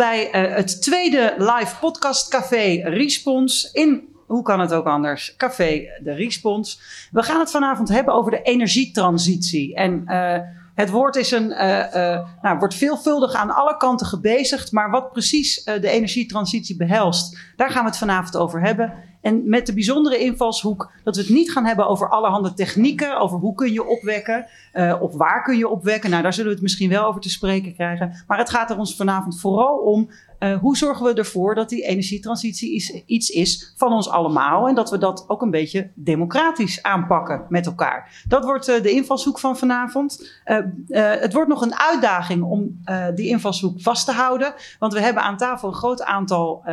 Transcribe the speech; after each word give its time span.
bij 0.00 0.48
uh, 0.48 0.56
het 0.56 0.82
tweede 0.82 1.34
live 1.38 1.76
podcast 1.80 2.28
café 2.28 2.80
Respons 2.84 3.72
in 3.72 4.08
hoe 4.26 4.42
kan 4.42 4.60
het 4.60 4.72
ook 4.72 4.86
anders? 4.86 5.34
Café 5.36 5.82
de 6.02 6.12
Respons. 6.12 6.80
We 7.10 7.22
gaan 7.22 7.40
het 7.40 7.50
vanavond 7.50 7.88
hebben 7.88 8.14
over 8.14 8.30
de 8.30 8.42
energietransitie. 8.42 9.74
En 9.74 10.04
uh, 10.06 10.36
het 10.74 10.90
woord 10.90 11.16
is 11.16 11.30
een, 11.30 11.50
uh, 11.50 12.26
nou, 12.42 12.58
wordt 12.58 12.74
veelvuldig 12.74 13.34
aan 13.34 13.50
alle 13.50 13.76
kanten 13.76 14.06
gebezigd. 14.06 14.72
Maar 14.72 14.90
wat 14.90 15.12
precies 15.12 15.64
de 15.64 15.88
energietransitie 15.88 16.76
behelst, 16.76 17.38
daar 17.56 17.70
gaan 17.70 17.82
we 17.82 17.88
het 17.88 17.98
vanavond 17.98 18.36
over 18.36 18.60
hebben. 18.62 18.94
En 19.20 19.48
met 19.48 19.66
de 19.66 19.74
bijzondere 19.74 20.18
invalshoek 20.18 20.92
dat 21.04 21.16
we 21.16 21.22
het 21.22 21.30
niet 21.30 21.52
gaan 21.52 21.64
hebben 21.64 21.88
over 21.88 22.08
allerhande 22.08 22.52
technieken, 22.52 23.18
over 23.20 23.38
hoe 23.38 23.54
kun 23.54 23.72
je 23.72 23.86
opwekken 23.86 24.46
uh, 24.74 24.96
of 25.00 25.14
waar 25.14 25.42
kun 25.42 25.58
je 25.58 25.68
opwekken. 25.68 26.10
Nou, 26.10 26.22
daar 26.22 26.32
zullen 26.32 26.48
we 26.48 26.54
het 26.54 26.62
misschien 26.62 26.90
wel 26.90 27.04
over 27.04 27.20
te 27.20 27.30
spreken 27.30 27.74
krijgen. 27.74 28.24
Maar 28.26 28.38
het 28.38 28.50
gaat 28.50 28.70
er 28.70 28.78
ons 28.78 28.96
vanavond 28.96 29.40
vooral 29.40 29.76
om 29.76 30.10
uh, 30.40 30.58
hoe 30.58 30.76
zorgen 30.76 31.06
we 31.06 31.14
ervoor 31.14 31.54
dat 31.54 31.68
die 31.68 31.82
energietransitie 31.82 33.04
iets 33.06 33.28
is 33.28 33.74
van 33.76 33.92
ons 33.92 34.08
allemaal 34.08 34.68
en 34.68 34.74
dat 34.74 34.90
we 34.90 34.98
dat 34.98 35.24
ook 35.28 35.42
een 35.42 35.50
beetje 35.50 35.90
democratisch 35.94 36.82
aanpakken 36.82 37.46
met 37.48 37.66
elkaar. 37.66 38.24
Dat 38.28 38.44
wordt 38.44 38.68
uh, 38.68 38.82
de 38.82 38.90
invalshoek 38.90 39.38
van 39.38 39.58
vanavond. 39.58 40.40
het 40.88 41.32
wordt 41.32 41.48
nog 41.48 41.62
een 41.62 41.78
uitdaging 41.78 42.42
om 42.42 42.80
die 43.14 43.28
invalshoek 43.28 43.80
vast 43.80 44.06
te 44.06 44.12
houden, 44.12 44.54
want 44.78 44.92
we 44.92 45.00
hebben 45.00 45.22
aan 45.22 45.36
tafel 45.36 45.68
een 45.68 45.74
groot 45.74 46.02
aantal 46.02 46.64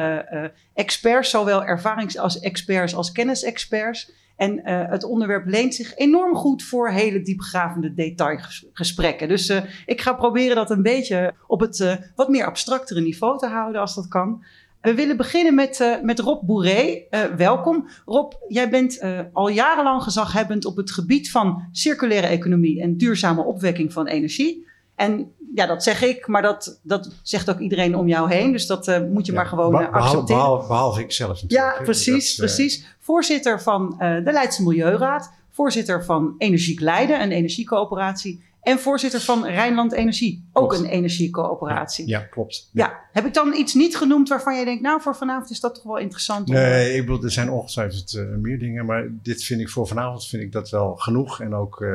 experts, 0.73 1.29
zowel 1.29 1.63
ervarings- 1.63 2.17
als 2.17 2.39
experts 2.39 2.95
als 2.95 3.11
kennisexperts. 3.11 4.11
En 4.37 4.59
uh, 4.59 4.89
het 4.89 5.03
onderwerp 5.03 5.45
leent 5.45 5.75
zich 5.75 5.95
enorm 5.95 6.35
goed 6.35 6.63
voor 6.63 6.89
hele 6.89 7.21
diepgravende 7.21 7.93
detailgesprekken. 7.93 9.27
Dus 9.27 9.49
uh, 9.49 9.61
ik 9.85 10.01
ga 10.01 10.13
proberen 10.13 10.55
dat 10.55 10.69
een 10.69 10.81
beetje 10.81 11.33
op 11.47 11.59
het 11.59 11.79
uh, 11.79 11.93
wat 12.15 12.29
meer 12.29 12.45
abstractere 12.45 13.01
niveau 13.01 13.37
te 13.37 13.47
houden, 13.47 13.81
als 13.81 13.95
dat 13.95 14.07
kan. 14.07 14.43
We 14.81 14.93
willen 14.93 15.17
beginnen 15.17 15.55
met, 15.55 15.99
met 16.03 16.19
Rob 16.19 16.45
Bourré. 16.45 17.03
welkom. 17.37 17.87
Rob, 18.05 18.33
jij 18.47 18.69
bent 18.69 19.03
al 19.33 19.49
jarenlang 19.49 20.03
gezaghebbend 20.03 20.65
op 20.65 20.77
het 20.77 20.91
gebied 20.91 21.31
van 21.31 21.67
circulaire 21.71 22.27
economie 22.27 22.81
en 22.81 22.97
duurzame 22.97 23.43
opwekking 23.43 23.93
van 23.93 24.07
energie. 24.07 24.66
En 24.97 25.31
ja, 25.55 25.65
dat 25.65 25.83
zeg 25.83 26.01
ik, 26.01 26.27
maar 26.27 26.41
dat, 26.41 26.79
dat 26.83 27.13
zegt 27.21 27.49
ook 27.49 27.59
iedereen 27.59 27.95
om 27.95 28.07
jou 28.07 28.31
heen. 28.31 28.51
Dus 28.51 28.65
dat 28.65 28.87
uh, 28.87 28.99
moet 29.01 29.25
je 29.25 29.31
ja, 29.31 29.37
maar 29.37 29.47
gewoon 29.47 29.81
uh, 29.81 29.91
accepteren. 29.91 30.25
Behalve, 30.25 30.67
behalve, 30.67 30.99
ik 31.01 31.11
zelf 31.11 31.41
natuurlijk. 31.41 31.77
Ja, 31.77 31.83
precies, 31.83 32.35
dat, 32.35 32.45
precies. 32.45 32.79
Uh, 32.79 32.85
voorzitter 32.99 33.61
van 33.61 33.95
de 33.97 34.31
Leidse 34.31 34.63
Milieuraad. 34.63 35.31
Voorzitter 35.51 36.05
van 36.05 36.35
Energiek 36.37 36.79
Leiden, 36.79 37.21
een 37.21 37.31
energiecoöperatie. 37.31 38.43
En 38.67 38.79
voorzitter 38.79 39.21
van 39.21 39.45
Rijnland 39.45 39.93
Energie, 39.93 40.49
ook 40.53 40.69
klopt. 40.69 40.83
een 40.83 40.89
energiecoöperatie. 40.89 42.07
Ja, 42.07 42.19
klopt. 42.19 42.69
Ja. 42.73 42.85
ja. 42.85 42.99
heb 43.11 43.25
ik 43.25 43.33
dan 43.33 43.53
iets 43.53 43.73
niet 43.73 43.97
genoemd 43.97 44.29
waarvan 44.29 44.55
jij 44.55 44.65
denkt, 44.65 44.81
nou 44.81 45.01
voor 45.01 45.15
vanavond 45.15 45.49
is 45.49 45.59
dat 45.59 45.75
toch 45.75 45.83
wel 45.83 45.97
interessant? 45.97 46.47
Nee, 46.47 46.93
ik 46.93 47.05
bedoel, 47.05 47.23
er 47.23 47.31
zijn 47.31 47.49
ongetwijfeld 47.49 48.13
uh, 48.13 48.35
meer 48.35 48.59
dingen, 48.59 48.85
maar 48.85 49.07
dit 49.21 49.43
vind 49.43 49.61
ik 49.61 49.69
voor 49.69 49.87
vanavond 49.87 50.27
vind 50.27 50.43
ik 50.43 50.51
dat 50.51 50.69
wel 50.69 50.95
genoeg 50.95 51.41
en 51.41 51.53
ook 51.53 51.81
uh, 51.81 51.89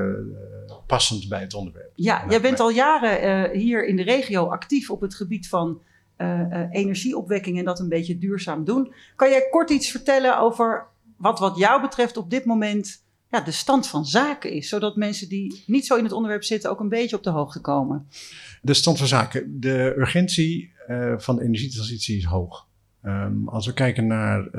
passend 0.86 1.28
bij 1.28 1.40
het 1.40 1.54
onderwerp. 1.54 1.92
Ja, 1.94 2.24
jij 2.28 2.40
bent 2.40 2.60
al 2.60 2.70
jaren 2.70 3.50
uh, 3.52 3.60
hier 3.60 3.86
in 3.86 3.96
de 3.96 4.02
regio 4.02 4.46
actief 4.46 4.90
op 4.90 5.00
het 5.00 5.14
gebied 5.14 5.48
van 5.48 5.80
energieopwekking 6.70 7.58
en 7.58 7.64
dat 7.64 7.80
een 7.80 7.88
beetje 7.88 8.18
duurzaam 8.18 8.64
doen. 8.64 8.94
Kan 9.16 9.30
jij 9.30 9.48
kort 9.50 9.70
iets 9.70 9.90
vertellen 9.90 10.38
over 10.38 10.86
wat 11.16 11.38
wat 11.38 11.56
jou 11.56 11.80
betreft 11.80 12.16
op 12.16 12.30
dit 12.30 12.44
moment 12.44 13.01
ja, 13.32 13.40
de 13.40 13.50
stand 13.50 13.86
van 13.86 14.06
zaken 14.06 14.52
is. 14.52 14.68
Zodat 14.68 14.96
mensen 14.96 15.28
die 15.28 15.62
niet 15.66 15.86
zo 15.86 15.96
in 15.96 16.04
het 16.04 16.12
onderwerp 16.12 16.44
zitten 16.44 16.70
ook 16.70 16.80
een 16.80 16.88
beetje 16.88 17.16
op 17.16 17.22
de 17.22 17.30
hoogte 17.30 17.60
komen. 17.60 18.06
De 18.62 18.74
stand 18.74 18.98
van 18.98 19.06
zaken. 19.06 19.60
De 19.60 19.94
urgentie 19.96 20.72
uh, 20.88 21.14
van 21.18 21.36
de 21.36 21.42
energietransitie 21.42 22.16
is 22.16 22.24
hoog. 22.24 22.66
Um, 23.04 23.48
als 23.48 23.66
we 23.66 23.72
kijken 23.72 24.06
naar 24.06 24.38
uh, 24.38 24.50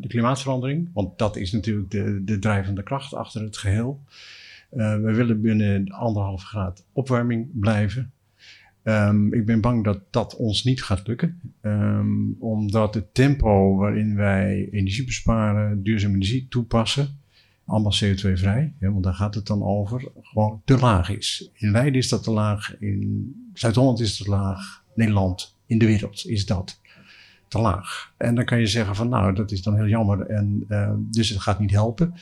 de 0.00 0.08
klimaatverandering, 0.08 0.90
want 0.92 1.18
dat 1.18 1.36
is 1.36 1.52
natuurlijk 1.52 1.90
de, 1.90 2.22
de 2.24 2.38
drijvende 2.38 2.82
kracht 2.82 3.14
achter 3.14 3.42
het 3.42 3.56
geheel. 3.56 4.00
Uh, 4.72 4.94
we 4.94 5.12
willen 5.12 5.40
binnen 5.40 5.88
anderhalf 5.88 6.42
graad 6.42 6.84
opwarming 6.92 7.48
blijven. 7.52 8.12
Um, 8.82 9.32
ik 9.32 9.46
ben 9.46 9.60
bang 9.60 9.84
dat 9.84 10.00
dat 10.10 10.36
ons 10.36 10.64
niet 10.64 10.82
gaat 10.82 11.06
lukken, 11.06 11.40
um, 11.62 12.36
omdat 12.38 12.94
het 12.94 13.14
tempo 13.14 13.76
waarin 13.76 14.16
wij 14.16 14.68
energie 14.70 15.04
besparen, 15.04 15.82
duurzame 15.82 16.14
energie 16.14 16.46
toepassen, 16.48 17.18
allemaal 17.66 17.94
CO2-vrij, 18.04 18.74
want 18.78 19.02
daar 19.02 19.14
gaat 19.14 19.34
het 19.34 19.46
dan 19.46 19.62
over, 19.62 20.08
gewoon 20.22 20.62
te 20.64 20.78
laag 20.78 21.08
is. 21.08 21.50
In 21.54 21.70
Leiden 21.70 22.00
is 22.00 22.08
dat 22.08 22.22
te 22.22 22.30
laag, 22.30 22.76
in 22.78 23.34
Zuid-Holland 23.54 24.00
is 24.00 24.18
het 24.18 24.26
te 24.26 24.30
laag, 24.30 24.84
Nederland, 24.94 25.56
in 25.66 25.78
de 25.78 25.86
wereld 25.86 26.26
is 26.26 26.46
dat 26.46 26.80
te 27.48 27.58
laag. 27.58 28.12
En 28.16 28.34
dan 28.34 28.44
kan 28.44 28.58
je 28.58 28.66
zeggen 28.66 28.96
van 28.96 29.08
nou, 29.08 29.34
dat 29.34 29.50
is 29.50 29.62
dan 29.62 29.76
heel 29.76 29.88
jammer 29.88 30.26
en 30.26 30.64
uh, 30.68 30.92
dus 31.10 31.28
het 31.28 31.40
gaat 31.40 31.60
niet 31.60 31.70
helpen. 31.70 32.14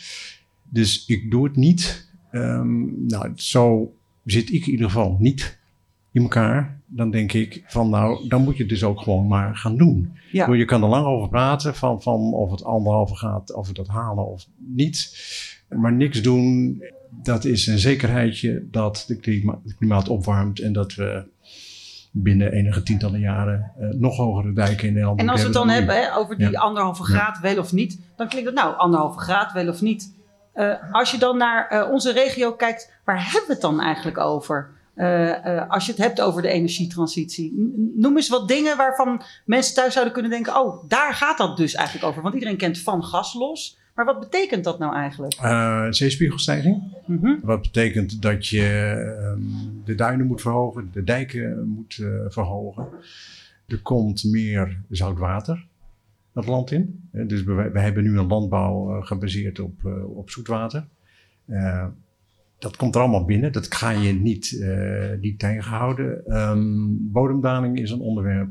Dus 0.69 1.07
ik 1.07 1.31
doe 1.31 1.45
het 1.45 1.57
niet. 1.57 2.13
Um, 2.33 3.07
nou, 3.07 3.33
zo 3.35 3.95
zit 4.25 4.53
ik 4.53 4.67
in 4.67 4.73
ieder 4.73 4.87
geval 4.87 5.17
niet 5.21 5.59
in 6.13 6.23
elkaar, 6.23 6.81
dan 6.97 7.11
denk 7.11 7.33
ik 7.33 7.65
van 7.67 7.91
nou, 7.91 8.29
dan 8.29 8.43
moet 8.43 8.57
je 8.57 8.63
het 8.63 8.73
dus 8.73 8.85
ook 8.85 9.01
gewoon 9.01 9.27
maar 9.27 9.57
gaan 9.57 9.77
doen. 9.77 10.17
Ja. 10.33 10.53
Je 10.53 10.65
kan 10.65 10.83
er 10.83 10.89
lang 10.89 11.07
over 11.07 11.29
praten 11.29 11.75
van, 11.75 12.03
van 12.03 12.21
of 12.21 12.51
het 12.51 12.65
anderhalve 12.65 13.17
gaat, 13.17 13.55
of 13.55 13.67
we 13.67 13.73
dat 13.75 13.89
halen 13.89 14.27
of 14.27 14.47
niet. 14.57 15.17
Maar 15.69 15.93
niks 15.93 16.23
doen, 16.23 16.83
dat 17.11 17.45
is 17.45 17.67
een 17.67 17.79
zekerheidje 17.79 18.67
dat 18.71 19.05
de 19.07 19.17
klimaat, 19.17 19.59
het 19.65 19.77
klimaat 19.77 20.09
opwarmt 20.09 20.61
en 20.61 20.73
dat 20.73 20.95
we 20.95 21.25
binnen 22.11 22.53
enige 22.53 22.83
tientallen 22.83 23.21
jaren 23.21 23.73
uh, 23.81 23.89
nog 23.89 24.17
hogere 24.17 24.53
dijken 24.53 24.87
in 24.87 24.93
Nederland 24.93 25.21
En 25.21 25.29
als 25.29 25.41
we 25.41 25.47
het 25.47 25.55
dan 25.55 25.69
hebben 25.69 25.95
hè, 25.95 26.17
over 26.17 26.39
die 26.39 26.51
ja. 26.51 26.61
anderhalve 26.61 27.03
graad, 27.03 27.41
wel 27.41 27.59
of 27.59 27.73
niet, 27.73 28.01
dan 28.17 28.29
klinkt 28.29 28.49
het 28.49 28.59
nou 28.59 28.77
anderhalve 28.77 29.19
graad, 29.19 29.53
wel 29.53 29.69
of 29.69 29.81
niet. 29.81 30.15
Uh, 30.55 30.75
als 30.93 31.11
je 31.11 31.19
dan 31.19 31.37
naar 31.37 31.73
uh, 31.73 31.91
onze 31.91 32.13
regio 32.13 32.53
kijkt, 32.53 32.93
waar 33.05 33.23
hebben 33.23 33.47
we 33.47 33.53
het 33.53 33.61
dan 33.61 33.81
eigenlijk 33.81 34.19
over? 34.19 34.71
Uh, 34.97 35.29
uh, 35.29 35.71
als 35.71 35.87
je 35.87 35.93
het 35.93 36.01
hebt 36.01 36.21
over 36.21 36.43
de 36.43 36.49
energietransitie. 36.49 37.73
Noem 37.95 38.17
eens 38.17 38.29
wat 38.29 38.49
dingen 38.49 38.77
waarvan 38.77 39.23
mensen 39.45 39.75
thuis 39.75 39.93
zouden 39.93 40.13
kunnen 40.13 40.31
denken: 40.31 40.57
oh, 40.57 40.89
daar 40.89 41.15
gaat 41.15 41.39
dat 41.39 41.57
dus 41.57 41.75
eigenlijk 41.75 42.07
over. 42.07 42.23
Want 42.23 42.35
iedereen 42.35 42.57
kent 42.57 42.79
van 42.79 43.05
gas 43.05 43.35
los. 43.35 43.79
Maar 43.95 44.05
wat 44.05 44.21
betekent 44.21 44.65
dat 44.65 44.79
nou 44.79 44.95
eigenlijk? 44.95 45.35
Uh, 45.43 45.87
zeespiegelstijging. 45.91 46.83
Mm 47.07 47.19
-hmm. 47.21 47.41
Wat 47.43 47.63
betekent 47.63 48.23
dat 48.23 48.47
je 48.47 48.95
um, 49.37 49.83
de 49.85 49.95
duinen 49.95 50.27
moet 50.27 50.41
verhogen, 50.41 50.91
de 50.93 51.05
dijken 51.05 51.69
moet 51.69 52.01
verhogen. 52.29 52.87
Er 53.67 53.83
komt 53.83 54.25
meer 54.25 54.81
zoutwater 54.91 55.67
het 56.33 56.47
land 56.47 56.71
in. 56.71 57.09
Dus 57.11 57.43
we, 57.43 57.71
we 57.73 57.81
hebben 57.81 58.03
nu 58.03 58.19
een 58.19 58.27
landbouw 58.27 59.01
gebaseerd 59.01 59.61
op, 59.61 59.85
op 60.15 60.31
zoetwater 60.31 60.87
dat 62.59 62.77
komt 62.77 62.95
er 62.95 63.01
allemaal 63.01 63.25
binnen. 63.25 63.53
Dat 63.53 63.75
ga 63.75 63.91
je 63.91 64.13
niet, 64.13 64.51
uh, 64.51 65.11
niet 65.21 65.39
tegenhouden. 65.39 66.37
Um, 66.37 66.99
bodemdaling 67.13 67.81
is 67.81 67.91
een 67.91 68.01
onderwerp. 68.01 68.49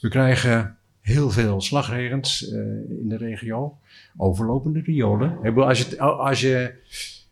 We 0.00 0.08
krijgen 0.08 0.76
heel 1.00 1.30
veel 1.30 1.60
slagregens 1.60 2.52
uh, 2.52 2.58
in 3.00 3.08
de 3.08 3.16
regio. 3.16 3.78
Overlopende 4.16 4.80
riolen. 4.80 5.56
Als 5.56 5.78
je, 5.78 5.98
als 6.00 6.40
je, 6.40 6.74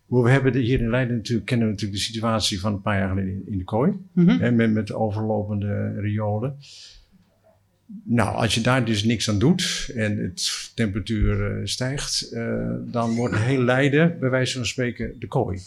we 0.06 0.30
hebben 0.30 0.56
hier 0.56 0.80
in 0.80 0.90
Leiden 0.90 1.16
natuurlijk, 1.16 1.46
kennen 1.46 1.66
we 1.66 1.72
natuurlijk 1.72 2.00
de 2.00 2.06
situatie 2.06 2.60
van 2.60 2.72
een 2.72 2.82
paar 2.82 2.98
jaar 2.98 3.08
geleden 3.08 3.42
in 3.46 3.58
de 3.58 3.64
kooi. 3.64 3.90
Mm 4.12 4.28
-hmm. 4.28 4.40
hè, 4.40 4.50
met, 4.50 4.72
met 4.72 4.92
overlopende 4.92 6.00
riolen. 6.00 6.56
Nou, 8.04 8.36
als 8.36 8.54
je 8.54 8.60
daar 8.60 8.84
dus 8.84 9.04
niks 9.04 9.28
aan 9.28 9.38
doet 9.38 9.90
en 9.94 10.18
het 10.18 10.72
temperatuur 10.74 11.58
uh, 11.58 11.66
stijgt, 11.66 12.36
dan 12.84 13.14
wordt 13.14 13.36
heel 13.36 13.62
Leiden, 13.62 14.18
bij 14.20 14.30
wijze 14.30 14.56
van 14.56 14.66
spreken, 14.66 15.16
de 15.18 15.26
kooi. 15.26 15.58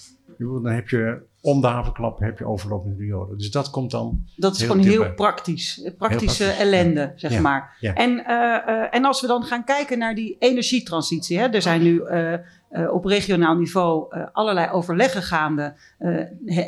Dan 0.42 0.66
heb 0.66 0.90
je 0.90 1.30
om 1.42 1.62
de 1.62 1.68
havenklap 1.68 2.20
heb 2.20 2.40
je 2.40 2.46
overlopende 2.46 2.96
riolen. 2.96 3.38
Dus 3.38 3.52
dat 3.52 3.70
komt 3.70 3.92
dan. 3.92 4.26
Dat 4.36 4.56
is 4.56 4.62
gewoon 4.62 4.80
heel 4.80 5.14
praktisch. 5.14 5.90
Praktische 5.98 6.44
heel 6.44 6.68
ellende, 6.68 7.00
ja. 7.00 7.12
zeg 7.16 7.32
ja. 7.32 7.42
maar. 7.42 7.78
Ja. 7.80 7.94
En, 7.94 8.12
uh, 8.12 8.26
uh, 8.28 8.96
en 8.96 9.06
als 9.06 9.22
we 9.22 9.28
dan 9.28 9.44
gaan 9.44 9.64
kijken 9.64 9.98
naar 9.98 10.16
die 10.16 10.36
energietransitie. 10.40 11.40
Hè, 11.40 11.48
er 11.48 11.62
zijn 11.62 11.82
nu 11.82 12.02
uh, 12.02 12.94
op 12.94 13.06
regionaal 13.06 13.56
niveau 13.56 14.16
allerlei 14.32 14.72
overleggen 14.72 15.24
gaande. 15.24 15.74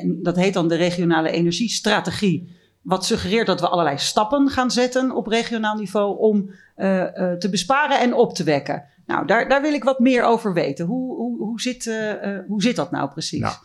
dat 0.06 0.36
heet 0.36 0.54
dan 0.54 0.68
de 0.68 0.76
regionale 0.76 1.30
energiestrategie. 1.30 2.62
Wat 2.82 3.06
suggereert 3.06 3.48
dat 3.48 3.60
we 3.60 3.68
allerlei 3.68 3.98
stappen 3.98 4.50
gaan 4.50 4.72
zetten 4.72 5.16
op 5.16 5.28
regionaal 5.28 5.76
niveau 5.76 6.20
om 6.20 6.50
te 7.40 7.48
besparen 7.52 8.00
en 8.00 8.14
op 8.14 8.36
te 8.36 8.44
wekken. 8.44 8.84
Nou, 9.06 9.28
daar, 9.28 9.50
daar 9.50 9.62
wil 9.62 9.74
ik 9.74 9.84
wat 9.84 10.00
meer 10.00 10.24
over 10.24 10.54
weten. 10.54 10.86
Hoe, 10.86 11.16
hoe, 11.16 11.38
hoe, 11.38 11.62
zit, 11.62 11.86
uh, 11.86 12.14
hoe 12.48 12.62
zit 12.62 12.76
dat 12.76 12.92
nou 12.92 13.10
precies? 13.10 13.40
Nou, 13.40 13.56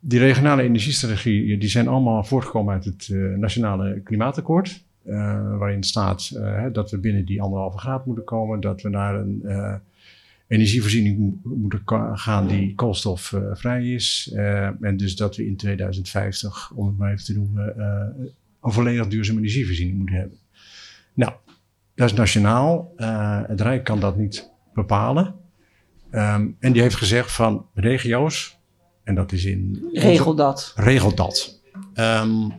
die 0.00 0.18
regionale 0.18 0.62
energiestrategie 0.62 1.58
die 1.58 1.68
zijn 1.68 1.88
allemaal 1.88 2.24
voortgekomen 2.24 2.74
uit 2.74 2.84
het 2.84 3.08
uh, 3.08 3.36
Nationale 3.36 4.00
Klimaatakkoord. 4.04 4.84
Waarin 5.58 5.82
staat 5.82 6.40
dat 6.72 6.90
we 6.90 6.98
binnen 6.98 7.24
die 7.24 7.42
anderhalve 7.42 7.78
graad 7.78 8.06
moeten 8.06 8.24
komen. 8.24 8.60
Dat 8.60 8.82
we 8.82 8.88
naar 8.88 9.14
een 9.14 9.42
energievoorziening 10.46 11.40
moeten 11.42 11.80
gaan 12.14 12.46
die 12.46 12.74
koolstofvrij 12.74 13.92
is. 13.92 14.32
en 14.80 14.96
dus 14.96 15.16
dat 15.16 15.36
we 15.36 15.46
in 15.46 15.56
2050, 15.56 16.72
om 16.74 16.86
het 16.86 16.98
maar 16.98 17.12
even 17.12 17.24
te 17.24 17.34
noemen, 17.34 17.80
een 18.62 18.72
volledig 18.72 19.08
duurzame 19.08 19.38
energievoorziening 19.38 19.96
moeten 19.96 20.16
hebben. 20.16 20.38
Nou, 21.14 21.32
dat 21.94 22.10
is 22.10 22.16
nationaal. 22.16 22.92
Het 23.46 23.60
Rijk 23.60 23.84
kan 23.84 24.00
dat 24.00 24.16
niet 24.16 24.52
bepalen. 24.74 25.34
Um, 26.10 26.56
en 26.58 26.72
die 26.72 26.82
heeft 26.82 26.94
gezegd 26.94 27.32
van 27.32 27.66
regio's, 27.74 28.58
en 29.04 29.14
dat 29.14 29.32
is 29.32 29.44
in. 29.44 29.88
Regel 29.92 30.34
dat. 30.34 30.72
Regel 30.76 31.14
dat. 31.14 31.60
Um, 31.94 32.52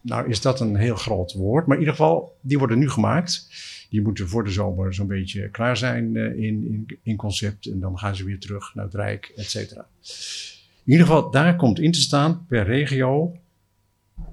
nou 0.00 0.28
is 0.28 0.40
dat 0.40 0.60
een 0.60 0.76
heel 0.76 0.96
groot 0.96 1.32
woord, 1.32 1.66
maar 1.66 1.76
in 1.76 1.82
ieder 1.82 1.96
geval, 1.96 2.36
die 2.40 2.58
worden 2.58 2.78
nu 2.78 2.90
gemaakt. 2.90 3.48
Die 3.90 4.02
moeten 4.02 4.28
voor 4.28 4.44
de 4.44 4.50
zomer 4.50 4.94
zo'n 4.94 5.06
beetje 5.06 5.50
klaar 5.50 5.76
zijn 5.76 6.14
uh, 6.14 6.24
in, 6.24 6.38
in, 6.66 6.98
in, 7.02 7.16
concept. 7.16 7.66
En 7.66 7.80
dan 7.80 7.98
gaan 7.98 8.16
ze 8.16 8.24
weer 8.24 8.38
terug 8.38 8.74
naar 8.74 8.84
het 8.84 8.94
Rijk, 8.94 9.32
et 9.36 9.50
cetera. 9.50 9.86
In 10.84 10.92
ieder 10.92 11.06
geval, 11.06 11.30
daar 11.30 11.56
komt 11.56 11.78
in 11.78 11.92
te 11.92 12.00
staan 12.00 12.46
per 12.48 12.64
regio 12.64 13.36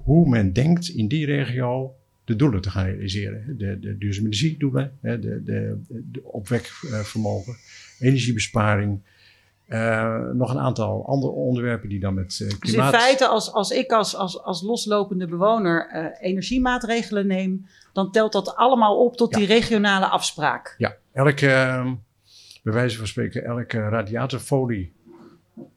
hoe 0.04 0.28
men 0.28 0.52
denkt 0.52 0.88
in 0.88 1.08
die 1.08 1.26
regio 1.26 1.94
de 2.30 2.36
doelen 2.36 2.60
te 2.60 2.70
gaan 2.70 2.84
realiseren. 2.84 3.58
De, 3.58 3.78
de 3.78 3.98
duurzame 3.98 4.26
energiedoelen, 4.26 4.98
de, 5.00 5.18
de, 5.18 5.80
de 5.86 6.24
opwekvermogen, 6.24 7.56
energiebesparing. 7.98 9.00
Uh, 9.68 10.30
nog 10.32 10.50
een 10.50 10.60
aantal 10.60 11.06
andere 11.06 11.32
onderwerpen 11.32 11.88
die 11.88 12.00
dan 12.00 12.14
met 12.14 12.38
uh, 12.42 12.48
klimaat... 12.48 12.92
Dus 12.92 13.00
in 13.00 13.00
feite, 13.00 13.26
als, 13.26 13.52
als 13.52 13.70
ik 13.70 13.90
als, 13.90 14.16
als, 14.16 14.42
als 14.42 14.62
loslopende 14.62 15.26
bewoner 15.26 15.90
uh, 15.94 16.28
energiemaatregelen 16.28 17.26
neem... 17.26 17.66
dan 17.92 18.12
telt 18.12 18.32
dat 18.32 18.56
allemaal 18.56 19.04
op 19.04 19.16
tot 19.16 19.30
ja. 19.30 19.38
die 19.38 19.46
regionale 19.46 20.06
afspraak. 20.06 20.74
Ja, 20.78 20.96
elke, 21.12 21.48
ehm, 21.48 21.94
bij 22.62 22.72
wijze 22.72 22.98
van 22.98 23.06
spreken, 23.06 23.44
elke 23.44 23.78
radiatorfolie 23.78 24.92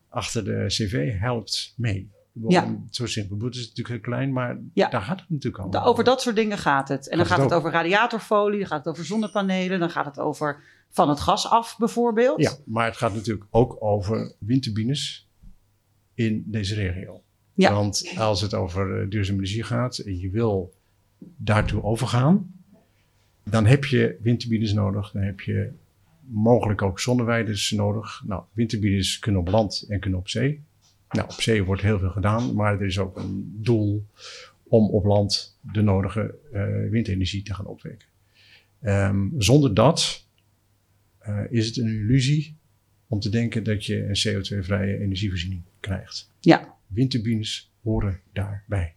achter 0.10 0.44
de 0.44 0.66
cv 0.68 1.20
helpt 1.20 1.74
mee. 1.78 2.13
Ja. 2.48 2.76
Zo 2.90 3.06
simpel. 3.06 3.38
Het 3.46 3.56
is 3.56 3.62
natuurlijk 3.62 3.88
heel 3.88 4.00
klein, 4.00 4.34
maar 4.34 4.58
ja. 4.74 4.90
daar 4.90 5.02
gaat 5.02 5.20
het 5.20 5.30
natuurlijk 5.30 5.66
over. 5.66 5.84
Over 5.84 6.04
dat 6.04 6.22
soort 6.22 6.36
dingen 6.36 6.58
gaat 6.58 6.88
het. 6.88 7.10
En 7.10 7.18
dan 7.18 7.26
gaat 7.26 7.38
het, 7.38 7.50
het 7.50 7.60
over 7.60 7.72
radiatorfolie, 7.72 8.60
dan 8.60 8.68
gaat 8.68 8.86
het 8.86 8.88
over 8.88 9.06
zonnepanelen, 9.06 9.80
dan 9.80 9.90
gaat 9.90 10.06
het 10.06 10.20
over 10.20 10.64
van 10.90 11.10
het 11.10 11.20
gas 11.20 11.50
af 11.50 11.78
bijvoorbeeld. 11.78 12.42
Ja, 12.42 12.52
maar 12.66 12.86
het 12.86 12.98
gaat 12.98 13.14
natuurlijk 13.14 13.48
ook 13.50 13.78
over 13.80 14.34
windturbines 14.38 15.30
in 16.14 16.44
deze 16.46 16.76
regio. 16.76 17.22
Ja. 17.54 17.74
Want 17.74 18.14
als 18.18 18.42
het 18.42 18.54
over 18.54 19.02
uh, 19.02 19.10
duurzame 19.10 19.38
energie 19.38 19.64
gaat 19.64 19.98
en 19.98 20.20
je 20.20 20.30
wil 20.30 20.74
daartoe 21.20 21.84
overgaan, 21.84 22.54
dan 23.44 23.66
heb 23.66 23.86
je 23.86 24.18
windturbines 24.22 24.74
nodig, 24.74 25.12
dan 25.12 25.22
heb 25.22 25.40
je 25.40 25.72
mogelijk 26.26 26.82
ook 26.82 27.00
zonneweiders 27.00 27.72
nodig. 27.72 28.24
Nou, 28.26 28.44
windturbines 28.54 29.20
kunnen 29.20 29.42
op 29.42 29.48
land 29.48 29.86
en 29.90 30.00
kunnen 30.00 30.20
op 30.20 30.30
zee. 30.30 30.64
Nou, 31.14 31.28
op 31.30 31.42
zee 31.42 31.64
wordt 31.64 31.82
heel 31.82 32.00
veel 32.00 32.10
gedaan, 32.10 32.54
maar 32.54 32.74
er 32.74 32.86
is 32.86 33.00
ook 33.00 33.18
een 33.18 33.60
doel 33.62 34.06
om 34.64 34.90
op 34.90 35.06
land 35.06 35.58
de 35.74 35.82
nodige 35.82 36.36
uh, 36.54 36.90
windenergie 36.90 37.44
te 37.44 37.54
gaan 37.54 37.66
opwekken. 37.66 38.08
Um, 38.82 39.34
zonder 39.38 39.74
dat 39.74 40.26
uh, 41.28 41.40
is 41.50 41.66
het 41.66 41.78
een 41.78 41.88
illusie 41.88 42.56
om 43.08 43.20
te 43.20 43.30
denken 43.30 43.64
dat 43.64 43.86
je 43.86 44.06
een 44.06 44.18
CO2-vrije 44.28 45.00
energievoorziening 45.00 45.62
krijgt. 45.80 46.32
Ja. 46.40 46.76
Windturbines 46.88 47.72
horen 47.82 48.20
daarbij. 48.34 48.94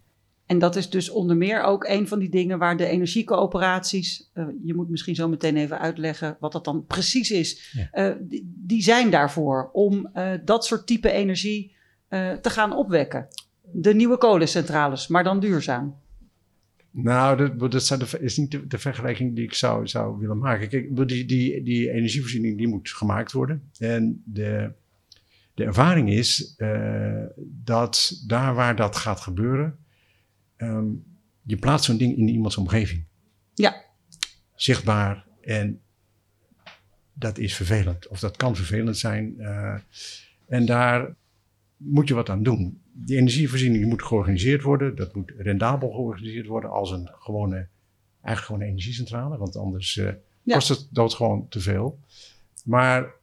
En 0.46 0.58
dat 0.58 0.76
is 0.76 0.90
dus 0.90 1.10
onder 1.10 1.36
meer 1.36 1.62
ook 1.62 1.84
een 1.84 2.08
van 2.08 2.18
die 2.18 2.28
dingen 2.28 2.58
waar 2.58 2.76
de 2.76 2.86
energiecoöperaties, 2.86 4.30
uh, 4.34 4.46
je 4.64 4.74
moet 4.74 4.88
misschien 4.88 5.14
zo 5.14 5.28
meteen 5.28 5.56
even 5.56 5.78
uitleggen 5.78 6.36
wat 6.40 6.52
dat 6.52 6.64
dan 6.64 6.84
precies 6.86 7.30
is, 7.30 7.72
ja. 7.92 8.10
uh, 8.10 8.16
die, 8.20 8.52
die, 8.54 8.82
zijn 8.82 9.10
daarvoor 9.10 9.70
om 9.72 10.10
uh, 10.14 10.32
dat 10.44 10.64
soort 10.64 10.86
type 10.86 11.10
energie 11.10 11.75
te 12.40 12.50
gaan 12.50 12.76
opwekken. 12.76 13.28
De 13.62 13.94
nieuwe 13.94 14.18
kolencentrales, 14.18 15.08
maar 15.08 15.24
dan 15.24 15.40
duurzaam. 15.40 15.94
Nou, 16.90 17.36
dat, 17.36 17.58
dat 17.58 18.14
is 18.20 18.36
niet 18.36 18.50
de, 18.50 18.66
de, 18.66 18.78
vergelijking 18.78 19.34
die 19.34 19.44
ik 19.44 19.54
zou, 19.54 19.88
zou 19.88 20.18
willen 20.18 20.38
maken. 20.38 20.68
Kijk, 20.68 21.08
die, 21.08 21.24
die, 21.24 21.62
die 21.62 21.90
energievoorziening 21.90 22.58
die 22.58 22.68
moet 22.68 22.90
gemaakt 22.90 23.32
worden. 23.32 23.70
En 23.78 24.22
de, 24.24 24.72
de 25.54 25.64
ervaring 25.64 26.10
is 26.10 26.54
uh, 26.58 27.22
dat 27.38 28.22
daar 28.26 28.54
waar 28.54 28.76
dat 28.76 28.96
gaat 28.96 29.20
gebeuren, 29.20 29.78
um, 30.56 31.04
je 31.42 31.56
plaatst 31.56 31.84
zo'n 31.84 31.96
ding 31.96 32.16
in 32.16 32.28
iemands 32.28 32.56
omgeving. 32.56 33.04
Ja. 33.54 33.84
Zichtbaar 34.54 35.26
en 35.40 35.80
dat 37.12 37.38
is 37.38 37.54
vervelend. 37.54 38.08
Of 38.08 38.20
dat 38.20 38.36
kan 38.36 38.56
vervelend 38.56 38.98
zijn. 38.98 39.34
Uh, 39.38 39.74
en 40.46 40.66
daar 40.66 41.14
moet 41.76 42.08
je 42.08 42.14
wat 42.14 42.28
aan 42.28 42.42
doen 42.42 42.80
die 42.98 43.16
energievoorziening 43.16 43.84
moet 43.84 44.02
georganiseerd 44.02 44.62
worden. 44.62 44.96
Dat 44.96 45.14
moet 45.14 45.32
rendabel 45.38 45.90
georganiseerd 45.90 46.46
worden 46.46 46.70
als 46.70 46.90
een 46.90 47.10
gewone, 47.12 47.68
eigenlijk 48.22 48.46
gewoon 48.46 48.60
een 48.60 48.68
energiecentrale. 48.68 49.38
Want 49.38 49.56
anders 49.56 49.96
uh, 49.96 50.10
ja. 50.42 50.54
kost 50.54 50.68
het 50.68 50.88
doodgewoon 50.90 51.48
te 51.48 51.60
veel. 51.60 52.00
Maar 52.64 53.14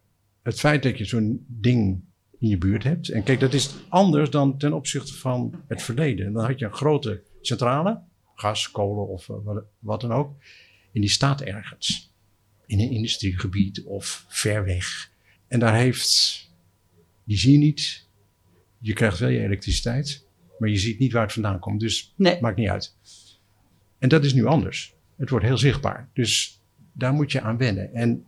het 0.41 0.59
feit 0.59 0.83
dat 0.83 0.97
je 0.97 1.05
zo'n 1.05 1.45
ding 1.47 2.01
in 2.39 2.49
je 2.49 2.57
buurt 2.57 2.83
hebt. 2.83 3.09
En 3.09 3.23
kijk, 3.23 3.39
dat 3.39 3.53
is 3.53 3.75
anders 3.89 4.29
dan 4.29 4.57
ten 4.57 4.73
opzichte 4.73 5.13
van 5.13 5.63
het 5.67 5.81
verleden. 5.81 6.33
Dan 6.33 6.45
had 6.45 6.59
je 6.59 6.65
een 6.65 6.73
grote 6.73 7.21
centrale, 7.41 8.01
gas, 8.35 8.71
kolen 8.71 9.07
of 9.07 9.27
uh, 9.27 9.35
wat, 9.43 9.63
wat 9.79 10.01
dan 10.01 10.11
ook. 10.11 10.35
En 10.93 11.01
die 11.01 11.09
staat 11.09 11.41
ergens. 11.41 12.11
In 12.65 12.79
een 12.79 12.91
industriegebied 12.91 13.83
of 13.83 14.25
ver 14.27 14.65
weg. 14.65 15.11
En 15.47 15.59
daar 15.59 15.75
heeft, 15.75 16.49
die 17.23 17.37
zie 17.37 17.51
je 17.51 17.57
niet, 17.57 18.07
je 18.83 18.93
krijgt 18.93 19.19
wel 19.19 19.29
je 19.29 19.39
elektriciteit, 19.39 20.27
maar 20.59 20.69
je 20.69 20.77
ziet 20.77 20.99
niet 20.99 21.11
waar 21.11 21.23
het 21.23 21.33
vandaan 21.33 21.59
komt. 21.59 21.79
Dus 21.79 22.13
nee. 22.17 22.41
maakt 22.41 22.57
niet 22.57 22.69
uit. 22.69 22.95
En 23.97 24.09
dat 24.09 24.23
is 24.23 24.33
nu 24.33 24.45
anders. 24.45 24.95
Het 25.15 25.29
wordt 25.29 25.45
heel 25.45 25.57
zichtbaar. 25.57 26.09
Dus 26.13 26.61
daar 26.91 27.13
moet 27.13 27.31
je 27.31 27.41
aan 27.41 27.57
wennen. 27.57 27.93
En 27.93 28.25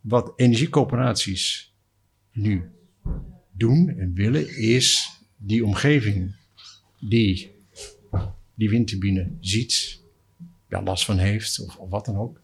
wat 0.00 0.32
energiecoöperaties 0.36 1.72
nu 2.32 2.70
doen 3.52 3.88
en 3.88 4.14
willen, 4.14 4.56
is 4.58 5.10
die 5.36 5.64
omgeving 5.64 6.34
die 7.00 7.54
die 8.54 8.70
windturbine 8.70 9.30
ziet, 9.40 10.02
daar 10.68 10.82
last 10.82 11.04
van 11.04 11.18
heeft 11.18 11.60
of, 11.60 11.76
of 11.76 11.90
wat 11.90 12.04
dan 12.04 12.16
ook, 12.16 12.40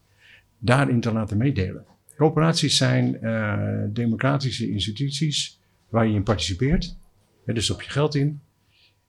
daarin 0.57 1.01
te 1.01 1.11
laten 1.11 1.37
meedelen. 1.37 1.85
Coöperaties 2.15 2.77
zijn 2.77 3.17
uh, 3.21 3.83
democratische 3.89 4.69
instituties 4.69 5.59
waar 5.93 6.07
je 6.07 6.13
in 6.13 6.23
participeert. 6.23 6.97
Hè, 7.45 7.53
dus 7.53 7.69
op 7.69 7.81
je 7.81 7.89
geld 7.89 8.15
in. 8.15 8.41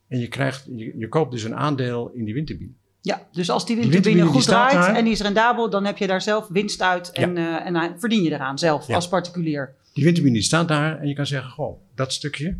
En 0.08 0.18
je, 0.18 0.28
krijgt, 0.28 0.68
je, 0.76 0.98
je 0.98 1.08
koopt 1.08 1.30
dus 1.30 1.42
een 1.42 1.54
aandeel 1.54 2.10
in 2.10 2.24
die 2.24 2.34
windturbine. 2.34 2.70
Ja, 3.00 3.26
dus 3.32 3.50
als 3.50 3.66
die 3.66 3.76
windturbine, 3.76 4.22
die 4.22 4.24
goed 4.24 4.42
draait 4.42 4.96
en 4.96 5.04
die 5.04 5.12
is 5.12 5.20
rendabel, 5.20 5.70
dan 5.70 5.84
heb 5.84 5.98
je 5.98 6.06
daar 6.06 6.22
zelf 6.22 6.48
winst 6.48 6.82
uit 6.82 7.12
en, 7.12 7.34
ja. 7.34 7.60
uh, 7.60 7.66
en 7.66 7.72
dan 7.72 8.00
verdien 8.00 8.22
je 8.22 8.30
eraan 8.30 8.58
zelf 8.58 8.86
ja. 8.86 8.94
als 8.94 9.08
particulier. 9.08 9.74
Die 9.92 10.04
windturbine 10.04 10.34
die 10.34 10.44
staat 10.44 10.68
daar 10.68 11.00
en 11.00 11.08
je 11.08 11.14
kan 11.14 11.26
zeggen, 11.26 11.50
goh, 11.50 11.80
dat 11.94 12.12
stukje 12.12 12.58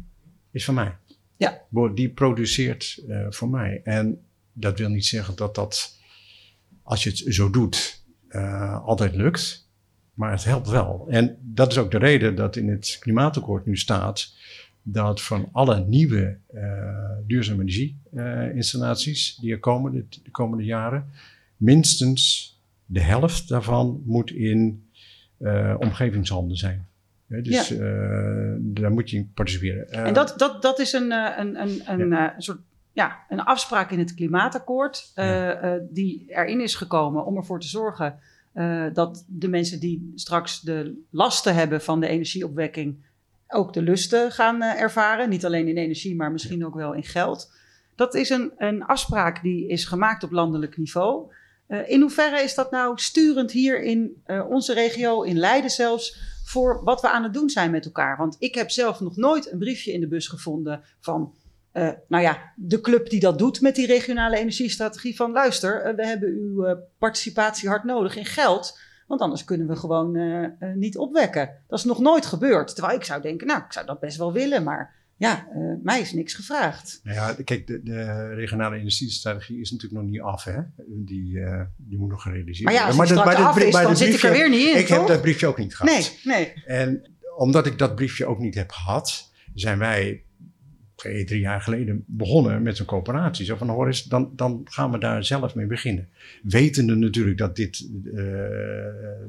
is 0.51 0.65
van 0.65 0.75
mij. 0.75 0.97
Ja. 1.37 1.63
Die 1.95 2.09
produceert 2.09 3.03
uh, 3.09 3.27
voor 3.29 3.49
mij. 3.49 3.81
En 3.85 4.21
dat 4.53 4.79
wil 4.79 4.89
niet 4.89 5.07
zeggen 5.07 5.37
dat 5.37 5.55
dat, 5.55 5.99
als 6.83 7.03
je 7.03 7.11
het 7.11 7.35
zo 7.35 7.51
doet, 7.51 8.05
altijd 8.85 9.15
lukt. 9.15 9.64
Maar 10.15 10.31
het 10.31 10.45
helpt 10.45 10.69
wel. 10.69 11.07
En 11.09 11.37
dat 11.41 11.71
is 11.71 11.79
ook 11.79 11.91
de 11.91 11.99
reden 11.99 12.35
dat 12.35 12.57
in 12.57 12.69
het 12.69 12.97
klimaatakkoord 13.01 13.67
nu 13.67 13.77
staat 13.77 14.35
dat 14.83 15.23
van 15.23 15.49
alle 15.53 15.85
nieuwe 15.87 16.37
uh, 16.55 16.63
duurzame 17.27 17.65
energieinstallaties 17.65 19.35
uh, 19.35 19.41
die 19.41 19.53
er 19.53 19.59
komen 19.59 19.93
de, 19.93 20.05
de, 20.23 20.31
komende 20.31 20.65
jaren, 20.65 21.11
minstens 21.57 22.53
de 22.87 23.01
helft 23.01 23.49
daarvan 23.49 24.03
moet 24.05 24.31
in 24.31 24.89
uh, 25.39 25.75
omgevingshanden 25.79 26.57
zijn. 26.57 26.87
dus 27.27 27.69
ja. 27.69 27.77
daar 28.59 28.93
moet 28.93 29.11
je 29.11 29.17
in 29.17 29.31
participeren. 29.35 29.91
en 29.91 30.15
dat, 30.15 30.35
dat, 30.37 30.63
dat 30.63 30.79
is 30.79 30.93
een, 30.93 31.13
een, 31.13 31.61
een, 31.61 31.83
een, 31.87 32.09
ja. 32.09 32.35
soort 32.39 32.59
ja, 32.93 33.25
een 33.29 33.41
afspraak 33.41 33.91
in 33.91 33.99
het 33.99 34.15
klimaatakkoord, 34.15 35.13
ja. 35.15 35.81
die 35.91 36.25
erin 36.29 36.61
is 36.61 36.75
gekomen 36.75 37.25
om 37.27 37.37
ervoor 37.37 37.61
te 37.61 37.69
zorgen 37.69 38.19
uh, 38.55 38.87
dat 38.93 39.25
de 39.29 39.49
mensen 39.49 39.81
die 39.81 40.13
straks 40.15 40.61
de 40.61 41.03
lasten 41.11 41.55
hebben 41.55 41.81
van 41.81 42.01
de 42.01 42.07
energieopwekking 42.07 43.05
ook 43.49 43.73
de 43.73 43.83
lusten 43.83 44.31
gaan 44.31 44.63
uh, 44.63 44.81
ervaren. 44.81 45.29
Niet 45.29 45.45
alleen 45.45 45.69
in 45.69 45.77
energie, 45.77 46.17
maar 46.17 46.33
misschien 46.33 46.67
ook 46.67 46.75
wel 46.75 46.93
in 46.93 47.05
geld. 47.05 47.53
Dat 47.95 48.15
is 48.15 48.31
een, 48.31 48.53
een 48.57 48.85
afspraak 48.85 49.43
die 49.43 49.69
is 49.69 49.85
gemaakt 49.85 50.23
op 50.23 50.31
landelijk 50.31 50.77
niveau. 50.77 51.33
Uh, 51.69 51.89
in 51.89 52.01
hoeverre 52.01 52.43
is 52.43 52.55
dat 52.55 52.71
nou 52.71 52.99
sturend 52.99 53.53
hier 53.53 53.83
in 53.83 54.23
onze 54.49 54.75
regio, 54.75 55.23
in 55.23 55.39
Leiden 55.39 55.71
zelfs, 55.71 56.33
voor 56.45 56.85
wat 56.85 57.01
we 57.01 57.11
aan 57.11 57.23
het 57.23 57.35
doen 57.35 57.51
zijn 57.51 57.71
met 57.71 57.85
elkaar? 57.85 58.17
Want 58.17 58.37
ik 58.39 58.55
heb 58.55 58.71
zelf 58.71 59.01
nog 59.01 59.17
nooit 59.17 59.53
een 59.53 59.59
briefje 59.59 59.93
in 59.93 60.01
de 60.01 60.09
bus 60.09 60.29
gevonden 60.29 60.83
van 61.01 61.35
uh, 61.75 61.91
nou 62.09 62.23
ja, 62.23 62.53
de 62.57 62.81
club 62.81 63.11
die 63.11 63.21
dat 63.21 63.39
doet 63.39 63.61
met 63.61 63.75
die 63.75 63.87
regionale 63.87 64.39
energiestrategie 64.39 65.17
van 65.17 65.33
luister, 65.33 65.87
uh, 65.87 65.97
we 65.97 66.07
hebben 66.07 66.29
uw 66.29 66.67
uh, 66.67 66.73
participatie 66.99 67.69
hard 67.69 67.85
nodig 67.85 68.17
in 68.17 68.25
geld, 68.25 68.79
want 69.07 69.21
anders 69.21 69.45
kunnen 69.45 69.67
we 69.67 69.77
gewoon 69.77 70.19
niet 70.75 70.99
opwekken. 70.99 71.51
Dat 71.69 71.79
is 71.79 71.85
nog 71.85 71.99
nooit 71.99 72.27
gebeurd. 72.27 72.75
Terwijl 72.75 72.97
ik 72.97 73.05
zou 73.05 73.23
denken, 73.23 73.47
nou, 73.47 73.63
ik 73.65 73.73
zou 73.73 73.87
dat 73.87 74.01
best 74.01 74.17
wel 74.17 74.33
willen, 74.33 74.63
maar 74.63 74.95
ja, 75.17 75.47
mij 75.83 76.01
is 76.01 76.13
niks 76.13 76.35
gevraagd. 76.35 77.01
Nou 77.03 77.17
ja, 77.17 77.37
kijk, 77.45 77.67
de, 77.67 77.83
de 77.83 78.29
regionale 78.35 78.77
energiestrategie 78.77 79.61
is 79.61 79.71
natuurlijk 79.71 80.03
nog 80.03 80.11
niet 80.11 80.21
af, 80.21 80.45
hè? 80.45 80.61
Die, 80.87 81.39
die 81.77 81.99
moet 81.99 82.11
nog 82.11 82.23
gerealiseerd 82.23 82.71
worden. 82.71 82.87
Maar 82.87 82.93
ja, 82.97 83.05
als 83.05 83.15
maar, 83.15 83.27
maar 83.27 83.47
af 83.47 83.59
is, 83.59 83.73
dan 83.73 83.83
briefje, 83.85 84.05
zit 84.05 84.15
ik 84.15 84.23
er 84.23 84.33
weer 84.33 84.51
niet 84.51 84.67
in, 84.69 84.79
Ik 84.79 84.87
toch? 84.87 84.99
heb 84.99 85.07
dat 85.07 85.21
briefje 85.21 85.47
ook 85.47 85.59
niet 85.59 85.77
gehad. 85.77 85.95
Nee, 85.95 86.35
nee. 86.37 86.53
En 86.67 87.11
omdat 87.37 87.67
ik 87.67 87.79
dat 87.79 87.95
briefje 87.95 88.27
ook 88.27 88.39
niet 88.39 88.55
heb 88.55 88.71
gehad, 88.71 89.33
zijn 89.55 89.79
wij 89.79 90.25
twee, 91.05 91.25
drie 91.25 91.41
jaar 91.41 91.61
geleden 91.61 92.05
begonnen 92.07 92.63
met 92.63 92.77
zo'n 92.77 92.87
coöperatie. 92.87 93.45
Zo 93.45 93.57
van, 93.57 93.69
hoor 93.69 94.03
dan, 94.09 94.33
dan 94.37 94.61
gaan 94.65 94.91
we 94.91 94.99
daar 94.99 95.25
zelf 95.25 95.55
mee 95.55 95.67
beginnen. 95.67 96.09
Wetende 96.43 96.95
natuurlijk 96.95 97.39
dat 97.39 97.57
dit 97.57 97.89
uh, 98.05 98.15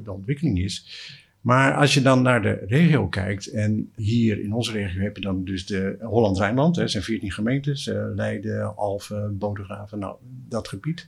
de 0.04 0.12
ontwikkeling 0.12 0.58
is. 0.58 1.04
Maar 1.40 1.74
als 1.74 1.94
je 1.94 2.02
dan 2.02 2.22
naar 2.22 2.42
de 2.42 2.64
regio 2.66 3.08
kijkt, 3.08 3.46
en 3.46 3.92
hier 3.96 4.40
in 4.40 4.52
onze 4.52 4.72
regio 4.72 5.02
heb 5.02 5.16
je 5.16 5.22
dan 5.22 5.44
dus 5.44 5.66
de 5.66 5.96
Holland-Rijnland, 6.00 6.76
er 6.76 6.88
zijn 6.88 7.02
14 7.02 7.32
gemeentes, 7.32 7.86
uh, 7.86 8.04
Leiden, 8.14 8.76
Alphen, 8.76 9.38
Bodegraven, 9.38 9.98
nou, 9.98 10.16
dat 10.48 10.68
gebied. 10.68 11.06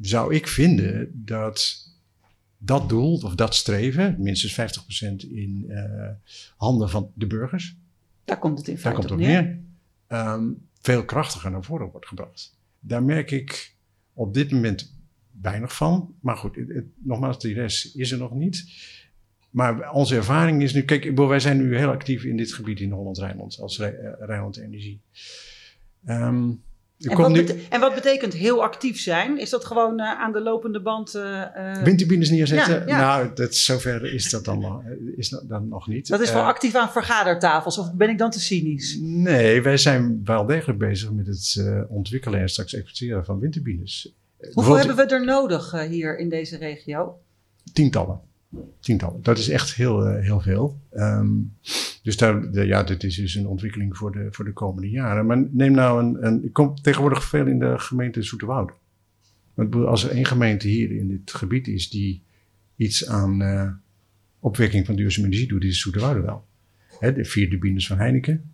Zou 0.00 0.34
ik 0.34 0.46
vinden 0.46 1.22
dat 1.24 1.88
dat 2.58 2.88
doel, 2.88 3.16
of 3.16 3.34
dat 3.34 3.54
streven, 3.54 4.16
minstens 4.18 4.60
50% 4.60 5.28
in 5.30 5.64
uh, 5.68 6.08
handen 6.56 6.90
van 6.90 7.10
de 7.14 7.26
burgers. 7.26 7.76
Daar 8.24 8.38
komt 8.38 8.58
het 8.58 8.68
in 8.68 8.78
feite 8.78 9.00
Daar 9.00 9.08
komt 9.08 9.20
het 9.20 9.30
op 9.30 9.44
neer. 9.44 9.60
Um, 10.08 10.68
veel 10.80 11.04
krachtiger 11.04 11.50
naar 11.50 11.64
voren 11.64 11.90
wordt 11.90 12.06
gebracht. 12.06 12.58
Daar 12.80 13.02
merk 13.02 13.30
ik 13.30 13.74
op 14.12 14.34
dit 14.34 14.50
moment 14.50 14.94
weinig 15.40 15.76
van. 15.76 16.14
Maar 16.20 16.36
goed, 16.36 16.56
het, 16.56 16.68
het, 16.68 16.84
nogmaals, 16.96 17.38
die 17.38 17.54
rest 17.54 17.96
is 17.96 18.12
er 18.12 18.18
nog 18.18 18.34
niet. 18.34 18.64
Maar 19.50 19.92
onze 19.92 20.16
ervaring 20.16 20.62
is 20.62 20.72
nu, 20.72 20.82
kijk, 20.82 21.16
wij 21.16 21.40
zijn 21.40 21.56
nu 21.56 21.76
heel 21.76 21.90
actief 21.90 22.24
in 22.24 22.36
dit 22.36 22.52
gebied 22.52 22.80
in 22.80 22.90
Holland-Rijnland 22.90 23.58
als 23.60 23.78
Rijnland 24.18 24.56
Energie. 24.56 25.00
Um, 26.08 26.62
en 27.10 27.16
wat, 27.16 27.30
nu... 27.30 27.46
en, 27.68 27.80
wat 27.80 27.94
betekent 27.94 28.32
heel 28.32 28.62
actief 28.62 29.00
zijn? 29.00 29.38
Is 29.38 29.50
dat 29.50 29.64
gewoon 29.64 30.00
uh, 30.00 30.20
aan 30.20 30.32
de 30.32 30.40
lopende 30.40 30.80
band... 30.80 31.14
Uh, 31.14 31.82
Windturbines 31.82 32.30
neerzetten? 32.30 32.74
Ja, 32.74 32.86
ja. 32.86 32.98
Nou, 33.00 33.34
dat, 33.34 33.54
zover 33.54 34.14
is 34.14 34.30
dat 34.30 34.44
dan, 34.44 34.82
is 35.16 35.28
dat 35.28 35.48
dan 35.48 35.68
nog 35.68 35.88
niet. 35.88 36.08
Dat 36.08 36.20
is 36.20 36.32
wel 36.32 36.42
actief 36.42 36.74
aan 36.74 36.90
vergadertafels, 36.90 37.78
of 37.78 37.92
ben 37.94 38.08
ik 38.08 38.18
dan 38.18 38.30
te 38.30 38.40
cynisch? 38.40 38.98
Nee, 39.00 39.62
wij 39.62 39.76
zijn 39.76 40.20
wel 40.24 40.46
degelijk 40.46 40.78
bezig 40.78 41.12
met 41.12 41.26
het 41.26 41.64
ontwikkelen 41.88 42.40
en 42.40 42.48
straks 42.48 42.74
exporteren 42.74 43.24
van 43.24 43.38
windturbines. 43.38 44.14
Hoeveel 44.52 44.76
hebben 44.76 44.96
we 44.96 45.06
er 45.06 45.24
nodig 45.24 45.72
hier 45.88 46.18
in 46.18 46.28
deze 46.28 46.56
regio? 46.56 47.18
Tientallen. 47.72 48.20
Tientallen. 48.80 49.22
Dat 49.22 49.38
is 49.38 49.48
echt 49.48 49.74
heel, 49.74 50.06
heel 50.06 50.40
veel. 50.40 50.80
Um, 50.92 51.52
dus 52.02 52.16
daar, 52.16 52.52
de, 52.52 52.66
ja, 52.66 52.82
dit 52.82 53.04
is 53.04 53.16
dus 53.16 53.34
een 53.34 53.46
ontwikkeling 53.46 53.96
voor 53.96 54.12
de, 54.12 54.28
voor 54.30 54.44
de 54.44 54.52
komende 54.52 54.90
jaren. 54.90 55.26
Maar 55.26 55.44
neem 55.50 55.72
nou 55.72 56.04
een, 56.04 56.26
een 56.26 56.44
ik 56.44 56.52
kom 56.52 56.74
tegenwoordig 56.74 57.24
veel 57.24 57.46
in 57.46 57.58
de 57.58 57.78
gemeente 57.78 58.22
Zoeterwoude. 58.22 58.72
Want 59.54 59.74
als 59.74 60.04
er 60.04 60.10
één 60.10 60.24
gemeente 60.24 60.68
hier 60.68 60.90
in 60.90 61.08
dit 61.08 61.32
gebied 61.32 61.68
is 61.68 61.90
die 61.90 62.22
iets 62.76 63.06
aan 63.06 63.42
uh, 63.42 63.70
opwekking 64.38 64.86
van 64.86 64.96
duurzame 64.96 65.26
energie 65.26 65.48
doet, 65.48 65.64
is 65.64 65.80
Zoeterwoude 65.80 66.20
wel. 66.20 66.44
Hè, 66.98 67.12
de 67.12 67.24
vier 67.24 67.50
turbines 67.50 67.86
van 67.86 67.98
Heineken. 67.98 68.52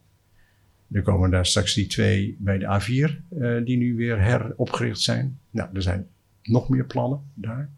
Er 0.92 1.02
komen 1.02 1.30
daar 1.30 1.46
straks 1.46 1.74
die 1.74 1.86
twee 1.86 2.36
bij 2.38 2.58
de 2.58 2.80
A4, 2.80 3.36
uh, 3.38 3.64
die 3.64 3.76
nu 3.76 3.96
weer 3.96 4.20
heropgericht 4.20 5.00
zijn. 5.00 5.38
Nou, 5.50 5.68
er 5.72 5.82
zijn 5.82 6.06
nog 6.42 6.68
meer 6.68 6.84
plannen 6.84 7.20
daar. 7.34 7.70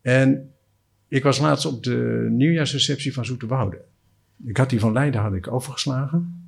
En 0.00 0.49
ik 1.10 1.22
was 1.22 1.38
laatst 1.38 1.66
op 1.66 1.82
de 1.82 2.26
nieuwjaarsreceptie 2.30 3.12
van 3.12 3.24
Zoeterwoude. 3.24 3.80
Ik 4.44 4.56
had 4.56 4.70
die 4.70 4.80
van 4.80 4.92
Leiden 4.92 5.20
had 5.20 5.34
ik 5.34 5.52
overgeslagen. 5.52 6.44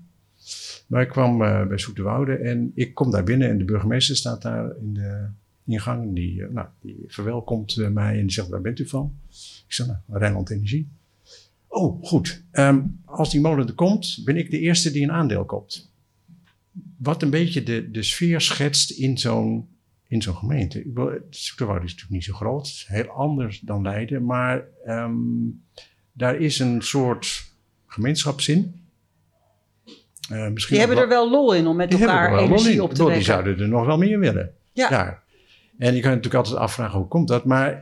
Maar 0.87 1.03
ik 1.03 1.09
kwam 1.09 1.43
uh, 1.43 1.67
bij 1.67 1.79
Zoeterwoude 1.79 2.35
en 2.35 2.73
ik 2.75 2.95
kom 2.95 3.11
daar 3.11 3.25
binnen 3.25 3.49
en 3.49 3.59
de 3.59 3.65
burgemeester 3.65 4.17
staat 4.17 4.43
daar 4.43 4.77
in 4.81 4.95
de 4.95 5.27
ingang. 5.65 6.15
Die, 6.15 6.35
uh, 6.35 6.49
nou, 6.49 6.67
die 6.81 7.05
verwelkomt 7.07 7.77
uh, 7.77 7.89
mij 7.89 8.19
en 8.19 8.31
zegt, 8.31 8.49
waar 8.49 8.61
bent 8.61 8.79
u 8.79 8.89
van? 8.89 9.15
Ik 9.67 9.73
zeg, 9.73 9.87
nou, 9.87 9.99
Rijnland 10.09 10.51
Energie. 10.51 10.89
Oh, 11.67 12.05
goed. 12.05 12.43
Um, 12.53 13.01
als 13.05 13.31
die 13.31 13.41
molen 13.41 13.67
er 13.67 13.75
komt, 13.75 14.23
ben 14.25 14.37
ik 14.37 14.51
de 14.51 14.59
eerste 14.59 14.91
die 14.91 15.03
een 15.03 15.13
aandeel 15.13 15.45
koopt. 15.45 15.91
Wat 16.97 17.23
een 17.23 17.31
beetje 17.31 17.63
de, 17.63 17.91
de 17.91 18.03
sfeer 18.03 18.41
schetst 18.41 18.91
in 18.91 19.19
zo'n 19.19 19.69
in 20.13 20.23
zo'n 20.23 20.37
gemeente. 20.37 20.85
Zoeterwoude 21.31 21.85
is 21.85 21.91
natuurlijk 21.91 22.11
niet 22.11 22.25
zo 22.25 22.35
groot, 22.35 22.85
heel 22.89 23.09
anders 23.09 23.61
dan 23.61 23.83
Leiden, 23.83 24.25
maar 24.25 24.65
um, 24.87 25.65
daar 26.13 26.37
is 26.37 26.59
een 26.59 26.83
soort 26.83 27.53
gemeenschapszin. 27.87 28.81
Uh, 30.33 30.49
misschien 30.49 30.77
die 30.77 30.87
hebben 30.87 31.03
er 31.03 31.09
wel 31.09 31.31
lol 31.31 31.55
in 31.55 31.67
om 31.67 31.77
met 31.77 31.93
elkaar 31.93 32.39
energie 32.39 32.83
op 32.83 32.95
te 32.95 32.97
wekken. 32.97 33.15
Die 33.15 33.25
zouden 33.25 33.59
er 33.59 33.69
nog 33.69 33.87
wel 33.87 33.99
meer 33.99 34.19
willen. 34.19 34.55
Ja. 34.73 34.89
Daar. 34.89 35.23
En 35.79 35.95
je 35.95 36.01
kan 36.01 36.11
natuurlijk 36.11 36.45
altijd 36.45 36.57
afvragen 36.57 36.99
hoe 36.99 37.09
komt 37.09 37.29
dat. 37.29 37.45
Maar 37.45 37.73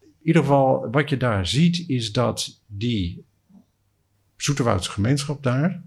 in 0.00 0.22
ieder 0.22 0.42
geval, 0.42 0.90
wat 0.90 1.08
je 1.08 1.16
daar 1.16 1.46
ziet, 1.46 1.88
is 1.88 2.12
dat 2.12 2.60
die 2.66 3.24
Zoeterwoudse 4.36 4.90
gemeenschap 4.90 5.42
daar 5.42 5.82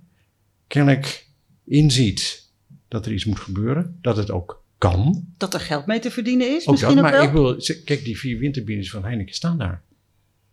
kennelijk 0.67 1.27
inziet 1.63 2.49
dat 2.87 3.05
er 3.05 3.13
iets 3.13 3.25
moet 3.25 3.39
gebeuren. 3.39 3.97
Dat 4.01 4.17
het 4.17 4.31
ook 4.31 4.65
kan. 4.77 5.25
Dat 5.37 5.53
er 5.53 5.59
geld 5.59 5.85
mee 5.85 5.99
te 5.99 6.11
verdienen 6.11 6.55
is, 6.55 6.67
ook 6.67 6.71
misschien 6.71 6.95
dat, 6.95 7.05
ook 7.05 7.11
maar 7.11 7.19
wel? 7.33 7.55
ik 7.55 7.65
wil, 7.65 7.81
kijk, 7.85 8.03
die 8.03 8.17
vier 8.17 8.39
windturbines 8.39 8.89
van 8.89 9.03
Heineken 9.03 9.35
staan 9.35 9.57
daar. 9.57 9.81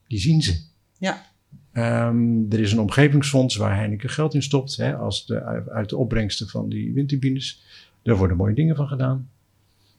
Die 0.06 0.18
zien 0.18 0.42
ze. 0.42 0.60
Ja. 0.98 1.32
Um, 1.72 2.46
er 2.50 2.60
is 2.60 2.72
een 2.72 2.80
omgevingsfonds 2.80 3.56
waar 3.56 3.76
Heineken 3.76 4.10
geld 4.10 4.34
in 4.34 4.42
stopt. 4.42 4.76
Hè, 4.76 4.96
als 4.96 5.26
de, 5.26 5.40
uit 5.70 5.88
de 5.88 5.96
opbrengsten 5.96 6.48
van 6.48 6.68
die 6.68 6.92
windturbines. 6.92 7.62
Daar 8.02 8.16
worden 8.16 8.36
mooie 8.36 8.54
dingen 8.54 8.76
van 8.76 8.88
gedaan. 8.88 9.28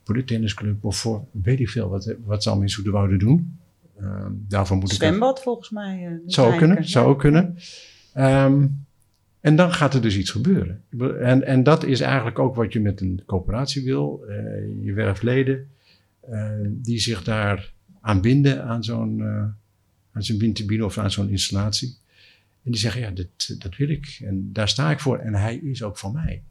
Voor 0.04 0.14
de 0.14 0.24
tennisclub 0.24 0.84
of 0.84 0.96
voor 0.96 1.24
weet 1.30 1.60
ik 1.60 1.68
veel 1.68 1.88
wat, 1.88 2.14
wat 2.24 2.42
ze 2.42 2.48
allemaal 2.48 2.66
in 2.66 2.72
Zoeterwoude 2.72 3.16
doen. 3.16 3.58
Um, 4.00 4.44
daarvoor 4.48 4.76
moet 4.76 4.90
Zwembad 4.90 5.42
volgens 5.42 5.70
mij. 5.70 6.08
Uh, 6.10 6.18
zou 6.26 6.52
ook 6.52 6.58
kunnen, 6.58 6.88
zou 6.88 7.06
ook 7.08 7.18
kunnen. 7.18 7.58
Um, 8.14 8.85
en 9.46 9.56
dan 9.56 9.72
gaat 9.72 9.94
er 9.94 10.02
dus 10.02 10.16
iets 10.16 10.30
gebeuren. 10.30 10.82
En, 11.20 11.46
en 11.46 11.62
dat 11.62 11.84
is 11.84 12.00
eigenlijk 12.00 12.38
ook 12.38 12.54
wat 12.54 12.72
je 12.72 12.80
met 12.80 13.00
een 13.00 13.22
coöperatie 13.26 13.84
wil. 13.84 14.24
Uh, 14.28 14.34
je 14.84 14.92
werft 14.92 15.22
leden 15.22 15.68
uh, 16.30 16.50
die 16.68 16.98
zich 16.98 17.24
daar 17.24 17.72
aan 18.00 18.20
binden 18.20 18.64
aan 18.64 18.84
zo'n 18.84 19.22
aan 20.12 20.22
zo'n 20.22 20.38
windturbine 20.38 20.84
of 20.84 20.98
aan 20.98 21.10
zo'n 21.10 21.28
installatie. 21.28 21.96
En 22.62 22.70
die 22.70 22.80
zeggen, 22.80 23.00
ja, 23.00 23.10
dat 23.58 23.76
wil 23.76 23.88
ik. 23.88 24.18
En 24.24 24.52
daar 24.52 24.68
sta 24.68 24.90
ik 24.90 25.00
voor. 25.00 25.18
En 25.18 25.34
hij 25.34 25.56
is 25.56 25.82
ook 25.82 25.98
van 25.98 26.12
mij. 26.12 26.42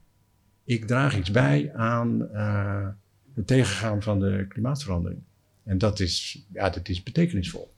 Ik 0.63 0.87
draag 0.87 1.17
iets 1.17 1.31
bij 1.31 1.73
aan 1.73 2.27
uh, 2.33 2.87
het 3.33 3.47
tegengaan 3.47 4.01
van 4.01 4.19
de 4.19 4.45
klimaatverandering. 4.49 5.21
En 5.63 5.77
dat 5.77 5.99
is, 5.99 6.43
ja, 6.53 6.69
dat 6.69 6.89
is 6.89 7.03
betekenisvol. 7.03 7.73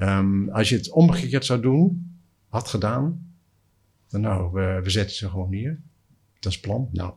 Um, 0.00 0.48
als 0.48 0.68
je 0.68 0.76
het 0.76 0.90
omgekeerd 0.90 1.44
zou 1.44 1.60
doen, 1.60 2.14
had 2.48 2.68
gedaan, 2.68 3.29
nou, 4.10 4.52
we, 4.52 4.80
we 4.82 4.90
zetten 4.90 5.16
ze 5.16 5.28
gewoon 5.28 5.50
neer. 5.50 5.80
Dat 6.40 6.52
is 6.52 6.60
plan. 6.60 6.88
Nou, 6.92 7.14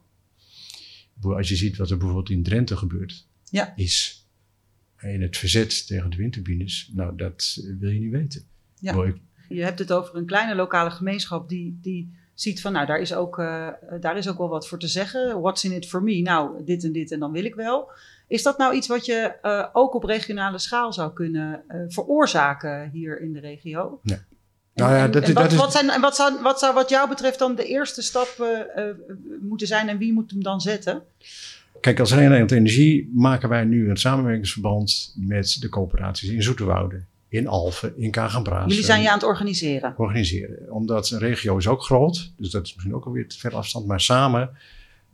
als 1.21 1.49
je 1.49 1.55
ziet 1.55 1.77
wat 1.77 1.89
er 1.89 1.97
bijvoorbeeld 1.97 2.29
in 2.29 2.43
Drenthe 2.43 2.77
gebeurt, 2.77 3.27
ja. 3.49 3.73
is 3.75 4.27
in 5.01 5.21
het 5.21 5.37
verzet 5.37 5.87
tegen 5.87 6.09
de 6.09 6.17
windturbines, 6.17 6.91
nou, 6.93 7.15
dat 7.15 7.61
wil 7.79 7.89
je 7.89 7.99
niet 7.99 8.11
weten. 8.11 8.43
Ja. 8.79 9.03
Ik... 9.03 9.17
Je 9.49 9.63
hebt 9.63 9.79
het 9.79 9.91
over 9.91 10.15
een 10.15 10.25
kleine 10.25 10.55
lokale 10.55 10.91
gemeenschap 10.91 11.49
die, 11.49 11.79
die 11.81 12.13
ziet 12.33 12.61
van, 12.61 12.71
nou, 12.71 12.85
daar 12.85 12.99
is, 12.99 13.13
ook, 13.13 13.37
uh, 13.37 13.69
daar 13.99 14.17
is 14.17 14.29
ook 14.29 14.37
wel 14.37 14.49
wat 14.49 14.67
voor 14.67 14.79
te 14.79 14.87
zeggen. 14.87 15.41
What's 15.41 15.63
in 15.63 15.71
it 15.71 15.87
for 15.87 16.03
me? 16.03 16.21
Nou, 16.21 16.63
dit 16.63 16.83
en 16.83 16.91
dit 16.91 17.11
en 17.11 17.19
dan 17.19 17.31
wil 17.31 17.45
ik 17.45 17.55
wel. 17.55 17.91
Is 18.27 18.43
dat 18.43 18.57
nou 18.57 18.75
iets 18.75 18.87
wat 18.87 19.05
je 19.05 19.35
uh, 19.43 19.67
ook 19.73 19.93
op 19.93 20.03
regionale 20.03 20.57
schaal 20.57 20.93
zou 20.93 21.13
kunnen 21.13 21.63
uh, 21.67 21.83
veroorzaken 21.87 22.89
hier 22.89 23.21
in 23.21 23.33
de 23.33 23.39
regio? 23.39 23.99
Ja. 24.03 24.25
Nou 24.75 24.95
ja, 24.95 25.07
dat, 25.07 25.23
en, 25.23 25.33
wat, 25.33 25.43
dat 25.43 25.51
is... 25.51 25.57
wat, 25.57 25.71
zijn, 25.71 25.89
en 25.89 26.01
wat, 26.01 26.15
zou, 26.15 26.41
wat 26.41 26.59
zou 26.59 26.73
wat 26.73 26.89
jou 26.89 27.09
betreft 27.09 27.39
dan 27.39 27.55
de 27.55 27.65
eerste 27.65 28.01
stap 28.01 28.45
moeten 29.41 29.67
zijn 29.67 29.89
en 29.89 29.97
wie 29.97 30.13
moet 30.13 30.31
hem 30.31 30.43
dan 30.43 30.61
zetten? 30.61 31.01
Kijk, 31.81 31.99
als 31.99 32.13
Rijnland 32.13 32.51
Energie 32.51 33.11
maken 33.13 33.49
wij 33.49 33.63
nu 33.63 33.89
een 33.89 33.97
samenwerkingsverband 33.97 35.13
met 35.17 35.57
de 35.59 35.69
coöperaties 35.69 36.29
in 36.29 36.43
Zoeterwoude, 36.43 37.03
in 37.29 37.47
Alphen, 37.47 37.97
in 37.97 38.11
Kagenbraas. 38.11 38.69
Jullie 38.69 38.83
zijn 38.83 39.01
je 39.01 39.07
aan 39.07 39.13
het 39.13 39.23
organiseren? 39.23 39.93
Organiseren. 39.97 40.71
Omdat 40.71 41.09
een 41.09 41.19
regio 41.19 41.57
is 41.57 41.67
ook 41.67 41.83
groot, 41.83 42.31
dus 42.37 42.49
dat 42.49 42.65
is 42.65 42.73
misschien 42.73 42.95
ook 42.95 43.05
alweer 43.05 43.27
te 43.27 43.39
ver 43.39 43.55
afstand. 43.55 43.85
Maar 43.85 44.01
samen 44.01 44.49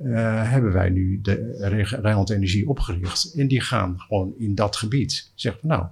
uh, 0.01 0.51
hebben 0.51 0.74
wij 0.74 0.89
nu 0.89 1.20
de 1.22 1.56
Rijnland 2.01 2.30
Energie 2.30 2.70
opgericht. 2.70 3.34
En 3.34 3.48
die 3.48 3.62
gaan 3.62 3.96
gewoon 3.98 4.34
in 4.38 4.56
dat 4.56 4.75
gebied. 4.75 5.32
Zeggen 5.36 5.68
nou, 5.68 5.86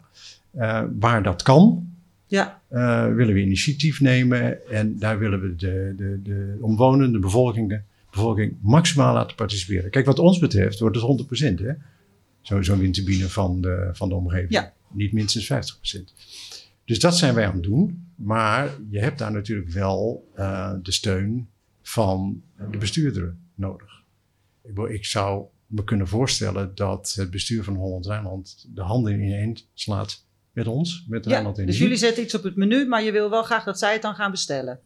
waar 0.99 1.23
dat 1.23 1.41
kan, 1.41 1.91
ja. 2.27 2.61
uh, 2.71 3.13
willen 3.13 3.33
we 3.33 3.41
initiatief 3.41 4.01
nemen. 4.01 4.69
En 4.69 4.99
daar 4.99 5.19
willen 5.19 5.41
we 5.41 5.55
de, 5.55 5.93
de, 5.97 6.19
de 6.23 6.57
omwonende 6.61 7.19
bevolkingen 7.19 7.85
bevolking 8.17 8.57
maximaal 8.61 9.13
laten 9.13 9.35
participeren. 9.35 9.89
Kijk, 9.89 10.05
wat 10.05 10.19
ons 10.19 10.39
betreft 10.39 10.79
wordt 10.79 10.95
het 11.01 11.27
100%. 11.41 11.63
Hè? 11.63 11.73
Zo'n 12.41 12.63
zo 12.63 12.77
windturbine 12.77 13.29
van 13.29 13.61
de, 13.61 13.89
van 13.93 14.09
de 14.09 14.15
omgeving. 14.15 14.51
Ja. 14.51 14.73
Niet 14.91 15.13
minstens 15.13 15.53
50%. 15.97 16.03
Dus 16.85 16.99
dat 16.99 17.17
zijn 17.17 17.33
wij 17.33 17.47
aan 17.47 17.53
het 17.53 17.63
doen. 17.63 18.05
Maar 18.15 18.69
je 18.89 18.99
hebt 18.99 19.19
daar 19.19 19.31
natuurlijk 19.31 19.69
wel 19.69 20.27
uh, 20.37 20.73
de 20.81 20.91
steun 20.91 21.47
van 21.81 22.41
de 22.71 22.77
bestuurder 22.77 23.35
nodig. 23.55 24.03
Ik, 24.63 24.77
ik 24.77 25.05
zou 25.05 25.45
me 25.67 25.83
kunnen 25.83 26.07
voorstellen 26.07 26.75
dat 26.75 27.13
het 27.15 27.29
bestuur 27.29 27.63
van 27.63 27.75
Holland-Rijnland 27.75 28.67
de 28.73 28.81
handen 28.81 29.13
ineen 29.13 29.57
slaat 29.73 30.25
met 30.57 30.67
ons, 30.67 31.05
met 31.07 31.25
Rijnland 31.25 31.57
ja, 31.57 31.65
Dus 31.65 31.77
jullie 31.77 31.97
zetten 31.97 32.23
iets 32.23 32.35
op 32.35 32.43
het 32.43 32.55
menu, 32.55 32.87
maar 32.87 33.03
je 33.03 33.11
wil 33.11 33.29
wel 33.29 33.43
graag 33.43 33.63
dat 33.63 33.79
zij 33.79 33.93
het 33.93 34.01
dan 34.01 34.15
gaan 34.15 34.31
bestellen? 34.31 34.79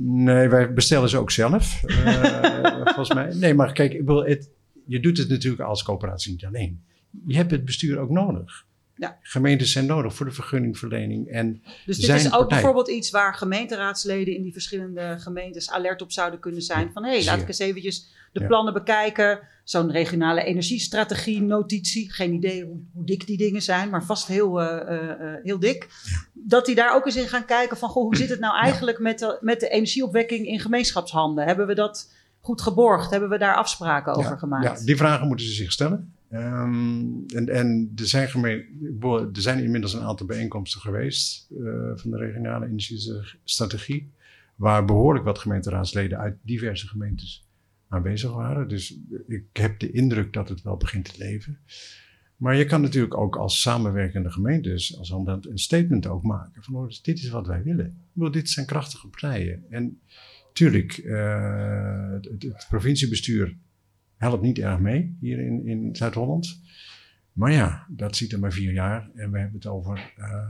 Nee, 0.00 0.48
wij 0.48 0.72
bestellen 0.72 1.08
ze 1.08 1.18
ook 1.18 1.30
zelf, 1.30 1.82
uh, 1.86 2.74
volgens 2.94 3.14
mij. 3.14 3.34
Nee, 3.34 3.54
maar 3.54 3.72
kijk, 3.72 3.92
ik 3.92 4.06
wil 4.06 4.24
het, 4.24 4.50
je 4.86 5.00
doet 5.00 5.18
het 5.18 5.28
natuurlijk 5.28 5.62
als 5.62 5.82
coöperatie 5.82 6.32
niet 6.32 6.44
alleen. 6.44 6.82
Je 7.26 7.36
hebt 7.36 7.50
het 7.50 7.64
bestuur 7.64 7.98
ook 7.98 8.10
nodig. 8.10 8.65
Ja. 8.96 9.16
Gemeentes 9.22 9.72
zijn 9.72 9.86
nodig 9.86 10.14
voor 10.14 10.26
de 10.26 10.32
vergunningverlening. 10.32 11.28
En 11.28 11.62
dus 11.86 11.98
dit 11.98 12.10
is 12.10 12.32
ook 12.32 12.48
bijvoorbeeld 12.48 12.88
iets 12.88 13.10
waar 13.10 13.34
gemeenteraadsleden 13.34 14.34
in 14.34 14.42
die 14.42 14.52
verschillende 14.52 15.16
gemeentes 15.18 15.70
alert 15.70 16.02
op 16.02 16.12
zouden 16.12 16.40
kunnen 16.40 16.62
zijn. 16.62 16.92
Van 16.92 17.04
hé, 17.04 17.10
hey, 17.10 17.24
laat 17.24 17.40
ik 17.40 17.48
eens 17.48 17.58
eventjes 17.58 18.06
de 18.32 18.46
plannen 18.46 18.72
bekijken. 18.72 19.40
Zo'n 19.64 19.90
regionale 19.90 20.44
energiestrategie, 20.44 21.42
notitie. 21.42 22.12
Geen 22.12 22.32
idee 22.32 22.64
hoe, 22.64 22.80
hoe, 22.92 23.04
dik 23.04 23.26
die 23.26 23.36
dingen 23.36 23.62
zijn, 23.62 23.90
maar 23.90 24.04
vast 24.04 24.26
heel, 24.26 24.62
uh, 24.62 24.80
uh, 24.88 25.34
heel 25.42 25.58
dik. 25.58 25.88
Dat 26.32 26.66
die 26.66 26.74
daar 26.74 26.94
ook 26.94 27.06
eens 27.06 27.16
in 27.16 27.28
gaan 27.28 27.44
kijken 27.44 27.76
van 27.76 27.88
goh, 27.88 28.02
hoe 28.02 28.16
zit 28.16 28.28
het 28.28 28.40
nou 28.40 28.56
eigenlijk 28.56 28.98
met, 28.98 29.18
de, 29.18 29.38
met 29.40 29.60
de 29.60 29.68
energieopwekking 29.68 30.46
in 30.46 30.60
gemeenschapshanden? 30.60 31.44
Hebben 31.44 31.66
we 31.66 31.74
dat 31.74 32.12
goed 32.40 32.62
geborgd? 32.62 33.10
Hebben 33.10 33.28
we 33.28 33.38
daar 33.38 33.54
afspraken 33.54 34.14
over 34.14 34.38
gemaakt? 34.38 34.78
Ja, 34.78 34.84
die 34.84 34.96
vragen 34.96 35.26
moeten 35.26 35.46
ze 35.46 35.52
zich 35.52 35.72
stellen. 35.72 36.14
Um, 36.32 37.24
en, 37.26 37.48
en 37.48 37.92
er, 37.96 38.06
zijn 38.06 38.28
er 39.02 39.28
zijn 39.32 39.62
inmiddels 39.62 39.94
een 39.94 40.02
aantal 40.02 40.26
bijeenkomsten 40.26 40.80
geweest 40.80 41.50
uh, 41.50 41.90
van 41.94 42.10
de 42.10 42.16
regionale 42.16 42.66
energiestrategie, 42.66 44.12
waar 44.54 44.84
behoorlijk 44.84 45.24
wat 45.24 45.38
gemeenteraadsleden 45.38 46.18
uit 46.18 46.36
diverse 46.42 46.88
gemeentes 46.88 47.46
aanwezig 47.88 48.32
waren. 48.32 48.68
Dus 48.68 48.98
ik 49.26 49.44
heb 49.52 49.78
de 49.78 49.90
indruk 49.90 50.32
dat 50.32 50.48
het 50.48 50.62
wel 50.62 50.76
begint 50.76 51.04
te 51.04 51.18
leven. 51.18 51.58
Maar 52.36 52.56
je 52.56 52.64
kan 52.64 52.80
natuurlijk 52.80 53.16
ook 53.16 53.36
als 53.36 53.60
samenwerkende 53.60 54.30
gemeentes, 54.30 54.98
als 54.98 55.08
dan 55.08 55.28
een 55.28 55.58
statement 55.58 56.06
ook 56.06 56.22
maken 56.22 56.62
van 56.62 56.74
oh, 56.74 56.90
dit 57.02 57.18
is 57.18 57.28
wat 57.28 57.46
wij 57.46 57.62
willen. 57.62 57.98
Bedoel, 58.12 58.30
dit 58.30 58.50
zijn 58.50 58.66
krachtige 58.66 59.08
partijen. 59.08 59.64
En 59.70 60.00
tuurlijk, 60.52 60.92
het, 60.92 62.28
het, 62.42 62.66
provinciebestuur 62.68 63.56
helpt 64.16 64.42
niet 64.42 64.58
erg 64.58 64.78
mee 64.78 65.16
hier 65.20 65.38
in, 65.38 65.66
in 65.66 65.96
Zuid-Holland. 65.96 66.60
Maar 67.32 67.52
ja, 67.52 67.86
dat 67.88 68.16
ziet 68.16 68.32
er 68.32 68.38
maar 68.38 68.52
vier 68.52 68.72
jaar 68.72 69.10
en 69.14 69.30
we 69.30 69.38
hebben 69.38 69.56
het 69.56 69.66
over 69.66 70.12
uh, 70.18 70.48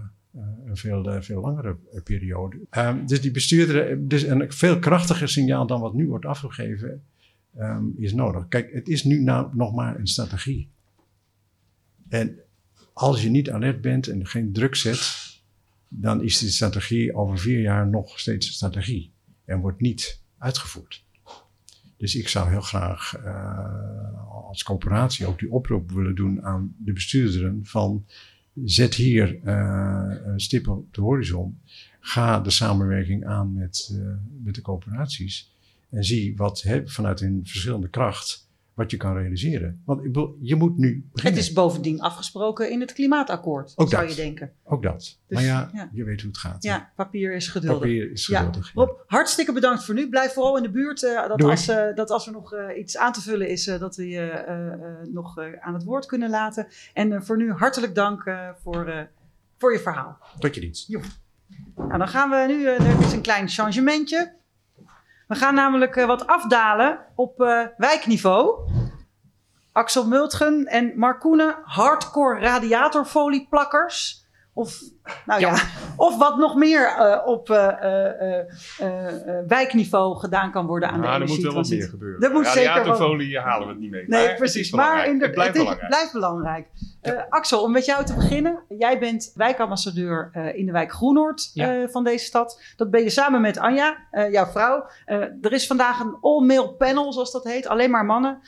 een 0.67 0.77
veel, 0.77 1.23
veel 1.23 1.41
langere 1.41 1.77
periode. 2.05 2.59
Um, 2.71 3.07
dus 3.07 3.21
die 3.21 3.31
bestuurder, 3.31 4.09
dus 4.09 4.23
een 4.23 4.53
veel 4.53 4.79
krachtiger 4.79 5.29
signaal 5.29 5.67
dan 5.67 5.81
wat 5.81 5.95
nu 5.95 6.09
wordt 6.09 6.25
afgegeven, 6.25 7.03
um, 7.59 7.95
is 7.99 8.13
nodig. 8.13 8.49
Kijk, 8.49 8.73
het 8.73 8.89
is 8.89 9.05
nu 9.05 9.23
nou 9.23 9.57
nog 9.57 9.75
maar 9.75 9.99
een 9.99 10.07
strategie. 10.07 10.69
En 12.09 12.39
als 12.93 13.23
je 13.23 13.29
niet 13.29 13.51
alert 13.51 13.81
bent 13.81 14.09
en 14.09 14.27
geen 14.27 14.53
druk 14.53 14.75
zet, 14.75 15.25
dan 15.89 16.23
is 16.23 16.39
die 16.39 16.49
strategie 16.49 17.15
over 17.15 17.39
vier 17.39 17.61
jaar 17.61 17.89
nog 17.89 18.21
steeds 18.21 18.47
een 18.47 18.53
strategie 18.53 19.13
en 19.45 19.61
wordt 19.61 19.81
niet 19.81 20.21
uitgevoerd. 20.39 21.05
Dus 21.97 22.17
ik 22.17 22.29
zou 22.29 22.49
heel 22.49 22.61
graag 22.61 23.19
uh, 23.25 24.49
als 24.49 24.63
coöperatie 24.63 25.27
ook 25.27 25.39
die 25.39 25.51
oproep 25.51 25.91
willen 25.91 26.15
doen 26.15 26.43
aan 26.43 26.75
de 26.79 26.93
bestuurderen 26.93 27.61
van 27.63 28.05
zet 28.65 28.95
hier 28.95 29.39
uh, 29.45 30.15
een 30.25 30.41
stip 30.41 30.69
op 30.69 30.95
de 30.95 31.01
horizon. 31.01 31.61
Ga 32.01 32.41
de 32.41 32.51
samenwerking 32.51 33.27
aan 33.27 33.53
met, 33.53 33.91
uh, 33.93 34.15
met 34.43 34.55
de 34.55 34.63
coöperaties. 34.63 35.55
En 35.91 36.05
zie 36.05 36.37
wat 36.37 36.63
he, 36.63 36.89
vanuit 36.89 37.21
een 37.21 37.41
verschillende 37.45 37.89
kracht 37.89 38.46
wat 38.77 38.91
je 38.91 38.97
kan 38.97 39.17
realiseren. 39.17 39.83
Want 39.85 39.99
ik 39.99 40.05
bedoel, 40.13 40.37
je 40.41 40.55
moet 40.55 40.77
nu 40.77 41.09
beginnen. 41.13 41.39
Het 41.39 41.49
is 41.49 41.55
bovendien 41.55 42.01
afgesproken 42.01 42.71
in 42.71 42.81
het 42.81 42.93
klimaatakkoord, 42.93 43.73
ook 43.77 43.89
zou 43.89 44.09
je 44.09 44.15
denken. 44.15 44.53
Ook 44.65 44.83
dat. 44.83 44.99
Dus, 44.99 45.19
maar 45.29 45.43
ja, 45.43 45.91
je 45.93 46.05
weet 46.05 46.21
hoe 46.21 46.31
het 46.31 46.39
gaat. 46.39 46.63
Ja, 46.63 46.93
papier 46.95 47.35
is 47.35 47.49
geduldig. 47.49 47.79
Papier 47.79 48.11
is 48.11 48.27
geduldig. 48.27 48.67
Ja. 48.67 48.73
Rob, 48.75 48.99
hartstikke 49.07 49.53
bedankt 49.53 49.85
voor 49.85 49.95
nu. 49.95 50.09
Blijf 50.09 50.33
vooral 50.33 50.57
in 50.57 50.63
de 50.63 50.71
buurt. 50.71 51.03
Uh, 51.03 51.29
dat, 51.29 51.43
als, 51.43 51.69
uh, 51.69 51.95
dat 51.95 52.11
als 52.11 52.27
er 52.27 52.33
nog 52.33 52.55
uh, 52.55 52.79
iets 52.79 52.97
aan 52.97 53.13
te 53.13 53.21
vullen 53.21 53.49
is, 53.49 53.65
dat 53.65 53.97
we 53.97 54.09
je 54.09 55.05
nog 55.13 55.39
aan 55.61 55.75
het 55.75 55.85
woord 55.85 56.07
kunnen 56.07 56.31
laten. 56.31 56.67
En 56.93 57.25
voor 57.25 57.37
nu 57.37 57.53
hartelijk 57.53 57.95
dank 57.95 58.31
voor, 58.63 59.09
voor 59.59 59.73
je 59.73 59.79
verhaal. 59.79 60.19
Tot 60.39 60.55
je 60.55 60.61
dienst. 60.61 60.89
Jo. 60.89 61.01
Nou, 61.77 61.99
dan 61.99 62.09
gaan 62.09 62.31
we 62.31 62.45
nu, 62.49 62.67
er 62.67 63.01
is 63.01 63.13
een 63.13 63.23
klein 63.23 63.49
changementje. 63.49 64.35
We 65.27 65.35
gaan 65.35 65.55
namelijk 65.55 65.97
uh, 65.97 66.07
wat 66.07 66.27
afdalen 66.27 66.99
op 67.15 67.41
uh, 67.41 67.67
wijkniveau. 67.77 68.71
Axel 69.73 70.07
Multgen 70.07 70.67
en 70.67 70.99
Marcoene, 70.99 71.59
hardcore 71.65 72.41
radiatorfolieplakkers. 72.41 74.25
Of, 74.53 74.81
nou 75.27 75.41
ja. 75.41 75.57
of 75.97 76.19
wat 76.19 76.37
nog 76.37 76.55
meer 76.55 76.97
uh, 76.99 77.27
op 77.27 77.51
uh, 77.51 77.57
uh, 77.57 78.89
wijkniveau 79.47 80.17
gedaan 80.17 80.53
kan 80.53 80.67
worden 80.67 80.89
aan 80.89 81.01
nou, 81.01 81.19
de 81.19 81.25
energie. 81.25 81.37
Er 81.37 81.43
moet 81.43 81.53
wel 81.53 81.63
wat 81.63 81.71
meer 81.71 81.89
gebeuren. 81.89 82.23
Er 82.23 82.31
moet 82.31 82.45
Radiatorfolie 82.45 83.27
zeker 83.27 83.43
halen 83.43 83.67
we 83.67 83.73
het 83.73 83.83
niet 83.83 83.91
mee. 83.91 84.05
Nee, 84.07 84.27
maar 84.27 84.37
precies. 84.37 84.71
Maar 84.71 85.05
het, 85.05 85.19
blijft, 85.19 85.37
het 85.37 85.53
belangrijk. 85.53 85.89
blijft 85.89 86.13
belangrijk. 86.13 86.69
Axel, 87.29 87.63
om 87.63 87.73
met 87.73 87.85
jou 87.85 88.05
te 88.05 88.15
beginnen. 88.15 88.59
Jij 88.69 88.99
bent 88.99 89.33
wijkambassadeur 89.35 90.31
in 90.55 90.67
de 90.67 90.73
wijk 90.73 90.93
Groenoord 90.93 91.51
ja. 91.55 91.89
van 91.89 92.05
deze 92.05 92.25
stad. 92.25 92.63
Dat 92.77 92.91
ben 92.91 93.03
je 93.03 93.11
samen 93.11 93.41
met 93.41 93.59
Anja, 93.59 93.97
jouw 94.31 94.47
vrouw. 94.47 94.87
er 95.41 95.53
is 95.53 95.67
vandaag 95.67 96.01
een 96.01 96.17
all-male 96.21 96.73
panel, 96.73 97.13
zoals 97.13 97.33
dat 97.33 97.45
heet. 97.45 97.67
Alleen 97.67 97.91
maar 97.91 98.05
mannen. 98.05 98.41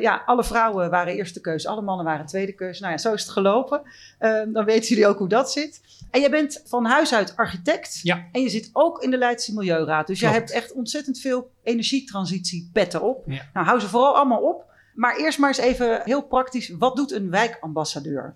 ja, 0.00 0.22
alle 0.26 0.44
vrouwen 0.44 0.90
waren 0.90 1.14
eerste 1.14 1.40
keus. 1.40 1.66
Alle 1.66 1.82
mannen 1.82 2.06
waren 2.06 2.26
tweede 2.26 2.52
keus. 2.52 2.80
Nou 2.80 2.92
ja, 2.92 2.98
zo 2.98 3.12
is 3.12 3.22
het 3.22 3.30
gelopen. 3.30 3.82
dan 4.52 4.64
weten 4.64 4.88
jullie 4.88 5.06
ook 5.06 5.18
hoe 5.18 5.28
dat 5.28 5.52
zit. 5.52 5.80
En 6.10 6.20
jij 6.20 6.30
bent 6.30 6.62
van 6.64 6.84
huis 6.84 7.14
uit 7.14 7.36
architect. 7.36 8.00
Ja. 8.02 8.28
En 8.32 8.42
je 8.42 8.48
zit 8.48 8.70
ook 8.72 9.02
in 9.02 9.10
de 9.10 9.18
Leidse 9.18 9.54
Milieuraad. 9.54 10.06
Dus 10.06 10.20
jij 10.20 10.32
hebt 10.32 10.50
echt 10.50 10.72
ontzettend 10.72 11.18
veel 11.18 11.50
energietransitie 11.62 12.70
petten 12.72 13.02
op. 13.02 13.26
Nou, 13.26 13.66
hou 13.66 13.80
ze 13.80 13.88
vooral 13.88 14.16
allemaal 14.16 14.42
op. 14.42 14.68
Maar 14.94 15.16
eerst 15.16 15.38
maar 15.38 15.48
eens 15.48 15.58
even 15.58 16.00
heel 16.04 16.22
praktisch. 16.22 16.68
Wat 16.78 16.96
doet 16.96 17.12
een 17.12 17.30
wijkambassadeur? 17.30 18.34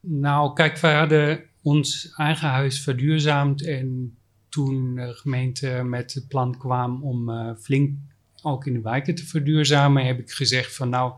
Nou, 0.00 0.52
kijk, 0.52 0.78
we 0.78 0.86
hadden 0.86 1.44
ons 1.62 2.12
eigen 2.16 2.48
huis 2.48 2.82
verduurzaamd. 2.82 3.66
En 3.66 4.18
toen 4.48 4.94
de 4.94 5.14
gemeente 5.14 5.82
met 5.84 6.14
het 6.14 6.28
plan 6.28 6.58
kwam 6.58 7.02
om 7.04 7.30
uh, 7.30 7.50
flink 7.60 7.96
ook 8.42 8.66
in 8.66 8.72
de 8.72 8.80
wijken 8.80 9.14
te 9.14 9.26
verduurzamen, 9.26 10.06
heb 10.06 10.18
ik 10.18 10.30
gezegd 10.30 10.74
van 10.74 10.88
nou, 10.88 11.12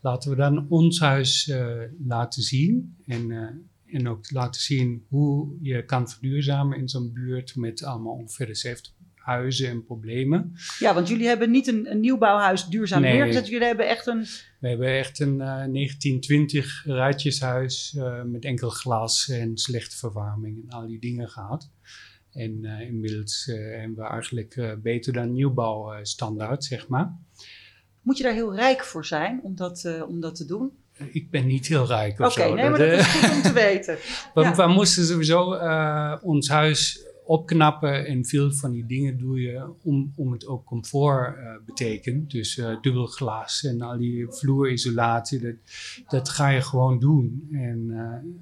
laten 0.00 0.30
we 0.30 0.36
dan 0.36 0.66
ons 0.68 1.00
huis 1.00 1.48
uh, 1.48 1.66
laten 2.06 2.42
zien. 2.42 2.96
En 3.06 3.30
uh, 3.30 3.48
en 3.86 4.08
ook 4.08 4.30
laten 4.30 4.60
zien 4.60 5.04
hoe 5.08 5.56
je 5.60 5.84
kan 5.84 6.08
verduurzamen 6.08 6.78
in 6.78 6.88
zo'n 6.88 7.12
buurt 7.12 7.56
met 7.56 7.84
allemaal 7.84 8.14
ongeveer 8.14 8.56
70 8.56 8.92
huizen 9.24 9.68
en 9.68 9.84
problemen. 9.84 10.52
Ja, 10.78 10.94
want 10.94 11.08
jullie 11.08 11.26
hebben 11.26 11.50
niet 11.50 11.66
een, 11.66 11.90
een 11.90 12.00
nieuwbouwhuis 12.00 12.66
duurzaam 12.66 13.00
nee. 13.00 13.12
neergezet. 13.12 13.48
Jullie 13.48 13.66
hebben 13.66 13.88
echt 13.88 14.06
een... 14.06 14.26
We 14.60 14.68
hebben 14.68 14.98
echt 14.98 15.20
een 15.20 15.32
uh, 15.32 15.38
1920 15.38 16.84
rijtjeshuis 16.84 17.94
uh, 17.96 18.22
met 18.22 18.44
enkel 18.44 18.70
glas 18.70 19.28
en 19.28 19.56
slechte 19.56 19.96
verwarming 19.96 20.62
en 20.62 20.70
al 20.70 20.86
die 20.86 21.00
dingen 21.00 21.28
gehad. 21.28 21.70
En 22.32 22.64
uh, 22.64 22.80
inmiddels 22.80 23.44
hebben 23.46 23.96
we 23.96 24.10
eigenlijk 24.10 24.78
beter 24.82 25.12
dan 25.12 25.32
nieuwbouwstandaard, 25.32 26.64
zeg 26.64 26.88
maar. 26.88 27.18
Moet 28.00 28.16
je 28.16 28.22
daar 28.22 28.32
heel 28.32 28.54
rijk 28.54 28.84
voor 28.84 29.04
zijn 29.04 29.40
om 29.42 29.54
dat, 29.54 30.04
om 30.08 30.20
dat 30.20 30.34
te 30.36 30.44
doen? 30.44 30.72
Ik 31.12 31.30
ben 31.30 31.46
niet 31.46 31.66
heel 31.66 31.86
rijk 31.86 32.20
of 32.20 32.38
Oké, 32.38 32.54
nee, 32.54 32.70
maar 32.70 32.78
dat 32.78 32.92
is 32.92 33.06
goed 33.06 33.30
om 33.30 33.42
te 33.42 33.52
weten. 33.52 33.94
we, 34.34 34.40
ja. 34.40 34.54
we, 34.54 34.66
moesten 34.66 35.04
sowieso 35.04 35.54
uh, 35.54 36.14
ons 36.22 36.48
huis 36.48 37.06
opknappen 37.26 38.06
en 38.06 38.24
veel 38.24 38.52
van 38.52 38.72
die 38.72 38.86
dingen 38.86 39.18
doe 39.18 39.40
je 39.40 39.72
om, 39.82 40.12
om 40.16 40.32
het 40.32 40.46
ook 40.46 40.64
comfort 40.64 41.36
uh, 41.36 41.54
betekent. 41.66 42.30
Dus 42.30 42.56
uh, 42.56 42.80
dubbel 42.80 43.06
glas 43.06 43.64
en 43.64 43.82
al 43.82 43.98
die 43.98 44.26
vloerisolatie, 44.28 45.40
dat, 45.40 45.54
dat 46.08 46.28
ga 46.28 46.48
je 46.48 46.60
gewoon 46.60 46.98
doen. 46.98 47.48
En 47.52 47.92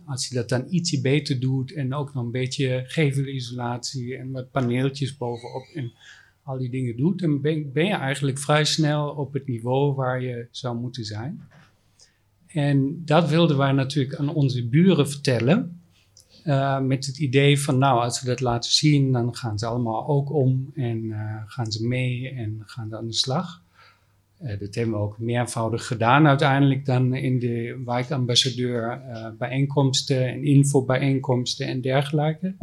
als 0.07 0.29
je 0.29 0.35
dat 0.35 0.49
dan 0.49 0.67
ietsje 0.69 1.01
beter 1.01 1.41
doet 1.41 1.73
en 1.73 1.95
ook 1.95 2.15
nog 2.15 2.25
een 2.25 2.31
beetje 2.31 2.85
gevelisolatie 2.87 4.17
en 4.17 4.31
wat 4.31 4.51
paneeltjes 4.51 5.17
bovenop 5.17 5.65
en 5.75 5.93
al 6.43 6.59
die 6.59 6.71
dingen 6.71 6.97
doet, 6.97 7.19
dan 7.19 7.41
ben, 7.41 7.73
ben 7.73 7.87
je 7.87 7.95
eigenlijk 7.95 8.39
vrij 8.39 8.65
snel 8.65 9.09
op 9.09 9.33
het 9.33 9.47
niveau 9.47 9.95
waar 9.95 10.23
je 10.23 10.47
zou 10.51 10.77
moeten 10.77 11.05
zijn. 11.05 11.41
En 12.53 13.03
dat 13.05 13.29
wilden 13.29 13.57
wij 13.57 13.73
natuurlijk 13.73 14.17
aan 14.17 14.35
onze 14.35 14.67
buren 14.69 15.09
vertellen. 15.09 15.81
Uh, 16.45 16.81
met 16.81 17.07
het 17.07 17.19
idee 17.19 17.61
van, 17.61 17.79
nou, 17.79 18.01
als 18.01 18.21
we 18.21 18.27
dat 18.27 18.41
laten 18.41 18.71
zien, 18.73 19.13
dan 19.13 19.37
gaan 19.37 19.59
ze 19.59 19.67
allemaal 19.67 20.07
ook 20.07 20.33
om 20.33 20.71
en 20.75 21.05
uh, 21.05 21.37
gaan 21.47 21.73
ze 21.73 21.87
mee 21.87 22.31
en 22.31 22.63
gaan 22.67 22.89
ze 22.89 22.97
aan 22.97 23.07
de 23.07 23.13
slag. 23.13 23.63
Uh, 24.43 24.59
dat 24.61 24.75
hebben 24.75 24.95
we 24.95 25.01
ook 25.01 25.19
meervoudig 25.19 25.87
gedaan 25.87 26.27
uiteindelijk 26.27 26.85
dan 26.85 27.15
in 27.15 27.39
de 27.39 27.83
wijkambassadeur 27.85 29.01
bijeenkomsten 29.39 30.29
en 30.29 30.45
infobijeenkomsten 30.45 31.67
en 31.67 31.81
dergelijke. 31.81 32.55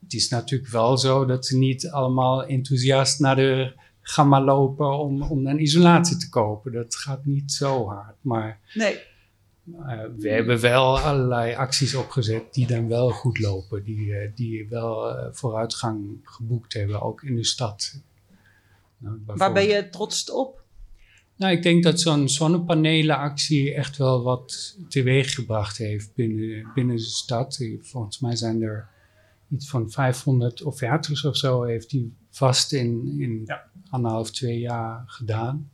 Het 0.00 0.14
is 0.14 0.28
natuurlijk 0.28 0.70
wel 0.70 0.98
zo 0.98 1.24
dat 1.24 1.46
ze 1.46 1.58
niet 1.58 1.90
allemaal 1.90 2.44
enthousiast 2.44 3.20
naar 3.20 3.36
de 3.36 3.72
ga 4.06 4.24
maar 4.24 4.42
lopen 4.42 4.98
om, 4.98 5.22
om 5.22 5.46
een 5.46 5.60
isolatie 5.60 6.16
te 6.16 6.28
kopen. 6.28 6.72
Dat 6.72 6.94
gaat 6.94 7.24
niet 7.24 7.52
zo 7.52 7.88
hard. 7.88 8.16
Maar 8.20 8.60
nee. 8.74 8.98
Uh, 9.66 10.02
we 10.18 10.28
hebben 10.28 10.60
wel 10.60 10.98
allerlei 10.98 11.54
acties 11.54 11.94
opgezet 11.94 12.54
die 12.54 12.66
dan 12.66 12.88
wel 12.88 13.10
goed 13.10 13.38
lopen. 13.38 13.84
Die, 13.84 14.06
uh, 14.06 14.30
die 14.34 14.68
wel 14.68 15.10
uh, 15.10 15.26
vooruitgang 15.32 16.18
geboekt 16.22 16.72
hebben, 16.72 17.02
ook 17.02 17.22
in 17.22 17.36
de 17.36 17.44
stad. 17.44 18.00
Nou, 18.98 19.18
Waar 19.26 19.52
ben 19.52 19.66
je 19.66 19.88
trots 19.88 20.30
op? 20.30 20.62
Nou, 21.36 21.52
ik 21.52 21.62
denk 21.62 21.82
dat 21.82 22.00
zo'n 22.00 22.28
zonnepanelenactie 22.28 23.74
echt 23.74 23.96
wel 23.96 24.22
wat 24.22 24.76
teweeggebracht 24.88 25.76
heeft 25.76 26.14
binnen, 26.14 26.70
binnen 26.74 26.96
de 26.96 27.02
stad. 27.02 27.64
Volgens 27.80 28.18
mij 28.18 28.36
zijn 28.36 28.62
er 28.62 28.88
iets 29.50 29.68
van 29.68 29.90
500 29.90 30.62
offertes 30.62 31.24
of 31.24 31.36
zo 31.36 31.62
heeft 31.62 31.90
hij 31.90 32.08
vast 32.30 32.72
in, 32.72 33.14
in 33.18 33.42
ja. 33.44 33.70
Anderhalf, 33.94 34.30
twee 34.30 34.58
jaar 34.58 35.02
gedaan. 35.06 35.70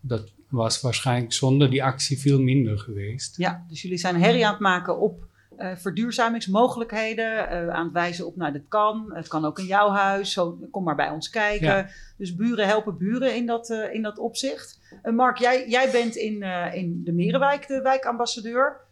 Dat 0.00 0.32
was 0.48 0.80
waarschijnlijk 0.80 1.32
zonder 1.32 1.70
die 1.70 1.84
actie 1.84 2.20
veel 2.20 2.40
minder 2.40 2.78
geweest. 2.78 3.36
Ja, 3.36 3.64
dus 3.68 3.82
jullie 3.82 3.98
zijn 3.98 4.20
herrie 4.22 4.46
aan 4.46 4.52
het 4.52 4.60
maken 4.60 4.98
op 5.00 5.26
uh, 5.58 5.76
verduurzamingsmogelijkheden. 5.76 7.52
Uh, 7.52 7.68
aan 7.68 7.84
het 7.84 7.92
wijzen 7.92 8.26
op, 8.26 8.36
nou, 8.36 8.52
dit 8.52 8.68
kan. 8.68 9.10
Het 9.14 9.28
kan 9.28 9.44
ook 9.44 9.58
in 9.58 9.66
jouw 9.66 9.90
huis. 9.90 10.32
Zo, 10.32 10.58
kom 10.70 10.84
maar 10.84 10.96
bij 10.96 11.10
ons 11.10 11.30
kijken. 11.30 11.90
Dus 12.16 12.34
buren 12.34 12.66
helpen 12.66 12.98
buren 12.98 13.36
in 13.36 13.46
dat, 13.46 13.70
uh, 13.70 13.94
in 13.94 14.02
dat 14.02 14.18
opzicht. 14.18 14.78
Mark, 15.02 15.38
jij, 15.38 15.68
jij 15.68 15.90
bent 15.90 16.16
in, 16.16 16.42
in 16.72 17.04
de 17.04 17.12
Merenwijk 17.12 17.66
de 17.66 17.82
wijkambassadeur. 17.82 18.86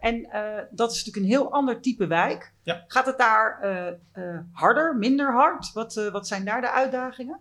En 0.00 0.28
dat 0.70 0.90
is 0.90 1.04
natuurlijk 1.04 1.16
een 1.16 1.38
heel 1.38 1.52
ander 1.52 1.80
type 1.80 2.06
wijk. 2.06 2.52
Ja. 2.62 2.84
Gaat 2.86 3.06
het 3.06 3.18
daar 3.18 3.58
harder, 4.52 4.96
minder 4.96 5.32
hard? 5.32 5.72
Wat, 5.72 6.08
wat 6.12 6.26
zijn 6.26 6.44
daar 6.44 6.60
de 6.60 6.70
uitdagingen? 6.70 7.38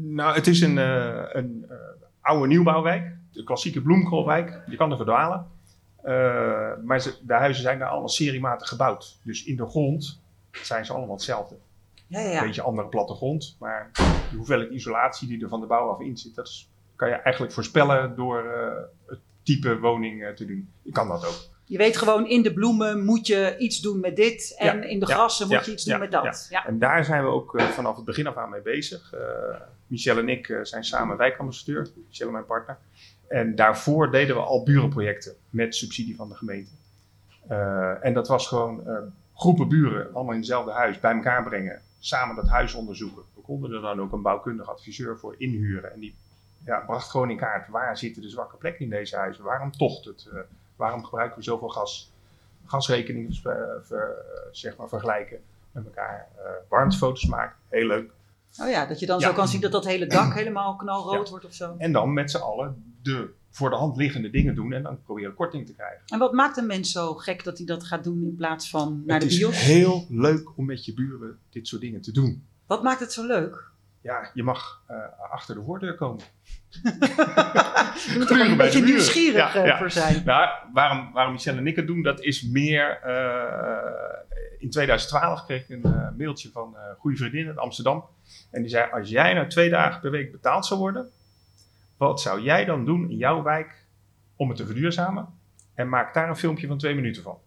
Nou, 0.00 0.34
het 0.34 0.46
is 0.46 0.60
een, 0.60 0.76
een 1.36 1.66
oude 2.20 2.46
nieuwbouwwijk. 2.46 3.16
De 3.32 3.44
klassieke 3.44 3.82
bloemkoolwijk. 3.82 4.62
Je 4.66 4.76
kan 4.76 4.90
er 4.90 4.96
verdwalen. 4.96 5.46
Maar 6.84 7.00
ze, 7.00 7.18
de 7.22 7.34
huizen 7.34 7.62
zijn 7.62 7.78
daar 7.78 7.88
allemaal 7.88 8.08
seriematig 8.08 8.68
gebouwd. 8.68 9.18
Dus 9.22 9.44
in 9.44 9.56
de 9.56 9.66
grond 9.66 10.20
zijn 10.50 10.84
ze 10.84 10.92
allemaal 10.92 11.14
hetzelfde. 11.14 11.56
Ja, 12.06 12.20
ja. 12.20 12.40
Een 12.40 12.46
beetje 12.46 12.62
andere 12.62 12.88
plattegrond. 12.88 13.56
Maar 13.58 13.90
de 14.30 14.36
hoeveelheid 14.36 14.70
isolatie 14.70 15.28
die 15.28 15.42
er 15.42 15.48
van 15.48 15.60
de 15.60 15.66
bouw 15.66 15.90
af 15.90 16.00
in 16.00 16.16
zit, 16.16 16.34
dat 16.34 16.46
is, 16.46 16.70
kan 16.96 17.08
je 17.08 17.14
eigenlijk 17.14 17.52
voorspellen 17.52 18.16
door 18.16 18.44
het 19.06 19.18
type 19.42 19.78
woning 19.78 20.22
uh, 20.22 20.28
te 20.28 20.44
doen. 20.44 20.68
Je 20.82 20.92
kan 20.92 21.08
dat 21.08 21.26
ook. 21.26 21.50
Je 21.64 21.78
weet 21.78 21.96
gewoon, 21.96 22.28
in 22.28 22.42
de 22.42 22.52
bloemen 22.52 23.04
moet 23.04 23.26
je 23.26 23.56
iets 23.58 23.80
doen 23.80 24.00
met 24.00 24.16
dit. 24.16 24.54
En 24.58 24.80
ja, 24.80 24.84
in 24.84 25.00
de 25.00 25.06
grassen 25.06 25.48
moet 25.48 25.64
je 25.64 25.72
iets 25.72 25.84
doen 25.84 25.98
met 25.98 26.10
dat. 26.10 26.46
Ja. 26.50 26.66
En 26.66 26.78
daar 26.78 27.04
zijn 27.04 27.22
we 27.22 27.28
ook 27.28 27.60
vanaf 27.60 27.96
het 27.96 28.04
begin 28.04 28.26
af 28.26 28.36
aan 28.36 28.50
mee 28.50 28.60
bezig. 28.60 29.14
Michel 29.86 30.18
en 30.18 30.28
ik 30.28 30.58
zijn 30.62 30.84
samen 30.84 31.16
wijkambassadeur. 31.16 31.88
Michel 32.08 32.30
mijn 32.30 32.46
partner. 32.46 32.78
En 33.28 33.54
daarvoor 33.54 34.10
deden 34.10 34.36
we 34.36 34.42
al 34.42 34.62
burenprojecten 34.62 35.34
met 35.50 35.74
subsidie 35.74 36.16
van 36.16 36.28
de 36.28 36.34
gemeente. 36.34 36.70
En 38.00 38.14
dat 38.14 38.28
was 38.28 38.48
gewoon 38.48 38.82
groepen 39.34 39.68
buren, 39.68 40.14
allemaal 40.14 40.32
in 40.32 40.38
hetzelfde 40.38 40.72
huis, 40.72 41.00
bij 41.00 41.14
elkaar 41.14 41.42
brengen. 41.42 41.82
Samen 41.98 42.36
dat 42.36 42.48
huis 42.48 42.74
onderzoeken. 42.74 43.22
We 43.34 43.40
konden 43.40 43.72
er 43.72 43.80
dan 43.80 44.00
ook 44.00 44.12
een 44.12 44.22
bouwkundig 44.22 44.68
adviseur 44.68 45.18
voor 45.18 45.34
inhuren. 45.38 45.92
En 45.92 46.00
die 46.00 46.14
ja, 46.64 46.80
bracht 46.80 47.10
gewoon 47.10 47.30
in 47.30 47.36
kaart 47.36 47.68
waar 47.68 47.98
zitten 47.98 48.22
de 48.22 48.28
zwakke 48.28 48.56
plekken 48.56 48.84
in 48.84 48.90
deze 48.90 49.16
huizen. 49.16 49.44
Waarom 49.44 49.72
tocht 49.72 50.04
het? 50.04 50.28
Uh, 50.32 50.40
waarom 50.76 51.04
gebruiken 51.04 51.38
we 51.38 51.44
zoveel 51.44 51.68
gas? 51.68 52.12
Gasrekeningen 52.66 53.34
ver, 53.82 54.14
zeg 54.50 54.76
maar, 54.76 54.88
vergelijken 54.88 55.40
met 55.72 55.84
elkaar. 55.84 56.28
warmtefoto's 56.68 57.26
maken, 57.26 57.56
heel 57.68 57.86
leuk. 57.86 58.10
Oh 58.60 58.68
ja, 58.68 58.86
dat 58.86 58.98
je 58.98 59.06
dan 59.06 59.18
ja. 59.18 59.28
zo 59.28 59.32
kan 59.32 59.48
zien 59.48 59.60
dat 59.60 59.72
dat 59.72 59.84
hele 59.84 60.06
dak 60.06 60.34
helemaal 60.40 60.76
knalrood 60.76 61.24
ja. 61.24 61.30
wordt 61.30 61.44
of 61.44 61.54
zo. 61.54 61.74
En 61.78 61.92
dan 61.92 62.12
met 62.12 62.30
z'n 62.30 62.38
allen 62.38 62.94
de 63.02 63.30
voor 63.52 63.70
de 63.70 63.76
hand 63.76 63.96
liggende 63.96 64.30
dingen 64.30 64.54
doen 64.54 64.72
en 64.72 64.82
dan 64.82 65.02
proberen 65.02 65.34
korting 65.34 65.66
te 65.66 65.74
krijgen. 65.74 66.02
En 66.06 66.18
wat 66.18 66.32
maakt 66.32 66.56
een 66.56 66.66
mens 66.66 66.92
zo 66.92 67.14
gek 67.14 67.44
dat 67.44 67.56
hij 67.56 67.66
dat 67.66 67.84
gaat 67.84 68.04
doen 68.04 68.22
in 68.22 68.34
plaats 68.36 68.70
van 68.70 69.02
naar 69.06 69.20
het 69.20 69.30
de 69.30 69.36
bios? 69.36 69.54
Het 69.54 69.62
is 69.62 69.72
heel 69.74 70.06
leuk 70.08 70.56
om 70.56 70.64
met 70.64 70.84
je 70.84 70.94
buren 70.94 71.38
dit 71.50 71.68
soort 71.68 71.80
dingen 71.80 72.00
te 72.00 72.12
doen. 72.12 72.46
Wat 72.66 72.82
maakt 72.82 73.00
het 73.00 73.12
zo 73.12 73.26
leuk? 73.26 73.70
Ja, 74.02 74.30
je 74.34 74.42
mag 74.42 74.82
uh, 74.90 74.96
achter 75.30 75.54
de 75.54 75.62
voordeur 75.62 75.94
komen. 75.94 76.24
je 78.12 78.14
moet 78.18 78.30
er 78.30 78.40
een 78.40 78.56
beetje 78.56 78.82
nieuwsgierig 78.82 79.54
ja, 79.54 79.64
ja. 79.64 79.78
voor 79.78 79.90
zijn. 79.90 80.22
Nou, 80.24 80.48
waarom, 80.72 81.12
waarom 81.12 81.32
Michelle 81.32 81.58
en 81.58 81.66
ik 81.66 81.76
het 81.76 81.86
doen, 81.86 82.02
dat 82.02 82.20
is 82.20 82.42
meer... 82.42 83.00
Uh, 83.06 84.40
in 84.58 84.70
2012 84.70 85.44
kreeg 85.44 85.62
ik 85.62 85.68
een 85.68 85.92
uh, 85.92 86.08
mailtje 86.16 86.50
van 86.50 86.76
een 86.76 86.96
goede 86.98 87.16
vriendin 87.16 87.46
in 87.46 87.58
Amsterdam. 87.58 88.04
En 88.50 88.60
die 88.60 88.70
zei, 88.70 88.90
als 88.90 89.08
jij 89.08 89.34
nou 89.34 89.48
twee 89.48 89.70
dagen 89.70 90.00
per 90.00 90.10
week 90.10 90.32
betaald 90.32 90.66
zou 90.66 90.80
worden 90.80 91.12
wat 92.08 92.20
zou 92.20 92.40
jij 92.40 92.64
dan 92.64 92.84
doen 92.84 93.10
in 93.10 93.16
jouw 93.16 93.42
wijk 93.42 93.86
om 94.36 94.48
het 94.48 94.56
te 94.56 94.66
verduurzamen? 94.66 95.28
En 95.74 95.88
maak 95.88 96.14
daar 96.14 96.28
een 96.28 96.36
filmpje 96.36 96.66
van 96.66 96.78
twee 96.78 96.94
minuten 96.94 97.22
van. 97.22 97.38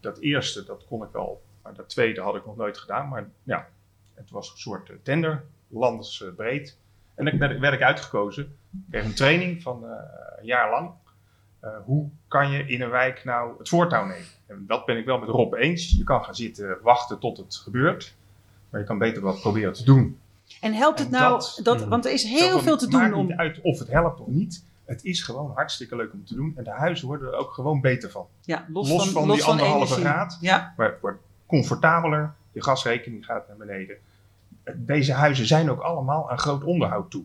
Dat 0.00 0.18
eerste, 0.18 0.64
dat 0.64 0.84
kon 0.84 1.02
ik 1.02 1.08
wel. 1.12 1.42
Maar 1.62 1.74
dat 1.74 1.88
tweede 1.88 2.20
had 2.20 2.34
ik 2.34 2.46
nog 2.46 2.56
nooit 2.56 2.78
gedaan. 2.78 3.08
Maar 3.08 3.28
ja, 3.42 3.68
het 4.14 4.30
was 4.30 4.50
een 4.50 4.58
soort 4.58 4.90
eh, 4.90 4.96
tender, 5.02 5.44
landesbreed. 5.72 6.78
En 7.14 7.38
dan 7.38 7.60
werd 7.60 7.74
ik 7.74 7.82
uitgekozen. 7.82 8.44
Ik 8.44 8.80
kreeg 8.90 9.04
een 9.04 9.14
training 9.14 9.62
van 9.62 9.84
uh, 9.84 9.90
een 10.38 10.46
jaar 10.46 10.70
lang. 10.70 10.90
Uh, 11.64 11.70
hoe 11.84 12.08
kan 12.28 12.50
je 12.50 12.66
in 12.66 12.82
een 12.82 12.90
wijk 12.90 13.24
nou 13.24 13.58
het 13.58 13.68
voortouw 13.68 14.04
nemen? 14.04 14.26
En 14.46 14.64
dat 14.66 14.86
ben 14.86 14.96
ik 14.96 15.04
wel 15.04 15.18
met 15.18 15.28
Rob 15.28 15.54
eens. 15.54 15.90
Je 15.90 16.04
kan 16.04 16.24
gaan 16.24 16.34
zitten 16.34 16.78
wachten 16.82 17.18
tot 17.18 17.36
het 17.36 17.56
gebeurt. 17.56 18.14
Maar 18.70 18.80
je 18.80 18.86
kan 18.86 18.98
beter 18.98 19.22
wat 19.22 19.40
proberen 19.40 19.72
te 19.72 19.84
doen. 19.84 20.18
En 20.60 20.72
helpt 20.72 20.98
het 20.98 21.10
nou, 21.10 21.30
dat, 21.30 21.60
dat, 21.62 21.80
hmm. 21.80 21.88
want 21.88 22.06
er 22.06 22.12
is 22.12 22.22
heel 22.22 22.60
veel 22.60 22.76
te 22.76 22.88
doen 22.88 23.00
maakt 23.00 23.14
om... 23.14 23.26
niet 23.26 23.36
uit 23.36 23.60
of 23.60 23.78
het 23.78 23.88
helpt 23.88 24.20
of 24.20 24.26
niet. 24.26 24.64
Het 24.84 25.04
is 25.04 25.22
gewoon 25.22 25.52
hartstikke 25.54 25.96
leuk 25.96 26.12
om 26.12 26.24
te 26.24 26.34
doen. 26.34 26.52
En 26.56 26.64
de 26.64 26.70
huizen 26.70 27.06
worden 27.06 27.28
er 27.28 27.34
ook 27.34 27.52
gewoon 27.52 27.80
beter 27.80 28.10
van. 28.10 28.26
Ja, 28.40 28.66
los, 28.72 28.88
los 28.88 29.04
van, 29.04 29.12
van 29.12 29.26
los 29.26 29.36
die 29.36 29.44
van 29.44 29.52
anderhalve 29.52 29.94
graad. 29.94 30.38
Ja. 30.40 30.72
Het 30.76 31.00
wordt 31.00 31.22
comfortabeler. 31.46 32.34
Je 32.52 32.62
gasrekening 32.62 33.24
gaat 33.24 33.48
naar 33.48 33.56
beneden. 33.56 33.96
Deze 34.76 35.12
huizen 35.12 35.46
zijn 35.46 35.70
ook 35.70 35.80
allemaal 35.80 36.30
aan 36.30 36.38
groot 36.38 36.64
onderhoud 36.64 37.10
toe. 37.10 37.24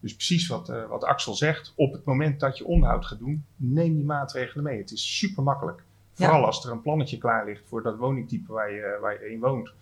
Dus 0.00 0.14
precies 0.14 0.46
wat, 0.46 0.68
uh, 0.68 0.86
wat 0.88 1.04
Axel 1.04 1.34
zegt. 1.34 1.72
Op 1.76 1.92
het 1.92 2.04
moment 2.04 2.40
dat 2.40 2.58
je 2.58 2.64
onderhoud 2.64 3.06
gaat 3.06 3.18
doen, 3.18 3.44
neem 3.56 3.94
die 3.94 4.04
maatregelen 4.04 4.64
mee. 4.64 4.78
Het 4.78 4.90
is 4.90 5.18
super 5.18 5.42
makkelijk. 5.42 5.82
Vooral 6.12 6.40
ja. 6.40 6.46
als 6.46 6.64
er 6.64 6.70
een 6.70 6.82
plannetje 6.82 7.18
klaar 7.18 7.44
ligt 7.44 7.62
voor 7.68 7.82
dat 7.82 7.96
woningtype 7.96 8.52
waar 8.52 8.72
je, 8.72 8.98
waar 9.00 9.12
je 9.12 9.32
in 9.32 9.40
woont 9.40 9.72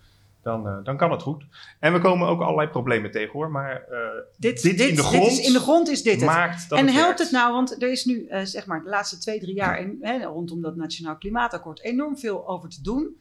dan, 0.42 0.66
uh, 0.66 0.76
dan 0.84 0.96
kan 0.96 1.10
het 1.10 1.22
goed. 1.22 1.44
En 1.78 1.92
we 1.92 2.00
komen 2.00 2.28
ook 2.28 2.40
allerlei 2.40 2.68
problemen 2.68 3.10
tegen 3.10 3.32
hoor. 3.32 3.50
Maar 3.50 3.84
uh, 3.90 3.98
dit, 4.36 4.62
dit, 4.62 4.78
dit, 4.78 4.88
in 4.88 4.94
de 4.94 5.02
grond, 5.02 5.24
dit 5.24 5.38
is, 5.38 5.46
in 5.46 5.52
de 5.52 5.60
grond 5.60 5.88
is 5.88 6.02
dit 6.02 6.24
maakt 6.24 6.62
het. 6.62 6.72
en 6.72 6.86
het 6.86 6.94
helpt 6.94 7.18
het 7.18 7.30
nou, 7.30 7.52
want 7.52 7.82
er 7.82 7.90
is 7.90 8.04
nu 8.04 8.26
zeg 8.42 8.66
maar 8.66 8.82
de 8.82 8.88
laatste 8.88 9.18
twee, 9.18 9.40
drie 9.40 9.54
jaar 9.54 9.80
in, 9.80 9.98
hè, 10.00 10.24
rondom 10.24 10.62
dat 10.62 10.76
Nationaal 10.76 11.16
Klimaatakkoord 11.16 11.82
enorm 11.82 12.18
veel 12.18 12.48
over 12.48 12.68
te 12.68 12.82
doen. 12.82 13.16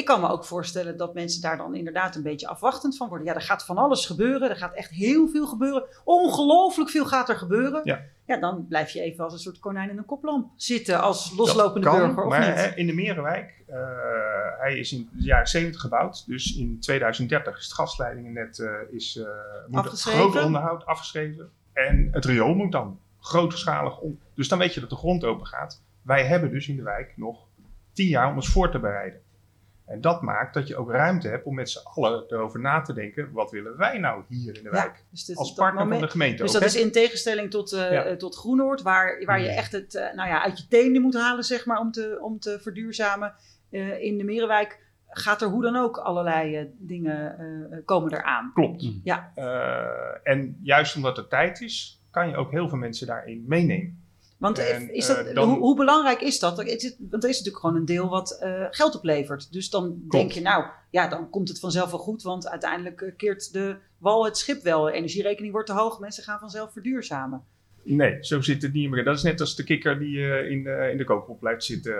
Ik 0.00 0.06
kan 0.06 0.20
me 0.20 0.28
ook 0.28 0.44
voorstellen 0.44 0.96
dat 0.96 1.14
mensen 1.14 1.42
daar 1.42 1.56
dan 1.56 1.74
inderdaad 1.74 2.16
een 2.16 2.22
beetje 2.22 2.48
afwachtend 2.48 2.96
van 2.96 3.08
worden. 3.08 3.26
Ja, 3.26 3.34
er 3.34 3.40
gaat 3.40 3.64
van 3.64 3.76
alles 3.76 4.06
gebeuren. 4.06 4.50
Er 4.50 4.56
gaat 4.56 4.74
echt 4.74 4.90
heel 4.90 5.28
veel 5.28 5.46
gebeuren. 5.46 5.84
Ongelooflijk 6.04 6.90
veel 6.90 7.06
gaat 7.06 7.28
er 7.28 7.36
gebeuren. 7.36 7.80
Ja. 7.84 8.00
ja, 8.24 8.36
dan 8.36 8.66
blijf 8.68 8.90
je 8.90 9.00
even 9.00 9.24
als 9.24 9.32
een 9.32 9.38
soort 9.38 9.58
konijn 9.58 9.90
in 9.90 9.98
een 9.98 10.04
koplamp 10.04 10.50
zitten 10.56 11.00
als 11.00 11.32
loslopende 11.36 11.86
kan, 11.86 11.98
burger. 11.98 12.24
Of 12.24 12.30
maar 12.30 12.66
niet? 12.66 12.76
in 12.76 12.86
de 12.86 12.92
Merenwijk, 12.92 13.62
uh, 13.68 13.76
hij 14.58 14.78
is 14.78 14.92
in 14.92 15.08
de 15.12 15.22
jaren 15.22 15.46
70 15.46 15.80
gebouwd. 15.80 16.26
Dus 16.26 16.56
in 16.56 16.80
2030 16.80 17.58
is 17.58 17.64
het 17.64 17.72
gasleidingennet 17.72 18.58
uh, 18.58 18.70
is, 18.90 19.16
uh, 19.16 19.26
moet 19.66 19.86
groot 19.86 20.44
onderhoud 20.44 20.86
afgeschreven. 20.86 21.50
En 21.72 22.08
het 22.12 22.24
riool 22.24 22.54
moet 22.54 22.72
dan 22.72 22.98
grootschalig 23.20 23.98
om. 23.98 24.18
Dus 24.34 24.48
dan 24.48 24.58
weet 24.58 24.74
je 24.74 24.80
dat 24.80 24.90
de 24.90 24.96
grond 24.96 25.24
open 25.24 25.46
gaat. 25.46 25.82
Wij 26.02 26.24
hebben 26.24 26.50
dus 26.50 26.68
in 26.68 26.76
de 26.76 26.82
wijk 26.82 27.12
nog 27.16 27.46
tien 27.92 28.08
jaar 28.08 28.28
om 28.28 28.34
ons 28.34 28.48
voor 28.48 28.70
te 28.70 28.78
bereiden. 28.78 29.20
En 29.90 30.00
dat 30.00 30.22
maakt 30.22 30.54
dat 30.54 30.68
je 30.68 30.76
ook 30.76 30.90
ruimte 30.90 31.28
hebt 31.28 31.44
om 31.44 31.54
met 31.54 31.70
z'n 31.70 31.86
allen 31.94 32.24
erover 32.28 32.60
na 32.60 32.80
te 32.80 32.92
denken: 32.92 33.32
wat 33.32 33.50
willen 33.50 33.76
wij 33.76 33.98
nou 33.98 34.22
hier 34.28 34.56
in 34.56 34.62
de 34.62 34.70
wijk? 34.70 34.96
Ja, 34.96 35.02
dus 35.10 35.36
als 35.36 35.52
partner 35.52 35.82
moment, 35.82 35.98
van 35.98 36.06
de 36.06 36.12
gemeente. 36.12 36.42
Dus 36.42 36.52
dat 36.52 36.64
is 36.64 36.76
in 36.76 36.92
tegenstelling 36.92 37.50
tot, 37.50 37.72
uh, 37.72 37.92
ja. 37.92 38.16
tot 38.16 38.36
Groenoord, 38.36 38.82
waar, 38.82 39.22
waar 39.24 39.40
je 39.40 39.48
echt 39.48 39.72
het 39.72 39.94
uh, 39.94 40.14
nou 40.14 40.28
ja, 40.28 40.42
uit 40.42 40.58
je 40.58 40.68
tenen 40.68 41.02
moet 41.02 41.14
halen, 41.14 41.44
zeg 41.44 41.66
maar, 41.66 41.78
om 41.78 41.90
te, 41.90 42.18
om 42.20 42.38
te 42.38 42.58
verduurzamen. 42.60 43.34
Uh, 43.70 44.02
in 44.02 44.18
de 44.18 44.24
Merenwijk 44.24 44.80
gaat 45.08 45.42
er 45.42 45.48
hoe 45.48 45.62
dan 45.62 45.76
ook 45.76 45.96
allerlei 45.98 46.70
dingen 46.78 47.82
komen 47.84 48.12
eraan. 48.12 48.50
Klopt. 48.54 48.88
Ja. 49.04 49.32
en 50.22 50.58
juist 50.62 50.96
omdat 50.96 51.16
het 51.16 51.30
tijd 51.30 51.60
is, 51.60 52.02
kan 52.10 52.28
je 52.28 52.36
ook 52.36 52.50
heel 52.50 52.68
veel 52.68 52.78
mensen 52.78 53.06
daarin 53.06 53.44
meenemen. 53.46 54.04
Want 54.40 54.58
en, 54.58 54.94
is 54.94 55.06
dat, 55.06 55.26
uh, 55.26 55.34
dan, 55.34 55.48
hoe, 55.48 55.58
hoe, 55.58 55.76
belangrijk 55.76 56.20
is 56.20 56.38
dat? 56.38 56.64
Is, 56.64 56.96
want 56.98 57.22
er 57.22 57.28
is 57.28 57.36
natuurlijk 57.36 57.64
gewoon 57.64 57.76
een 57.76 57.84
deel 57.84 58.08
wat 58.08 58.40
uh, 58.42 58.66
geld 58.70 58.96
oplevert. 58.96 59.52
Dus 59.52 59.70
dan 59.70 59.82
klopt. 59.82 60.10
denk 60.10 60.30
je, 60.30 60.40
nou 60.40 60.64
ja, 60.90 61.08
dan 61.08 61.30
komt 61.30 61.48
het 61.48 61.58
vanzelf 61.58 61.90
wel 61.90 61.98
goed. 61.98 62.22
Want 62.22 62.48
uiteindelijk 62.48 63.00
uh, 63.00 63.12
keert 63.16 63.52
de 63.52 63.76
wal 63.98 64.24
het 64.24 64.38
schip 64.38 64.62
wel. 64.62 64.84
De 64.84 64.92
energierekening 64.92 65.52
wordt 65.52 65.68
te 65.68 65.74
hoog. 65.74 65.98
Mensen 65.98 66.22
gaan 66.22 66.38
vanzelf 66.38 66.72
verduurzamen. 66.72 67.44
Nee, 67.82 68.16
zo 68.20 68.40
zit 68.40 68.62
het 68.62 68.72
niet 68.72 68.90
meer. 68.90 69.04
Dat 69.04 69.16
is 69.16 69.22
net 69.22 69.40
als 69.40 69.56
de 69.56 69.64
kikker 69.64 69.98
die 69.98 70.48
in, 70.48 70.62
de, 70.62 70.88
in 70.90 70.96
de 70.96 71.04
kookpot 71.04 71.40
blijft 71.40 71.64
zitten. 71.64 71.94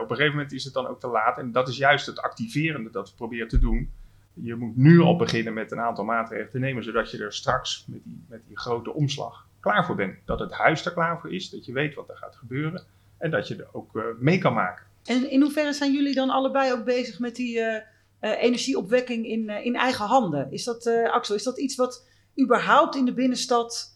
op 0.00 0.10
een 0.10 0.16
gegeven 0.16 0.36
moment 0.36 0.52
is 0.52 0.64
het 0.64 0.74
dan 0.74 0.86
ook 0.86 1.00
te 1.00 1.06
laat. 1.06 1.38
En 1.38 1.52
dat 1.52 1.68
is 1.68 1.76
juist 1.76 2.06
het 2.06 2.20
activerende 2.20 2.90
dat 2.90 3.10
we 3.10 3.16
proberen 3.16 3.48
te 3.48 3.58
doen. 3.58 3.90
Je 4.34 4.54
moet 4.54 4.76
nu 4.76 5.00
al 5.00 5.16
beginnen 5.16 5.54
met 5.54 5.72
een 5.72 5.80
aantal 5.80 6.04
maatregelen 6.04 6.50
te 6.50 6.58
nemen, 6.58 6.84
zodat 6.84 7.10
je 7.10 7.18
er 7.18 7.32
straks 7.32 7.84
met 7.86 8.00
die, 8.04 8.24
met 8.28 8.42
die 8.46 8.58
grote 8.58 8.92
omslag 8.92 9.46
klaar 9.62 9.86
voor 9.86 9.94
bent. 9.94 10.14
Dat 10.24 10.40
het 10.40 10.52
huis 10.52 10.84
er 10.84 10.92
klaar 10.92 11.20
voor 11.20 11.34
is, 11.34 11.50
dat 11.50 11.64
je 11.64 11.72
weet 11.72 11.94
wat 11.94 12.08
er 12.08 12.16
gaat 12.16 12.36
gebeuren 12.36 12.84
en 13.18 13.30
dat 13.30 13.48
je 13.48 13.56
er 13.56 13.68
ook 13.72 13.94
uh, 13.94 14.02
mee 14.18 14.38
kan 14.38 14.54
maken. 14.54 14.84
En 15.04 15.30
in 15.30 15.40
hoeverre 15.40 15.72
zijn 15.72 15.92
jullie 15.92 16.14
dan 16.14 16.30
allebei 16.30 16.72
ook 16.72 16.84
bezig 16.84 17.18
met 17.18 17.36
die 17.36 17.56
uh, 17.58 17.64
uh, 17.64 18.42
energieopwekking 18.42 19.26
in, 19.26 19.48
in 19.48 19.76
eigen 19.76 20.06
handen? 20.06 20.52
Is 20.52 20.64
dat, 20.64 20.90
Axel, 21.10 21.34
is 21.34 21.42
dat 21.42 21.58
iets 21.58 21.76
wat 21.76 22.06
überhaupt 22.40 22.96
in 22.96 23.04
de 23.04 23.14
binnenstad 23.14 23.90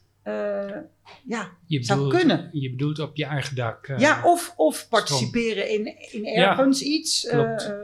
ja, 1.24 1.50
je 1.66 1.84
zou 1.84 1.98
bedoelt, 1.98 2.16
kunnen? 2.18 2.48
Je 2.52 2.70
bedoelt 2.70 2.98
op 2.98 3.16
je 3.16 3.24
eigen 3.24 3.56
dak. 3.56 3.94
ja, 3.96 4.24
of, 4.24 4.54
of 4.56 4.88
participeren 4.88 5.70
in, 5.70 6.12
in 6.12 6.26
ergens 6.26 6.80
ja, 6.80 6.86
iets. 6.86 7.26
Klopt. 7.28 7.74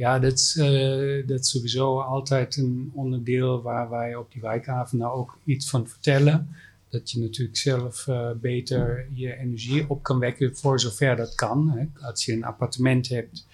Ja, 0.00 0.18
dat 0.18 0.32
is, 0.32 0.56
uh, 0.56 1.26
dat 1.26 1.40
is 1.40 1.50
sowieso 1.50 2.00
altijd 2.00 2.56
een 2.56 2.90
onderdeel 2.94 3.62
waar 3.62 3.90
wij 3.90 4.14
op 4.14 4.32
die 4.32 4.42
wijkhaven 4.42 4.98
nou 4.98 5.12
ook 5.12 5.38
iets 5.44 5.70
van 5.70 5.88
vertellen. 5.88 6.56
Dat 6.90 7.10
je 7.10 7.20
natuurlijk 7.20 7.56
zelf 7.56 8.06
uh, 8.06 8.30
beter 8.40 9.08
je 9.12 9.36
energie 9.36 9.84
op 9.88 10.02
kan 10.02 10.18
wekken 10.18 10.56
voor 10.56 10.80
zover 10.80 11.16
dat 11.16 11.34
kan. 11.34 11.70
Hè. 11.70 12.06
Als 12.06 12.24
je 12.24 12.32
een 12.32 12.44
appartement 12.44 13.08
hebt, 13.08 13.46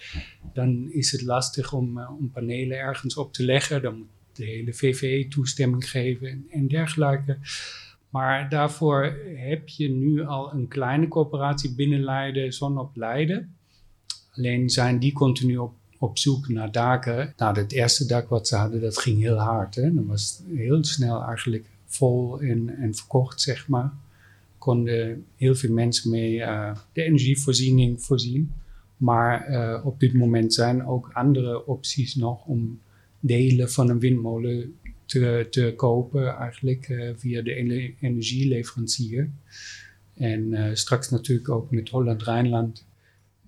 dan 0.52 0.90
is 0.90 1.12
het 1.12 1.22
lastig 1.22 1.72
om, 1.72 2.00
om 2.00 2.30
panelen 2.30 2.78
ergens 2.78 3.16
op 3.16 3.32
te 3.32 3.44
leggen. 3.44 3.82
Dan 3.82 3.96
moet 3.96 4.08
de 4.32 4.44
hele 4.44 4.72
VVE 4.72 5.28
toestemming 5.28 5.90
geven 5.90 6.28
en, 6.28 6.46
en 6.50 6.68
dergelijke. 6.68 7.38
Maar 8.10 8.48
daarvoor 8.48 9.18
heb 9.36 9.68
je 9.68 9.88
nu 9.88 10.24
al 10.24 10.52
een 10.52 10.68
kleine 10.68 11.08
coöperatie 11.08 11.74
binnen 11.74 12.04
Leiden, 12.04 12.52
Zon 12.52 12.78
op 12.78 12.96
Leiden. 12.96 13.54
Alleen 14.32 14.70
zijn 14.70 14.98
die 14.98 15.12
continu 15.12 15.56
op 15.56 15.74
op 15.98 16.18
zoek 16.18 16.48
naar 16.48 16.72
daken. 16.72 17.32
Nou, 17.36 17.58
het 17.58 17.72
eerste 17.72 18.06
dak 18.06 18.28
wat 18.28 18.48
ze 18.48 18.56
hadden, 18.56 18.80
dat 18.80 18.98
ging 18.98 19.20
heel 19.20 19.38
hard. 19.38 19.74
Hè? 19.74 19.94
Dat 19.94 20.04
was 20.04 20.42
heel 20.54 20.84
snel 20.84 21.22
eigenlijk 21.22 21.66
vol 21.86 22.40
en, 22.40 22.76
en 22.76 22.94
verkocht, 22.94 23.40
zeg 23.40 23.68
maar. 23.68 23.92
Konden 24.58 25.24
heel 25.36 25.54
veel 25.54 25.72
mensen 25.72 26.10
mee 26.10 26.36
uh, 26.36 26.76
de 26.92 27.02
energievoorziening 27.02 28.02
voorzien. 28.02 28.52
Maar 28.96 29.50
uh, 29.50 29.86
op 29.86 30.00
dit 30.00 30.12
moment 30.12 30.54
zijn 30.54 30.86
ook 30.86 31.10
andere 31.12 31.66
opties 31.66 32.14
nog 32.14 32.44
om 32.44 32.80
delen 33.20 33.70
van 33.70 33.90
een 33.90 33.98
windmolen 33.98 34.78
te, 35.04 35.46
te 35.50 35.72
kopen, 35.76 36.36
eigenlijk 36.36 36.88
uh, 36.88 37.10
via 37.16 37.42
de 37.42 37.54
energieleverancier. 38.00 39.30
En 40.14 40.70
straks 40.76 41.10
natuurlijk 41.10 41.48
ook 41.48 41.70
met 41.70 41.88
Holland-Rijnland 41.88 42.86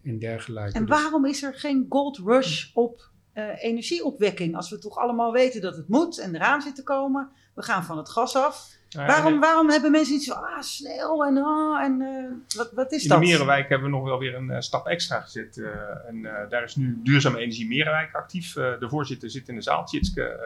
en 0.02 0.18
dergelijke. 0.18 0.78
En 0.78 0.86
waarom 0.86 1.26
is 1.26 1.42
er 1.42 1.54
geen 1.54 1.86
gold 1.88 2.18
rush 2.18 2.70
op 2.74 3.10
uh, 3.34 3.44
energieopwekking? 3.58 4.56
Als 4.56 4.70
we 4.70 4.78
toch 4.78 4.96
allemaal 4.96 5.32
weten 5.32 5.60
dat 5.60 5.76
het 5.76 5.88
moet 5.88 6.18
en 6.18 6.34
eraan 6.34 6.62
zit 6.62 6.74
te 6.74 6.82
komen. 6.82 7.28
We 7.58 7.64
gaan 7.64 7.84
van 7.84 7.96
het 7.96 8.08
gas 8.08 8.36
af. 8.36 8.76
Waarom, 8.88 9.30
nee. 9.30 9.40
waarom 9.40 9.70
hebben 9.70 9.90
mensen 9.90 10.14
iets 10.14 10.26
van, 10.26 10.36
ah, 10.36 10.60
snel 10.60 11.24
en, 11.24 11.36
ah, 11.36 11.82
en 11.82 12.00
uh, 12.00 12.56
wat, 12.56 12.72
wat 12.72 12.92
is 12.92 13.02
In 13.02 13.08
dat? 13.08 13.18
In 13.18 13.24
de 13.24 13.30
Merenwijk 13.30 13.68
hebben 13.68 13.90
we 13.90 13.96
nog 13.96 14.04
wel 14.04 14.18
weer 14.18 14.34
een 14.34 14.50
uh, 14.50 14.60
stap 14.60 14.86
extra 14.86 15.20
gezet. 15.20 15.56
Uh, 15.56 15.68
en 16.06 16.22
daar 16.48 16.62
is 16.62 16.76
nu 16.76 17.00
Duurzame 17.02 17.38
Energie 17.38 17.66
Merenwijk 17.66 18.14
actief. 18.14 18.52
de 18.52 18.86
voorzitter 18.88 19.30
zit 19.30 19.48
in 19.48 19.54
de 19.54 19.62
zaal, 19.62 19.84
Tjitske 19.84 20.40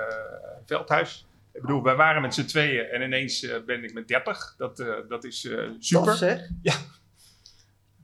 Veldhuis. 0.66 1.26
Ik 1.52 1.60
bedoel, 1.60 1.82
wij 1.82 1.96
waren 1.96 2.22
met 2.22 2.34
z'n 2.34 2.44
tweeën 2.44 2.84
en 2.84 3.02
ineens 3.02 3.46
ben 3.66 3.84
ik 3.84 3.92
met 3.92 4.08
30. 4.08 4.54
Dat, 4.56 4.84
dat 5.08 5.24
is 5.24 5.40
super. 5.78 6.04
Tof, 6.04 6.16
zeg. 6.16 6.48
Ja, 6.62 6.74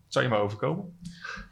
zou 0.09 0.25
je 0.25 0.31
maar 0.31 0.41
overkomen. 0.41 0.99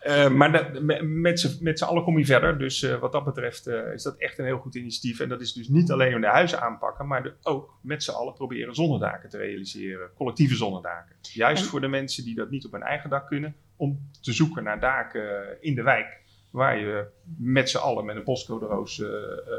Uh, 0.07 0.29
maar 0.29 0.53
dat, 0.53 0.83
met, 0.83 1.61
met 1.61 1.79
z'n 1.79 1.85
allen 1.85 2.03
kom 2.03 2.19
je 2.19 2.25
verder. 2.25 2.59
Dus 2.59 2.83
uh, 2.83 2.99
wat 2.99 3.12
dat 3.12 3.25
betreft 3.25 3.66
uh, 3.66 3.92
is 3.92 4.03
dat 4.03 4.16
echt 4.16 4.38
een 4.38 4.45
heel 4.45 4.59
goed 4.59 4.75
initiatief. 4.75 5.21
En 5.21 5.29
dat 5.29 5.40
is 5.40 5.53
dus 5.53 5.69
niet 5.69 5.90
alleen 5.90 6.14
om 6.14 6.21
de 6.21 6.27
huizen 6.27 6.61
aanpakken, 6.61 7.07
maar 7.07 7.23
de, 7.23 7.35
ook 7.42 7.79
met 7.81 8.03
z'n 8.03 8.11
allen 8.11 8.35
proberen 8.35 8.75
zonnedaken 8.75 9.29
te 9.29 9.38
realiseren. 9.38 10.11
Collectieve 10.14 10.55
zonnedaken. 10.55 11.16
Juist 11.21 11.62
en? 11.62 11.69
voor 11.69 11.81
de 11.81 11.88
mensen 11.88 12.25
die 12.25 12.35
dat 12.35 12.51
niet 12.51 12.64
op 12.64 12.73
hun 12.73 12.83
eigen 12.83 13.11
dak 13.11 13.27
kunnen, 13.27 13.55
om 13.77 14.11
te 14.21 14.33
zoeken 14.33 14.64
naar 14.64 14.81
daken 14.81 15.57
in 15.61 15.75
de 15.75 15.83
wijk. 15.83 16.25
Waar 16.51 16.79
je 16.79 17.07
met 17.37 17.71
z'n 17.71 17.77
allen 17.77 18.05
met 18.05 18.16
een 18.16 18.23
postcode 18.23 18.66
roos 18.66 19.03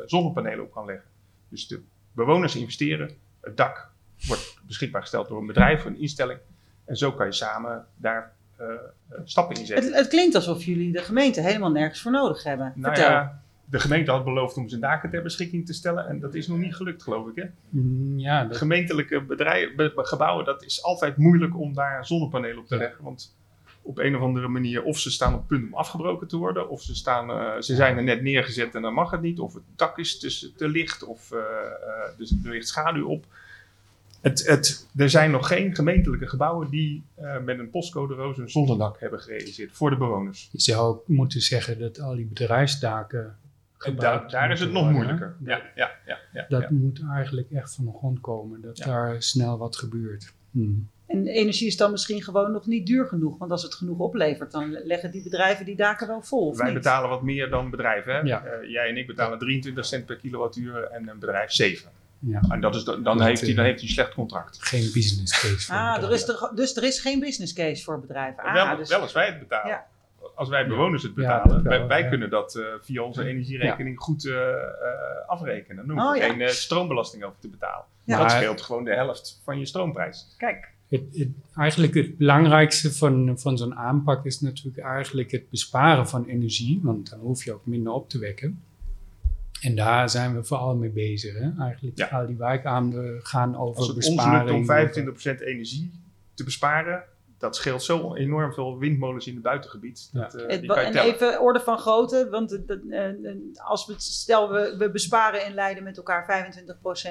zonnepanelen 0.06 0.66
op 0.66 0.72
kan 0.72 0.86
leggen. 0.86 1.10
Dus 1.50 1.68
de 1.68 1.82
bewoners 2.12 2.56
investeren, 2.56 3.12
het 3.42 3.58
dak 3.58 3.92
wordt 4.28 4.60
beschikbaar 4.68 5.02
gesteld 5.02 5.28
door 5.28 5.40
een 5.40 5.48
bedrijf, 5.48 5.86
een 5.86 6.00
instelling. 6.00 6.40
En 6.86 6.96
zo 6.96 7.12
kan 7.12 7.26
je 7.26 7.32
samen 7.32 7.86
daar 7.96 8.37
uh, 8.62 8.68
stappen 9.24 9.56
inzetten. 9.56 9.86
Het, 9.86 9.96
het, 9.96 10.08
klinkt 10.08 10.36
alsof 10.36 10.64
jullie 10.64 10.92
de 10.92 11.02
gemeente 11.02 11.42
helemaal 11.42 11.72
nergens 11.72 12.02
voor 12.02 12.12
nodig 12.12 12.44
hebben. 12.44 12.74
Nou 12.76 12.96
Vertel. 12.96 13.12
Ja, 13.12 13.42
de 13.70 13.80
gemeente 13.80 14.12
had 14.12 14.24
beloofd 14.24 14.58
om 14.58 14.70
zijn 14.70 14.82
daken 14.82 15.10
ter 15.10 15.22
beschikking 15.22 15.66
te 15.66 15.74
stellen 15.74 16.08
en 16.08 16.20
dat 16.20 16.36
is 16.36 16.48
nog 16.48 16.58
niet 16.58 16.76
gelukt, 16.76 17.04
geloof 17.04 17.28
ik. 17.28 17.36
Hè? 17.36 17.44
Mm, 17.70 18.20
ja, 18.20 18.46
dat... 18.46 18.58
Gemeentelijke 18.58 19.22
bedrijven, 19.22 19.92
gebouwen, 19.94 20.46
dat 20.46 20.64
is 20.64 20.84
altijd 20.84 21.18
moeilijk 21.18 21.60
om 21.60 21.74
daar 21.74 22.06
zonnepanelen 22.06 22.58
op 22.58 22.68
te 22.68 22.78
leggen. 22.78 23.04
Want 23.04 23.36
op 23.82 23.98
een 23.98 24.16
of 24.16 24.22
andere 24.22 24.48
manier, 24.48 24.84
of 24.84 25.00
ze 25.00 25.12
staan 25.12 25.34
op 25.34 25.48
punt 25.48 25.66
om 25.68 25.74
afgebroken 25.74 26.28
te 26.28 26.38
worden, 26.38 26.70
of 26.70 26.82
ze, 26.82 26.96
staan, 26.96 27.30
uh, 27.30 27.62
ze 27.62 27.76
zijn 27.76 27.98
er 27.98 28.04
net 28.04 28.22
neergezet 28.22 28.76
en 28.76 28.82
dan 28.82 28.94
mag 28.94 29.12
het 29.12 29.22
niet, 29.22 29.40
of 29.40 29.54
het 29.54 29.64
dak 29.76 29.98
is 29.98 30.20
te, 30.20 30.52
te 30.56 30.68
licht, 30.68 31.04
of 31.04 31.32
uh, 31.32 31.40
dus 32.18 32.32
er 32.44 32.50
ligt 32.50 32.68
schaduw 32.68 33.08
op. 33.08 33.26
Het, 34.28 34.48
het, 34.48 34.88
er 34.96 35.10
zijn 35.10 35.32
nog 35.32 35.48
geen 35.48 35.76
gemeentelijke 35.76 36.28
gebouwen 36.28 36.70
die 36.70 37.04
uh, 37.20 37.40
met 37.40 37.60
een 37.60 37.70
postcode 37.70 38.14
roos 38.14 38.38
een 38.38 38.50
zonnedak 38.50 39.00
hebben 39.00 39.20
gerealiseerd 39.20 39.72
voor 39.72 39.90
de 39.90 39.98
bewoners. 39.98 40.50
Je 40.52 40.62
zou 40.62 40.80
ook 40.80 41.08
moeten 41.08 41.42
zeggen 41.42 41.80
dat 41.80 42.00
al 42.00 42.16
die 42.16 42.26
bedrijfsdaken. 42.26 43.36
Daar, 43.96 44.30
daar 44.30 44.52
is 44.52 44.60
het 44.60 44.72
nog 44.72 44.92
moeilijker. 44.92 45.36
Ja, 45.44 45.62
ja, 45.76 45.92
ja, 46.06 46.20
ja, 46.34 46.46
dat 46.50 46.62
ja. 46.62 46.68
moet 46.72 47.02
eigenlijk 47.14 47.52
echt 47.52 47.76
van 47.76 47.86
de 47.86 47.92
grond 47.92 48.22
komen, 48.22 48.62
dat 48.62 48.78
daar 48.78 49.22
snel 49.24 49.58
wat 49.58 49.76
gebeurt. 49.76 50.34
Hmm. 50.52 50.90
En 51.06 51.28
energie 51.28 51.68
is 51.68 51.78
dan 51.78 51.92
misschien 51.92 52.24
gewoon 52.24 52.52
nog 52.52 52.66
niet 52.66 52.88
duur 52.88 53.06
genoeg. 53.06 53.38
Want 53.38 53.52
als 53.52 53.64
het 53.64 53.76
genoeg 53.76 53.98
oplevert, 53.98 54.52
dan 54.52 54.72
leggen 54.84 55.12
die 55.12 55.24
bedrijven 55.24 55.66
die 55.66 55.76
daken 55.76 56.08
wel 56.08 56.22
vol. 56.22 56.56
Wij 56.56 56.66
niet? 56.66 56.76
betalen 56.76 57.10
wat 57.10 57.22
meer 57.24 57.50
dan 57.50 57.70
bedrijven. 57.70 58.14
Hè? 58.14 58.20
Ja. 58.20 58.44
Uh, 58.46 58.70
jij 58.70 58.90
en 58.90 58.98
ik 58.98 59.08
betalen 59.08 59.40
23 59.40 59.86
cent 59.86 60.06
per 60.06 60.16
kilowattuur 60.16 60.84
en 60.84 61.08
een 61.08 61.20
bedrijf 61.20 61.52
7. 61.52 61.90
Ja. 62.20 62.42
En 62.50 62.62
dat 62.62 62.76
is, 62.76 62.84
dan, 62.84 63.04
dan, 63.04 63.22
heeft 63.22 63.42
hij, 63.42 63.54
dan 63.54 63.66
heeft 63.66 63.80
hij 63.80 63.88
een 63.88 63.94
slecht 63.94 64.14
contract. 64.14 64.58
Geen 64.60 64.90
business 64.94 65.42
case. 65.42 65.60
Voor 65.66 65.76
ah, 65.76 66.04
er 66.04 66.12
is 66.12 66.28
er, 66.28 66.52
dus 66.56 66.76
er 66.76 66.84
is 66.84 67.00
geen 67.00 67.20
business 67.20 67.54
case 67.54 67.84
voor 67.84 68.00
bedrijven. 68.00 68.44
Ah, 68.44 68.54
wel, 68.54 68.78
dus, 68.78 68.90
wel 68.90 69.02
als 69.02 69.14
wij 69.14 69.26
het 69.26 69.40
betalen. 69.40 69.70
Ja. 69.72 69.88
Als 70.36 70.50
wij 70.50 70.68
bewoners 70.68 71.04
het 71.04 71.14
betalen, 71.14 71.64
wel, 71.64 71.80
wij, 71.80 71.88
wij 71.88 72.02
ja. 72.02 72.10
kunnen 72.10 72.30
dat 72.30 72.56
uh, 72.56 72.66
via 72.82 73.02
onze 73.02 73.24
energierekening 73.26 74.00
goed 74.00 74.24
uh, 74.26 74.34
uh, 74.34 74.50
afrekenen. 75.28 75.88
Dan 75.88 76.00
hoef 76.00 76.16
je 76.16 76.22
Oh, 76.24 76.28
ja. 76.28 76.34
geen 76.34 76.50
stroombelasting 76.50 77.24
over 77.24 77.40
te 77.40 77.48
betalen. 77.48 77.86
Ja. 78.04 78.18
Dat 78.18 78.28
Maar- 78.28 78.36
scheelt 78.36 78.62
gewoon 78.62 78.84
de 78.84 78.94
helft 78.94 79.42
van 79.44 79.60
je 79.60 79.66
stroomprijs. 79.66 80.36
Kijk, 80.38 80.72
Het, 80.88 81.02
het, 81.14 81.28
eigenlijk 81.56 81.94
het 81.94 82.18
belangrijkste 82.18 82.94
van, 82.94 83.40
van 83.40 83.58
zo'n 83.58 83.76
aanpak 83.76 84.26
is 84.26 84.40
natuurlijk 84.40 84.78
eigenlijk 84.78 85.32
het 85.32 85.50
besparen 85.50 86.08
van 86.08 86.26
energie, 86.26 86.80
want 86.84 87.10
dan 87.10 87.20
hoef 87.20 87.44
je 87.44 87.54
ook 87.54 87.66
minder 87.66 87.94
op 87.94 88.10
te 88.10 88.20
wekken. 88.20 88.62
En 89.62 89.76
daar 89.76 90.10
zijn 90.10 90.36
we 90.36 90.44
vooral 90.44 90.76
mee 90.76 90.90
bezig. 90.90 91.34
Hè? 91.34 91.50
Eigenlijk 91.60 91.98
Ja. 91.98 92.06
al 92.08 92.26
die 92.28 92.36
wijkavonden 92.38 93.20
gaan 93.24 93.58
over 93.58 93.78
Als 93.78 93.88
het 93.88 93.96
ons 93.96 94.26
lukt 94.26 94.52
om 94.52 94.66
25% 94.66 95.42
energie 95.42 95.92
te 96.34 96.44
besparen, 96.44 97.04
dat 97.38 97.56
scheelt 97.56 97.84
zo 97.84 98.16
enorm 98.16 98.54
veel 98.54 98.78
windmolens 98.78 99.28
in 99.28 99.34
het 99.34 99.44
buitengebied. 99.44 100.10
Dat, 100.14 100.36
eh, 100.36 100.42
het, 100.42 100.62
en 100.62 100.68
tellen. 100.92 101.14
even 101.14 101.42
orde 101.42 101.60
van 101.60 101.78
grootte. 101.78 102.28
Want 102.32 102.60
eh, 102.90 103.06
als 103.56 103.86
we, 103.86 103.94
stel 103.98 104.52
we, 104.52 104.76
we 104.78 104.92
besparen 104.92 105.46
in 105.46 105.54
Leiden 105.54 105.84
met 105.84 105.98
elkaar 105.98 106.26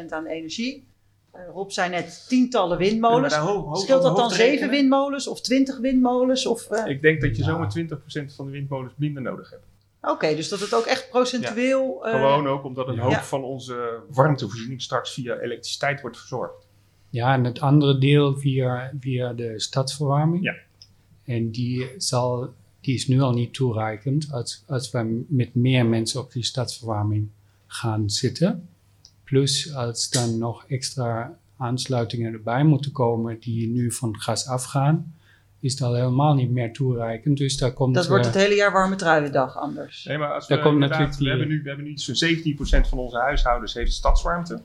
25% 0.08 0.12
aan 0.12 0.26
energie. 0.26 0.86
Eh, 1.32 1.40
Rob 1.52 1.70
zei 1.70 1.90
net 1.90 2.24
tientallen 2.28 2.78
windmolens. 2.78 3.34
Ja, 3.34 3.40
ho- 3.40 3.60
ho- 3.66 3.74
Scheelt 3.74 4.02
dat 4.02 4.12
dan 4.16 4.22
hoofd 4.24 4.34
7 4.36 4.50
rekenen. 4.50 4.70
windmolens 4.70 5.28
of 5.28 5.40
20 5.40 5.78
windmolens? 5.78 6.46
Of, 6.46 6.70
eh, 6.70 6.86
Ik 6.86 7.02
denk 7.02 7.20
dat 7.20 7.36
je 7.36 7.42
Ja. 7.42 7.48
zomaar 7.48 7.68
20% 7.68 8.34
van 8.34 8.46
de 8.46 8.52
windmolens 8.52 8.92
minder 8.96 9.22
nodig 9.22 9.50
hebt. 9.50 9.64
Oké, 10.10 10.34
dus 10.34 10.48
dat 10.48 10.60
het 10.60 10.74
ook 10.74 10.84
echt 10.84 11.08
procentueel. 11.10 12.06
eh, 12.06 12.12
Gewoon 12.12 12.46
ook 12.46 12.64
omdat 12.64 12.88
een 12.88 12.94
ja. 12.94 13.00
hoop 13.02 13.10
Ja. 13.10 13.22
van 13.24 13.42
onze 13.44 14.00
warmtevoorziening 14.10 14.82
straks 14.82 15.12
via 15.12 15.38
elektriciteit 15.38 16.00
wordt 16.00 16.18
verzorgd. 16.18 16.66
Ja, 17.10 17.34
en 17.34 17.44
het 17.44 17.60
andere 17.60 17.98
deel 17.98 18.36
via, 18.38 18.92
via 19.00 19.32
de 19.32 19.60
stadsverwarming. 19.60 20.44
Ja. 20.44 20.54
En 21.24 21.50
die, 21.50 21.90
zal, 21.98 22.52
die 22.80 22.94
is 22.94 23.08
nu 23.08 23.20
al 23.20 23.32
niet 23.32 23.54
toereikend 23.54 24.32
als, 24.32 24.62
als 24.66 24.90
we 24.90 25.24
met 25.28 25.54
meer 25.54 25.86
mensen 25.86 26.20
op 26.20 26.32
die 26.32 26.44
stadsverwarming 26.44 27.28
gaan 27.66 28.10
zitten. 28.10 28.68
Plus 29.24 29.74
als 29.74 30.10
dan 30.10 30.38
nog 30.38 30.64
extra 30.68 31.38
aansluitingen 31.56 32.32
erbij 32.32 32.64
moeten 32.64 32.92
komen 32.92 33.38
die 33.40 33.68
nu 33.68 33.92
van 33.92 34.20
gas 34.20 34.46
afgaan, 34.48 35.14
is 35.66 35.72
het 35.72 35.82
al 35.82 35.94
helemaal 35.94 36.34
niet 36.34 36.50
meer 36.50 36.72
toereikend. 36.72 37.38
Dus 37.38 37.58
daar 37.58 37.72
komt... 37.72 37.94
dat 37.94 38.06
wordt 38.08 38.26
eh, 38.26 38.32
het 38.32 38.40
hele 38.40 38.54
jaar 38.54 38.72
warme 38.72 38.94
truiendag 38.96 39.56
anders. 39.56 40.04
Nee, 40.04 40.18
maar 40.18 40.32
als 40.32 40.46
Daar 40.46 40.58
we, 40.58 40.64
komt 40.64 40.78
natuurlijk 40.78 41.18
we, 41.18 41.28
hebben 41.28 41.48
nu, 41.48 41.62
we 41.62 41.68
hebben 41.68 41.86
nu 41.86 41.98
zo'n 41.98 42.84
17% 42.84 42.88
van 42.88 42.98
onze 42.98 43.18
huishoudens 43.18 43.74
heeft 43.74 43.92
stadswarmte. 43.92 44.60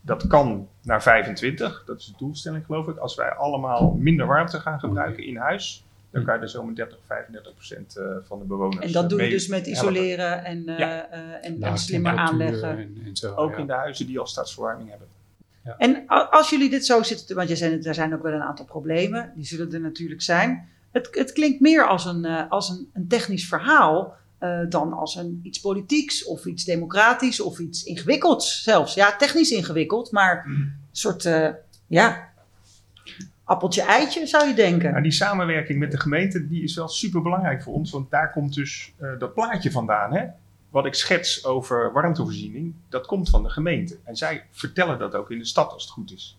Dat 0.00 0.26
kan 0.26 0.68
naar 0.82 1.02
25, 1.02 1.82
dat 1.86 1.98
is 2.00 2.06
de 2.06 2.12
doelstelling 2.18 2.64
geloof 2.64 2.88
ik. 2.88 2.96
Als 2.96 3.14
wij 3.14 3.30
allemaal 3.30 3.94
minder 3.98 4.26
warmte 4.26 4.60
gaan 4.60 4.80
gebruiken 4.80 5.24
in 5.24 5.36
huis, 5.36 5.84
dan 6.10 6.24
kan 6.24 6.34
je 6.34 6.40
er 6.40 6.48
zo 6.50 6.62
met 6.64 6.76
30, 6.76 6.98
35 7.06 7.54
procent 7.54 7.96
eh, 7.96 8.04
van 8.24 8.38
de 8.38 8.44
bewoners 8.44 8.84
En 8.86 8.92
dat 8.92 9.02
eh, 9.02 9.08
doe 9.08 9.18
je 9.18 9.24
mee 9.24 9.32
dus 9.34 9.46
met 9.48 9.66
helpen. 9.66 9.82
isoleren 9.92 10.44
en, 10.44 10.68
eh, 10.68 10.78
Ja. 10.78 11.08
eh, 11.10 11.68
en, 11.68 11.78
slimmer 11.78 12.16
aanleggen. 12.16 12.78
En, 12.78 13.02
en 13.04 13.16
zo, 13.16 13.34
Ook 13.34 13.50
ja. 13.50 13.56
in 13.56 13.66
de 13.66 13.72
huizen 13.72 14.06
die 14.06 14.18
al 14.18 14.26
stadsverwarming 14.26 14.90
hebben. 14.90 15.06
En 15.78 16.06
als 16.30 16.50
jullie 16.50 16.70
dit 16.70 16.86
zo 16.86 17.02
zitten, 17.02 17.26
te- 17.26 17.34
want 17.34 17.48
je 17.48 17.56
zei, 17.56 17.78
er 17.82 17.94
zijn 17.94 18.14
ook 18.14 18.22
wel 18.22 18.32
een 18.32 18.42
aantal 18.42 18.64
problemen, 18.64 19.32
die 19.36 19.44
zullen 19.46 19.72
er 19.72 19.80
natuurlijk 19.80 20.22
zijn. 20.22 20.68
Het, 20.90 21.08
het 21.12 21.32
klinkt 21.32 21.60
meer 21.60 21.86
als 21.86 22.04
een, 22.04 22.24
eh, 22.24 22.50
als 22.50 22.68
een, 22.68 22.90
een 22.92 23.08
technisch 23.08 23.48
verhaal 23.48 24.16
eh, 24.38 24.60
dan 24.68 24.92
als 24.92 25.14
een, 25.16 25.40
iets 25.42 25.60
politieks 25.60 26.24
of 26.24 26.44
iets 26.44 26.64
democratisch 26.64 27.40
of 27.40 27.58
iets 27.58 27.84
ingewikkelds 27.84 28.62
zelfs. 28.62 28.94
Ja, 28.94 29.16
technisch 29.16 29.50
ingewikkeld, 29.50 30.10
maar 30.10 30.44
een 30.46 30.72
soort, 30.92 31.24
eh, 31.24 31.48
ja, 31.86 32.30
appeltje-eitje 33.44 34.26
zou 34.26 34.48
je 34.48 34.54
denken. 34.54 34.90
Nou, 34.90 35.02
die 35.02 35.12
samenwerking 35.12 35.78
met 35.78 35.90
de 35.90 36.00
gemeente 36.00 36.46
die 36.46 36.62
is 36.62 36.74
wel 36.74 36.88
super 36.88 37.22
belangrijk 37.22 37.62
voor 37.62 37.72
ons, 37.74 37.90
want 37.90 38.10
daar 38.10 38.32
komt 38.32 38.54
dus 38.54 38.94
dat 39.18 39.34
plaatje 39.34 39.70
vandaan. 39.70 40.14
Hè? 40.14 40.26
Wat 40.72 40.86
ik 40.86 40.94
schets 40.94 41.44
over 41.44 41.92
warmtevoorziening, 41.92 42.74
dat 42.88 43.06
komt 43.06 43.30
van 43.30 43.42
de 43.42 43.50
gemeente. 43.50 43.98
En 44.04 44.16
zij 44.16 44.46
vertellen 44.50 44.98
dat 44.98 45.14
ook 45.14 45.30
in 45.30 45.38
de 45.38 45.44
stad 45.44 45.72
als 45.72 45.82
het 45.82 45.92
goed 45.92 46.12
is. 46.12 46.38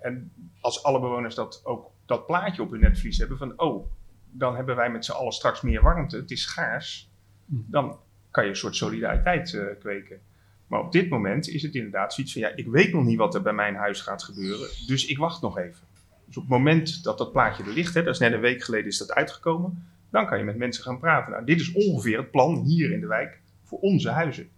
En 0.00 0.32
als 0.60 0.82
alle 0.82 1.00
bewoners 1.00 1.34
dat 1.34 1.60
ook 1.64 1.90
dat 2.06 2.26
plaatje 2.26 2.62
op 2.62 2.70
hun 2.70 2.80
netvlies 2.80 3.18
hebben 3.18 3.38
van 3.38 3.58
oh, 3.60 3.86
dan 4.30 4.56
hebben 4.56 4.76
wij 4.76 4.90
met 4.90 5.04
z'n 5.04 5.12
allen 5.12 5.32
straks 5.32 5.60
meer 5.60 5.82
warmte, 5.82 6.16
het 6.16 6.30
is 6.30 6.42
schaars, 6.42 7.10
dan 7.46 7.98
kan 8.30 8.44
je 8.44 8.50
een 8.50 8.56
soort 8.56 8.76
solidariteit 8.76 9.54
eh, 9.54 9.64
kweken. 9.78 10.20
Maar 10.66 10.80
op 10.80 10.92
dit 10.92 11.08
moment 11.08 11.48
is 11.48 11.62
het 11.62 11.74
inderdaad 11.74 12.14
zoiets 12.14 12.32
van 12.32 12.42
ja, 12.42 12.52
ik 12.54 12.66
weet 12.66 12.92
nog 12.92 13.04
niet 13.04 13.18
wat 13.18 13.34
er 13.34 13.42
bij 13.42 13.52
mijn 13.52 13.74
huis 13.74 14.00
gaat 14.00 14.22
gebeuren, 14.22 14.68
dus 14.86 15.06
ik 15.06 15.18
wacht 15.18 15.42
nog 15.42 15.58
even. 15.58 15.86
Dus 16.26 16.36
op 16.36 16.42
het 16.42 16.52
moment 16.52 17.04
dat 17.04 17.18
dat 17.18 17.32
plaatje 17.32 17.62
er 17.62 17.72
ligt, 17.72 17.94
hè, 17.94 18.02
dat 18.02 18.14
is 18.14 18.20
net 18.20 18.32
een 18.32 18.40
week 18.40 18.62
geleden 18.62 18.86
is 18.86 18.98
dat 18.98 19.12
uitgekomen, 19.12 19.86
dan 20.10 20.26
kan 20.26 20.38
je 20.38 20.44
met 20.44 20.56
mensen 20.56 20.82
gaan 20.82 20.98
praten. 20.98 21.32
Nou, 21.32 21.44
dit 21.44 21.60
is 21.60 21.72
ongeveer 21.72 22.18
het 22.18 22.30
plan 22.30 22.64
hier 22.64 22.92
in 22.92 23.00
de 23.00 23.06
wijk 23.06 23.40
voor 23.66 23.78
onze 23.78 24.10
huizen. 24.10 24.48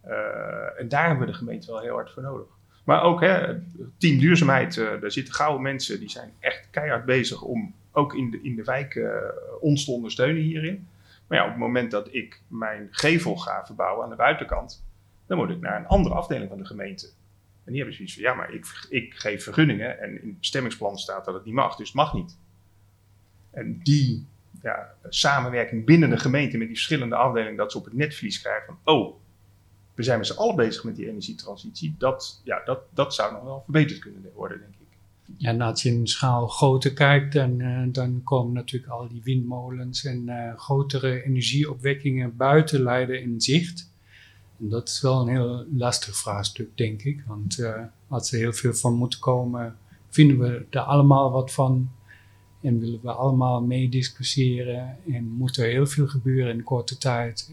Eh, 0.00 0.80
en 0.80 0.88
daar 0.88 1.06
hebben 1.06 1.26
we 1.26 1.32
de 1.32 1.38
gemeente 1.38 1.66
wel 1.66 1.80
heel 1.80 1.94
hard 1.94 2.10
voor 2.10 2.22
nodig. 2.22 2.46
Maar 2.84 3.02
ook 3.02 3.20
hè, 3.20 3.60
team 3.98 4.18
duurzaamheid, 4.18 4.76
eh 4.76 5.00
daar 5.00 5.10
zitten 5.10 5.34
gouden 5.34 5.62
mensen, 5.62 5.98
die 5.98 6.10
zijn 6.10 6.32
echt 6.38 6.68
keihard 6.70 7.04
bezig 7.04 7.42
om 7.42 7.74
ook 7.92 8.14
in 8.14 8.30
de, 8.30 8.42
in 8.42 8.56
de 8.56 8.64
wijk 8.64 8.94
eh, 8.94 9.10
ons 9.60 9.84
te 9.84 9.90
ondersteunen 9.90 10.42
hierin. 10.42 10.88
Maar 11.26 11.38
ja, 11.38 11.44
op 11.44 11.50
het 11.50 11.58
moment 11.58 11.90
dat 11.90 12.14
ik 12.14 12.42
mijn 12.48 12.88
gevel 12.90 13.36
ga 13.36 13.66
verbouwen 13.66 14.04
aan 14.04 14.10
de 14.10 14.16
buitenkant, 14.16 14.84
dan 15.26 15.38
moet 15.38 15.50
ik 15.50 15.60
naar 15.60 15.76
een 15.76 15.86
andere 15.86 16.14
afdeling 16.14 16.48
van 16.48 16.58
de 16.58 16.66
gemeente. 16.66 17.06
En 17.64 17.72
die 17.72 17.76
hebben 17.76 17.94
zoiets 17.94 18.14
van, 18.14 18.22
ja, 18.22 18.34
maar 18.34 18.52
ik, 18.52 18.86
ik 18.88 19.14
geef 19.14 19.42
vergunningen 19.44 20.00
en 20.00 20.22
in 20.22 20.28
het 20.28 20.38
bestemmingsplan 20.38 20.98
staat 20.98 21.24
dat 21.24 21.34
het 21.34 21.44
niet 21.44 21.54
mag, 21.54 21.76
dus 21.76 21.86
het 21.86 21.96
mag 21.96 22.14
niet. 22.14 22.38
En 23.50 23.80
die 23.82 24.26
ja, 24.62 24.94
samenwerking 25.08 25.84
binnen 25.84 26.10
de 26.10 26.18
gemeente 26.18 26.58
met 26.58 26.66
die 26.66 26.76
verschillende 26.76 27.16
afdelingen, 27.16 27.56
dat 27.56 27.72
ze 27.72 27.78
op 27.78 27.84
het 27.84 27.94
netvlies 27.94 28.40
krijgen 28.40 28.66
van, 28.66 28.94
oh, 28.94 29.16
we 29.94 30.02
zijn 30.02 30.18
met 30.18 30.26
z'n 30.26 30.38
allen 30.38 30.56
bezig 30.56 30.84
met 30.84 30.96
die 30.96 31.08
energietransitie, 31.08 31.94
dat, 31.98 32.40
ja, 32.44 32.62
dat, 32.64 32.80
dat 32.94 33.14
zou 33.14 33.32
nog 33.32 33.42
wel 33.42 33.62
verbeterd 33.64 33.98
kunnen 33.98 34.32
worden, 34.34 34.60
denk 34.60 34.70
ik. 34.70 34.86
Ja, 35.36 35.48
en 35.48 35.60
als 35.60 35.82
je 35.82 35.88
in 35.88 36.06
schaal 36.06 36.46
groter 36.46 36.92
kijkt, 36.92 37.32
dan, 37.32 37.60
eh, 37.60 37.82
dan 37.86 38.20
komen 38.24 38.52
natuurlijk 38.52 38.92
al 38.92 39.08
die 39.08 39.22
windmolens 39.22 40.04
en 40.04 40.28
eh, 40.28 40.58
grotere 40.58 41.24
energieopwekkingen 41.24 42.36
buiten 42.36 42.82
Leiden 42.82 43.22
in 43.22 43.40
zicht. 43.40 43.90
En 44.58 44.68
dat 44.68 44.88
is 44.88 45.00
wel 45.00 45.20
een 45.20 45.28
heel 45.28 45.66
lastig 45.76 46.16
vraagstuk, 46.16 46.76
denk 46.76 47.02
ik. 47.02 47.24
Want 47.26 47.58
eh, 47.58 47.82
als 48.08 48.32
er 48.32 48.38
heel 48.38 48.52
veel 48.52 48.74
van 48.74 48.94
moet 48.94 49.18
komen, 49.18 49.76
vinden 50.08 50.38
we 50.38 50.66
er 50.70 50.80
allemaal 50.80 51.30
wat 51.30 51.52
van. 51.52 51.90
En 52.60 52.78
willen 52.80 52.98
we 53.02 53.10
allemaal 53.12 53.62
meediscussiëren. 53.62 54.96
En 55.12 55.24
moet 55.24 55.56
er 55.56 55.66
heel 55.66 55.86
veel 55.86 56.06
gebeuren 56.06 56.52
in 56.54 56.62
korte 56.62 56.98
tijd. 56.98 57.50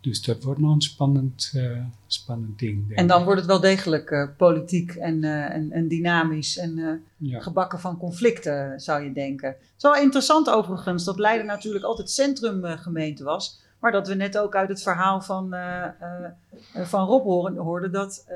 Dus 0.00 0.22
dat 0.22 0.42
wordt 0.42 0.60
nog 0.60 0.74
een 0.74 0.80
spannend, 0.80 1.50
eh, 1.54 1.84
spannend 2.06 2.58
ding. 2.58 2.86
Denk 2.86 2.98
En 2.98 3.06
dan 3.06 3.18
ik. 3.18 3.24
wordt 3.24 3.40
het 3.40 3.48
wel 3.50 3.60
degelijk 3.60 4.10
eh, 4.10 4.28
politiek 4.36 4.90
en, 4.94 5.24
eh, 5.24 5.54
en, 5.54 5.72
en 5.72 5.88
dynamisch 5.88 6.58
en 6.58 7.02
Ja. 7.16 7.40
gebakken 7.40 7.80
van 7.80 7.96
conflicten, 7.98 8.80
zou 8.80 9.04
je 9.04 9.12
denken. 9.12 9.48
Het 9.48 9.58
is 9.76 9.82
wel 9.82 9.96
interessant 9.96 10.50
overigens 10.50 11.04
dat 11.04 11.18
Leiden 11.18 11.46
natuurlijk 11.46 11.84
altijd 11.84 12.10
centrumgemeente 12.10 13.24
was. 13.24 13.60
Maar 13.82 13.92
dat 13.92 14.08
we 14.08 14.14
net 14.14 14.38
ook 14.38 14.56
uit 14.56 14.68
het 14.68 14.82
verhaal 14.82 15.20
van, 15.20 15.54
eh, 15.54 15.84
van 16.74 17.06
Rob 17.06 17.24
horen, 17.24 17.56
hoorden 17.56 17.92
dat, 17.92 18.26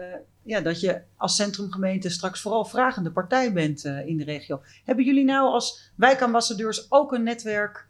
ja, 0.42 0.60
dat 0.60 0.80
je 0.80 1.00
als 1.16 1.36
centrumgemeente 1.36 2.10
straks 2.10 2.40
vooral 2.40 2.64
vragende 2.64 3.10
partij 3.10 3.52
bent 3.52 3.84
in 3.84 4.16
de 4.16 4.24
regio. 4.24 4.60
Hebben 4.84 5.04
jullie 5.04 5.24
nou 5.24 5.52
als 5.52 5.92
wijkambassadeurs 5.96 6.90
ook 6.90 7.12
een 7.12 7.22
netwerk 7.22 7.88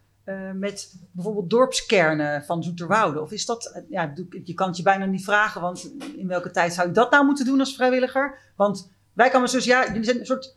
met 0.55 1.01
bijvoorbeeld 1.13 1.51
dorpskernen 1.51 2.45
van 2.45 2.63
Zoeterwoude? 2.63 3.21
Of 3.21 3.33
is 3.33 3.47
dat, 3.47 3.83
ja, 3.89 4.13
je 4.45 4.55
kan 4.55 4.69
het 4.69 4.77
je 4.77 4.83
bijna 4.83 5.05
niet 5.05 5.25
vragen, 5.25 5.61
want 5.61 5.93
in 6.17 6.29
welke 6.29 6.51
tijd 6.51 6.73
zou 6.73 6.87
je 6.87 6.95
dat 6.95 7.11
nou 7.11 7.25
moeten 7.25 7.45
doen 7.45 7.61
als 7.61 7.75
vrijwilliger? 7.75 8.39
Want 8.57 8.93
wijkambassadeurs, 9.13 9.67
ja, 9.67 9.93
jullie 9.93 10.19
een 10.19 10.27
soort, 10.27 10.57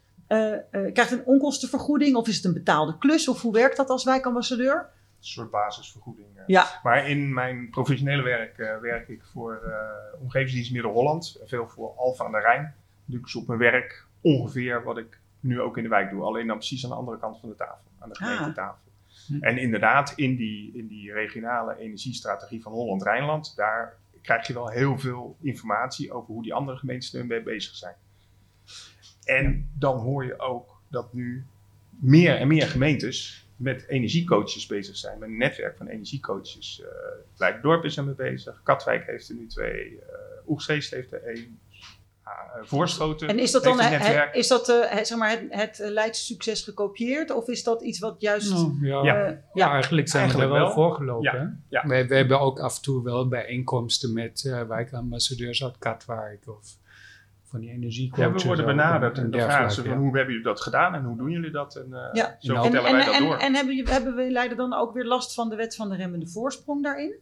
krijgt 0.94 1.12
een 1.12 1.26
onkostenvergoeding 1.26 2.16
of 2.16 2.28
is 2.28 2.36
het 2.36 2.46
een 2.46 2.54
betaalde 2.54 2.98
klus? 2.98 3.28
Of 3.28 3.42
hoe 3.42 3.54
werkt 3.54 3.78
dat 3.78 3.90
als 3.90 4.04
wijkambassadeur? 4.04 4.98
Soort 5.20 5.52
basisvergoeding. 5.52 6.28
eh. 6.36 6.44
Ja, 6.48 6.80
Maar 6.84 7.10
in 7.10 7.34
mijn 7.34 7.70
professionele 7.70 8.22
werk 8.24 8.58
eh, 8.58 8.78
werk 8.80 9.08
ik 9.08 9.24
voor 9.24 9.56
eh 9.56 10.22
Omgevingsdienst 10.22 10.72
Midden-Holland. 10.72 11.40
Veel 11.46 11.68
voor 11.68 11.94
Alfa 11.98 12.26
aan 12.26 12.32
de 12.32 12.40
Rijn. 12.40 12.62
Dan 12.64 12.74
doe 13.06 13.18
ik 13.18 13.24
dus 13.24 13.36
op 13.36 13.48
mijn 13.48 13.60
werk 13.60 14.06
ongeveer 14.22 14.84
wat 14.84 14.98
ik 14.98 15.20
nu 15.40 15.62
ook 15.62 15.78
in 15.78 15.84
de 15.84 15.90
wijk 15.90 16.10
doe. 16.10 16.24
Alleen 16.24 16.48
dan 16.48 16.58
precies 16.58 16.84
aan 16.84 16.90
de 16.90 16.96
andere 16.96 17.18
kant 17.20 17.40
van 17.40 17.50
de 17.50 17.56
tafel. 17.56 17.84
Aan 18.00 18.10
de 18.10 18.16
Ah. 18.16 18.28
gemeentetafel. 18.28 18.82
Hm. 19.28 19.44
En 19.44 19.58
inderdaad, 19.58 20.14
in 20.16 20.36
die, 20.36 20.72
in 20.78 20.88
die 20.88 21.12
regionale 21.14 21.78
energiestrategie 21.78 22.62
van 22.62 22.72
Holland-Rijnland... 22.72 23.56
daar 23.56 23.98
krijg 24.22 24.48
je 24.48 24.54
wel 24.54 24.70
heel 24.70 24.98
veel 25.00 25.38
informatie 25.42 26.12
over 26.12 26.34
hoe 26.34 26.44
die 26.44 26.54
andere 26.54 26.78
gemeentes 26.78 27.14
er 27.14 27.26
mee 27.26 27.42
bezig 27.44 27.76
zijn. 27.76 27.96
En 29.26 29.70
dan 29.78 29.98
hoor 29.98 30.26
je 30.26 30.40
ook 30.40 30.82
dat 30.88 31.14
nu 31.14 31.46
meer 31.90 32.36
en 32.36 32.48
meer 32.48 32.68
gemeentes 32.68 33.49
met 33.60 33.86
energiecoaches 33.88 34.66
bezig 34.66 34.96
zijn. 34.96 35.20
Met 35.20 35.30
een 35.30 35.38
netwerk 35.38 35.78
van 35.78 35.88
energiecoaches. 35.88 36.82
eh 36.82 36.88
Leidendorp 37.38 37.84
is 37.86 37.98
er 37.98 38.04
mee 38.04 38.16
bezig. 38.16 38.62
Katwijk 38.64 39.06
heeft 39.06 39.30
er 39.30 39.36
nu 39.36 39.48
twee. 39.48 40.00
eh 40.00 40.48
Oegstreest 40.48 40.92
heeft 40.92 41.12
er 41.14 41.24
één. 41.24 41.60
eh, 42.24 42.32
Voorschoten 42.64 43.28
en 43.28 43.40
is 43.40 43.52
dat 43.52 43.64
dan 43.64 43.80
heeft 43.80 43.92
een 43.94 43.98
he- 44.00 44.04
netwerk. 44.08 44.34
he- 44.34 44.40
is 44.40 44.48
dat, 44.48 44.70
eh, 44.70 44.76
het, 44.98 45.08
zeg 45.08 45.18
maar 45.18 45.30
het, 45.30 45.48
het 45.50 45.78
Leidse 45.92 46.24
succes 46.24 46.64
gekopieerd? 46.64 47.32
Of 47.32 47.48
is 47.48 47.64
dat 47.64 47.82
iets 47.82 48.00
wat 48.00 48.16
juist... 48.20 48.52
Nou, 48.52 48.78
ja. 48.82 49.04
Ja. 49.04 49.42
Ja, 49.54 49.72
eigenlijk 49.72 50.08
zijn 50.08 50.22
Eigenlijk 50.24 50.52
we 50.52 50.58
er 50.58 50.62
wel, 50.66 50.74
wel. 50.76 50.84
voorgelopen. 50.86 51.64
Wij 51.70 52.06
hebben 52.08 52.40
ook 52.40 52.60
af 52.60 52.76
en 52.76 52.82
toe 52.82 53.04
wel 53.04 53.28
bijeenkomsten 53.28 54.14
met 54.14 54.44
eh 54.46 54.62
wijkambassadeurs 54.68 55.64
uit 55.64 55.78
Katwijk 55.78 56.44
of 56.48 56.78
van 57.50 57.60
die 57.60 57.70
energiecoaches. 57.72 58.32
Ja, 58.34 58.40
we 58.40 58.46
worden 58.48 58.66
benaderd 58.66 59.18
en 59.18 59.32
dan 59.32 59.42
vragen 59.42 59.72
ze 59.72 59.84
van 59.84 59.98
hoe 59.98 60.16
hebben 60.16 60.28
jullie 60.28 60.44
dat 60.48 60.62
gedaan 60.62 60.94
en 60.96 61.04
hoe 61.04 61.18
doen 61.18 61.30
jullie 61.32 61.52
dat? 61.52 61.76
En 61.76 61.94
eh, 61.94 62.10
Ja. 62.14 62.36
zo 62.40 62.54
En, 62.56 62.62
vertellen 62.62 62.90
en, 62.90 62.96
wij 62.96 63.06
dat 63.06 63.14
en, 63.16 63.24
door. 63.24 63.38
en 63.38 63.56
hebben, 63.56 63.76
jullie- 63.76 63.92
hebben 63.92 64.16
we 64.16 64.32
Leiden 64.32 64.58
dan 64.58 64.74
ook 64.74 64.94
weer 64.94 65.06
last 65.06 65.34
van 65.34 65.50
de 65.50 65.56
wet 65.56 65.76
van 65.76 65.90
de 65.90 65.96
remmende 65.96 66.28
voorsprong 66.28 66.84
daarin? 66.84 67.14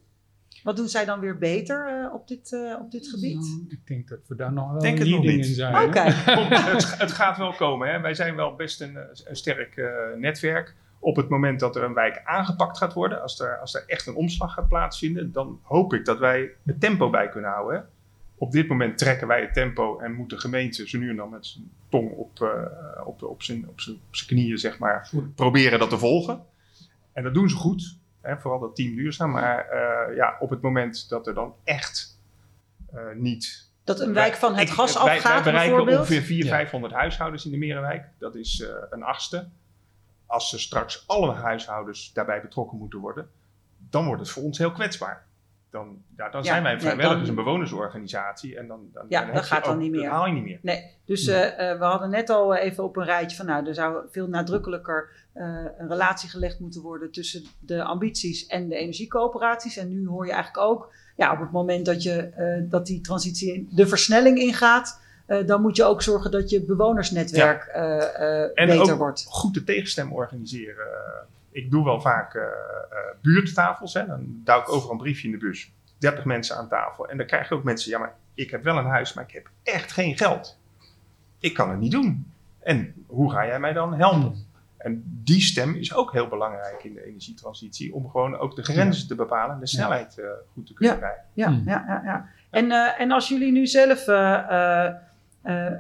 Wat 0.64 0.76
doen 0.76 0.88
zij 0.88 1.06
dan 1.06 1.20
weer 1.20 1.38
beter 1.38 1.88
eh, 1.88 2.14
op, 2.14 2.28
dit, 2.28 2.54
eh, 2.54 2.76
op 2.80 2.92
dit 2.92 3.08
gebied? 3.08 3.36
Nou, 3.40 3.66
ik 3.70 3.88
denk 3.88 4.08
dat 4.08 4.20
we 4.28 4.36
daar 4.36 4.54
nog 4.54 4.72
wel 4.72 4.82
Denk 4.82 4.98
het 4.98 5.08
nog 5.08 5.20
leading 5.20 5.38
niet. 5.40 5.48
in 5.50 5.54
zijn. 5.56 5.88
Oké. 5.88 6.00
het, 6.72 6.98
het 6.98 7.12
gaat 7.12 7.38
wel 7.38 7.54
komen. 7.54 7.90
Hè. 7.92 8.00
Wij 8.00 8.14
zijn 8.14 8.36
wel 8.36 8.56
best 8.56 8.82
een, 8.82 8.98
een 9.26 9.36
sterk 9.36 9.78
eh, 9.78 9.86
netwerk. 10.18 10.76
Op 11.00 11.16
het 11.16 11.30
moment 11.30 11.60
dat 11.60 11.76
er 11.76 11.84
een 11.84 11.94
wijk 11.94 12.22
aangepakt 12.24 12.78
gaat 12.78 12.94
worden, 12.94 13.22
als 13.22 13.40
er, 13.40 13.58
als 13.60 13.76
er 13.76 13.84
echt 13.88 14.08
een 14.08 14.16
omslag 14.16 14.54
gaat 14.54 14.68
plaatsvinden, 14.68 15.32
dan 15.32 15.60
hoop 15.64 15.94
ik 15.94 16.06
dat 16.06 16.20
wij 16.20 16.52
het 16.66 16.80
tempo 16.80 17.10
bij 17.10 17.30
kunnen 17.30 17.52
houden. 17.52 17.90
Op 18.40 18.52
dit 18.52 18.68
moment 18.68 18.98
trekken 18.98 19.28
wij 19.28 19.42
het 19.42 19.54
tempo 19.54 20.00
en 20.00 20.14
moet 20.14 20.30
de 20.30 20.40
gemeente 20.40 20.88
zo 20.90 20.98
nu 20.98 21.10
en 21.10 21.16
dan 21.16 21.30
met 21.30 21.46
zijn 21.46 21.72
tong 21.90 22.12
op, 22.12 22.42
eh, 22.42 23.08
op, 23.08 23.24
op, 23.24 23.44
zijn, 23.44 23.68
op, 23.70 23.80
zijn, 23.82 23.96
op 24.08 24.16
zijn 24.16 24.30
knieën, 24.30 24.58
zeg 24.58 24.78
maar, 24.80 25.10
proberen 25.36 25.80
dat 25.80 25.90
te 25.90 25.98
volgen. 25.98 26.46
En 27.14 27.24
dat 27.24 27.34
doen 27.34 27.50
ze 27.50 27.56
goed, 27.56 27.98
hè, 28.22 28.38
vooral 28.40 28.60
dat 28.60 28.76
team 28.76 28.96
duurzaam. 28.96 29.32
Maar 29.32 29.66
eh, 29.70 30.16
ja, 30.16 30.36
op 30.40 30.50
het 30.50 30.62
moment 30.62 31.10
dat 31.10 31.28
er 31.28 31.34
dan 31.34 31.54
echt 31.64 32.20
eh, 32.94 33.02
niet 33.16 33.70
Dat 33.84 34.00
een 34.00 34.14
wijk 34.14 34.36
van 34.36 34.56
het 34.56 34.70
gas 34.70 34.94
wij- 34.94 35.04
Wij 35.06 35.16
afgaat 35.16 35.44
bereiken 35.44 35.68
bijvoorbeeld? 35.70 36.00
ongeveer 36.00 36.22
400, 36.22 36.50
Ja. 36.50 36.56
500 36.58 36.94
huishoudens 36.94 37.46
in 37.46 37.52
de 37.52 37.58
Merenwijk. 37.58 38.06
Dat 38.18 38.36
is 38.36 38.62
eh, 38.62 38.70
een 38.90 39.04
achtste. 39.04 39.48
Als 40.26 40.54
er 40.54 40.60
straks 40.60 41.04
alle 41.08 41.34
huishoudens 41.34 42.14
daarbij 42.14 42.42
betrokken 42.42 42.78
moeten 42.78 43.00
worden, 43.00 43.30
dan 43.90 44.06
wordt 44.06 44.22
het 44.22 44.30
voor 44.30 44.44
ons 44.44 44.58
heel 44.58 44.72
kwetsbaar. 44.72 45.26
Dan, 45.78 45.98
ja, 46.18 46.30
dan 46.30 46.42
Ja, 46.44 46.48
zijn 46.48 46.64
wij 46.64 46.72
nee, 46.72 46.82
vrijwilligers, 46.82 47.20
dan- 47.28 47.38
een 47.38 47.44
bewonersorganisatie. 47.44 48.58
En 48.58 48.68
dan, 48.68 48.80
dan, 48.94 49.06
Ja, 49.10 49.26
dan 49.26 49.34
dat 49.36 49.44
gaat 49.46 49.64
dan 49.66 49.74
ook- 49.74 49.80
niet 49.80 49.92
meer. 49.92 50.02
Dat 50.02 50.12
haal 50.12 50.26
je 50.28 50.34
niet 50.34 50.44
meer. 50.44 50.60
Nee, 50.62 50.84
dus 51.06 51.28
eh, 51.28 51.72
eh, 51.72 51.80
we 51.80 51.86
hadden 51.86 52.10
net 52.10 52.30
al 52.30 52.56
even 52.56 52.84
op 52.84 52.96
een 52.98 53.04
rijtje 53.06 53.38
van, 53.38 53.46
nou, 53.46 53.68
er 53.68 53.74
zou 53.74 54.06
veel 54.12 54.28
nadrukkelijker 54.28 55.10
eh, 55.34 55.44
een 55.78 55.88
relatie 55.88 56.30
gelegd 56.30 56.60
moeten 56.60 56.82
worden 56.82 57.12
tussen 57.12 57.44
de 57.60 57.84
ambities 57.84 58.48
en 58.48 58.68
de 58.70 58.76
energiecoöperaties. 58.76 59.78
En 59.78 59.90
nu 59.90 60.08
hoor 60.08 60.26
je 60.26 60.32
eigenlijk 60.32 60.64
ook, 60.68 60.94
ja, 61.16 61.32
op 61.34 61.40
het 61.40 61.52
moment 61.52 61.86
dat, 61.86 62.04
je, 62.04 62.16
eh, 62.22 62.64
dat 62.70 62.86
die 62.86 63.02
transitie, 63.02 63.54
in- 63.54 63.70
de 63.72 63.88
versnelling 63.88 64.38
ingaat, 64.40 65.02
eh, 65.26 65.46
dan 65.48 65.62
moet 65.62 65.76
je 65.76 65.84
ook 65.84 66.02
zorgen 66.02 66.32
dat 66.32 66.50
je 66.50 66.62
bewonersnetwerk 66.64 67.64
eh, 67.64 67.98
eh, 68.44 68.52
En 68.54 68.68
beter 68.68 68.92
ook 68.92 68.98
wordt. 68.98 69.26
goed 69.30 69.54
de 69.54 69.64
tegenstem 69.64 70.14
organiseren. 70.14 70.88
Ik 71.52 71.72
doe 71.72 71.84
wel 71.84 72.02
vaak 72.02 72.34
eh, 72.36 72.42
eh, 72.44 72.50
buurttafels. 73.22 73.94
Hè. 73.94 74.06
Dan 74.06 74.26
duw 74.44 74.58
ik 74.60 74.70
overal 74.72 74.92
een 74.92 74.98
briefje 74.98 75.26
in 75.28 75.32
de 75.34 75.38
bus. 75.46 75.72
30 76.00 76.26
mensen 76.26 76.58
aan 76.58 76.68
tafel. 76.68 77.08
En 77.10 77.18
dan 77.18 77.26
krijg 77.26 77.50
je 77.50 77.56
ook 77.56 77.64
mensen, 77.64 77.92
ja, 77.92 78.00
maar 78.00 78.14
ik 78.34 78.52
heb 78.52 78.64
wel 78.64 78.78
een 78.78 78.86
huis, 78.86 79.14
maar 79.14 79.24
ik 79.24 79.32
heb 79.34 79.50
echt 79.64 79.92
geen 79.92 80.18
geld. 80.18 80.60
Ik 81.40 81.54
kan 81.54 81.70
het 81.70 81.80
niet 81.80 81.92
doen. 81.92 82.32
En 82.60 82.94
hoe 83.08 83.32
ga 83.32 83.46
jij 83.46 83.60
mij 83.60 83.74
dan 83.74 83.94
helpen? 83.94 84.46
En 84.78 85.04
die 85.24 85.42
stem 85.42 85.76
is 85.76 85.94
ook 85.94 86.12
heel 86.12 86.28
belangrijk 86.28 86.84
in 86.84 86.94
de 86.94 87.06
energietransitie. 87.06 87.94
Om 87.94 88.10
gewoon 88.10 88.38
ook 88.38 88.56
de 88.56 88.64
grenzen 88.64 89.08
te 89.08 89.16
bepalen 89.16 89.54
en 89.56 89.60
de 89.60 89.68
snelheid 89.68 90.18
eh, 90.18 90.26
goed 90.54 90.68
te 90.68 90.74
kunnen 90.74 90.94
Ja. 90.96 91.00
krijgen. 91.02 91.24
Ja, 91.34 91.48
Hmm. 91.48 91.62
ja, 91.66 91.84
ja, 91.88 92.02
ja. 92.06 92.30
En, 92.50 92.72
eh, 92.72 93.02
en 93.02 93.12
als 93.12 93.28
jullie 93.28 93.52
nu 93.52 93.68
zelf 93.68 94.08
eh, 94.08 94.34
eh, 94.34 94.86
eh, 94.86 94.94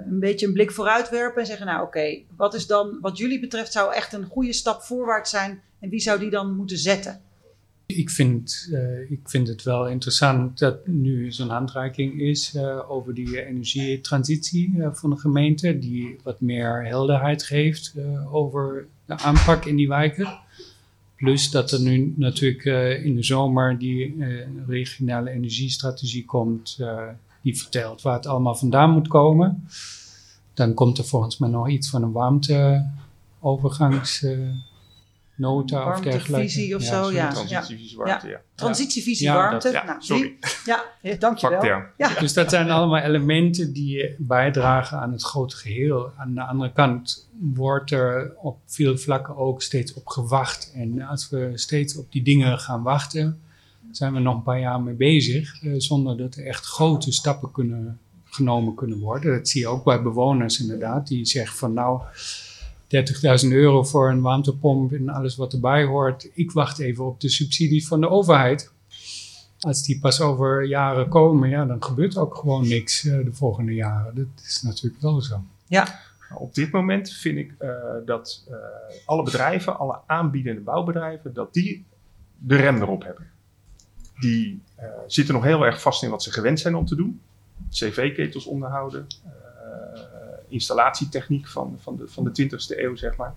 een 0.07 0.19
beetje 0.19 0.47
een 0.47 0.53
blik 0.53 0.71
vooruit 0.71 1.09
werpen 1.09 1.41
en 1.41 1.47
zeggen, 1.47 1.65
nou 1.65 1.85
oké, 1.85 2.19
wat 2.35 2.53
is 2.53 2.67
dan, 2.67 2.97
wat 3.01 3.17
jullie 3.17 3.39
betreft, 3.39 3.71
zou 3.71 3.93
echt 3.93 4.13
een 4.13 4.25
goede 4.25 4.53
stap 4.53 4.81
voorwaarts 4.81 5.29
zijn 5.29 5.61
en 5.79 5.89
wie 5.89 5.99
zou 5.99 6.19
die 6.19 6.29
dan 6.29 6.55
moeten 6.55 6.77
zetten? 6.77 7.21
Ik 7.85 8.09
vind, 8.09 8.69
eh, 8.73 9.11
ik 9.11 9.19
vind 9.23 9.47
het 9.47 9.63
wel 9.63 9.87
interessant 9.87 10.59
dat 10.59 10.87
nu 10.87 11.31
zo'n 11.31 11.49
handreiking 11.49 12.21
is 12.21 12.55
eh, 12.55 12.91
over 12.91 13.13
die 13.13 13.45
energietransitie 13.45 14.73
eh, 14.79 14.89
van 14.93 15.09
de 15.09 15.17
gemeente, 15.17 15.79
die 15.79 16.15
wat 16.23 16.41
meer 16.41 16.85
helderheid 16.85 17.43
geeft 17.43 17.93
eh, 17.97 18.35
over 18.35 18.87
de 19.05 19.17
aanpak 19.17 19.65
in 19.65 19.75
die 19.75 19.87
wijken. 19.87 20.39
Plus 21.15 21.49
dat 21.51 21.71
er 21.71 21.81
nu 21.81 22.13
natuurlijk 22.15 22.65
eh, 22.65 23.05
in 23.05 23.15
de 23.15 23.23
zomer 23.23 23.77
die 23.77 24.15
eh, 24.19 24.47
regionale 24.67 25.29
energiestrategie 25.29 26.25
komt, 26.25 26.77
die 27.47 27.57
vertelt 27.57 28.01
waar 28.01 28.15
het 28.15 28.25
allemaal 28.25 28.55
vandaan 28.55 28.89
moet 28.89 29.07
komen. 29.07 29.67
Dan 30.53 30.73
komt 30.73 30.97
er 30.97 31.05
volgens 31.05 31.37
mij 31.37 31.49
nog 31.49 31.69
iets 31.69 31.89
van 31.89 32.03
een 32.03 32.11
warmteovergangsnota 32.11 34.55
of 35.39 35.69
dergelijke. 35.69 36.31
Warmtevisie 36.31 36.75
of 36.75 36.81
zo, 36.81 37.11
ja. 37.11 37.31
Transitievisie 37.31 37.97
warmte, 37.97 38.27
ja. 38.27 38.41
Transitievisie 38.55 39.27
Ja, 39.27 39.35
warmte. 39.35 39.71
Ja, 39.71 39.85
nou, 39.85 40.01
sorry. 40.01 40.37
ja, 40.65 40.83
ja, 41.01 41.15
dankjewel. 41.15 41.81
Ja. 41.97 42.19
Dus 42.19 42.33
dat 42.33 42.49
zijn 42.49 42.69
allemaal 42.69 43.01
elementen 43.01 43.73
die 43.73 44.15
bijdragen 44.17 44.99
aan 44.99 45.11
het 45.11 45.23
grote 45.23 45.57
geheel. 45.57 46.11
Aan 46.17 46.33
de 46.33 46.41
andere 46.41 46.71
kant 46.71 47.29
wordt 47.39 47.91
er 47.91 48.33
op 48.37 48.59
veel 48.65 48.97
vlakken 48.97 49.37
ook 49.37 49.61
steeds 49.61 49.93
op 49.93 50.07
gewacht. 50.07 50.71
En 50.75 51.01
als 51.01 51.29
we 51.29 51.51
steeds 51.53 51.97
op 51.97 52.11
die 52.11 52.23
dingen 52.23 52.59
gaan 52.59 52.83
wachten, 52.83 53.41
zijn 53.91 54.13
we 54.13 54.19
nog 54.19 54.35
een 54.35 54.43
paar 54.43 54.59
jaar 54.59 54.81
mee 54.81 54.93
bezig. 54.93 55.63
eh, 55.63 55.73
zonder 55.77 56.17
dat 56.17 56.35
er 56.35 56.45
echt 56.45 56.65
grote 56.65 57.11
stappen 57.11 57.51
kunnen, 57.51 57.99
genomen 58.23 58.75
kunnen 58.75 58.99
worden. 58.99 59.37
Dat 59.37 59.47
zie 59.47 59.61
je 59.61 59.67
ook 59.67 59.83
bij 59.83 60.01
bewoners 60.01 60.59
inderdaad. 60.59 61.07
Die 61.07 61.25
zeggen 61.25 61.57
van 61.57 61.73
nou, 61.73 62.01
30.000 62.87 63.51
euro 63.51 63.83
voor 63.83 64.11
een 64.11 64.21
warmtepomp 64.21 64.91
en 64.91 65.09
alles 65.09 65.35
wat 65.35 65.53
erbij 65.53 65.83
hoort. 65.83 66.29
Ik 66.33 66.51
wacht 66.51 66.79
even 66.79 67.05
op 67.05 67.21
de 67.21 67.29
subsidies 67.29 67.87
van 67.87 68.01
de 68.01 68.09
overheid 68.09 68.71
als 69.59 69.83
die 69.83 69.99
pas 69.99 70.21
over 70.21 70.65
jaren 70.65 71.09
komen, 71.09 71.49
ja, 71.49 71.65
dan 71.65 71.83
gebeurt 71.83 72.17
ook 72.17 72.35
gewoon 72.35 72.67
niks 72.67 73.05
eh, 73.05 73.25
de 73.25 73.33
volgende 73.33 73.73
jaren. 73.73 74.15
Dat 74.15 74.43
is 74.45 74.61
natuurlijk 74.61 75.01
wel 75.01 75.21
zo. 75.21 75.41
Nou, 76.29 76.41
Op 76.41 76.53
dit 76.53 76.71
moment 76.71 77.11
vind 77.11 77.37
ik 77.37 77.53
eh, 77.57 77.69
dat 78.05 78.45
eh, 78.49 78.55
alle 79.05 79.23
bedrijven, 79.23 79.79
alle 79.79 79.99
aanbiedende 80.05 80.61
bouwbedrijven, 80.61 81.33
dat 81.33 81.53
die 81.53 81.85
de 82.37 82.55
rem 82.55 82.81
erop 82.81 83.03
hebben. 83.03 83.27
Die 84.19 84.61
eh, 84.75 84.87
zitten 85.07 85.33
nog 85.33 85.43
heel 85.43 85.65
erg 85.65 85.81
vast 85.81 86.03
in 86.03 86.09
wat 86.09 86.23
ze 86.23 86.31
gewend 86.31 86.59
zijn 86.59 86.75
om 86.75 86.85
te 86.85 86.95
doen. 86.95 87.21
CV-ketels 87.69 88.45
onderhouden, 88.45 89.07
eh, 89.25 90.01
installatietechniek 90.47 91.47
van, 91.47 91.77
van, 91.79 91.95
de, 91.95 92.07
van 92.07 92.23
de 92.23 92.43
20ste 92.43 92.79
eeuw, 92.79 92.95
zeg 92.95 93.15
maar. 93.15 93.33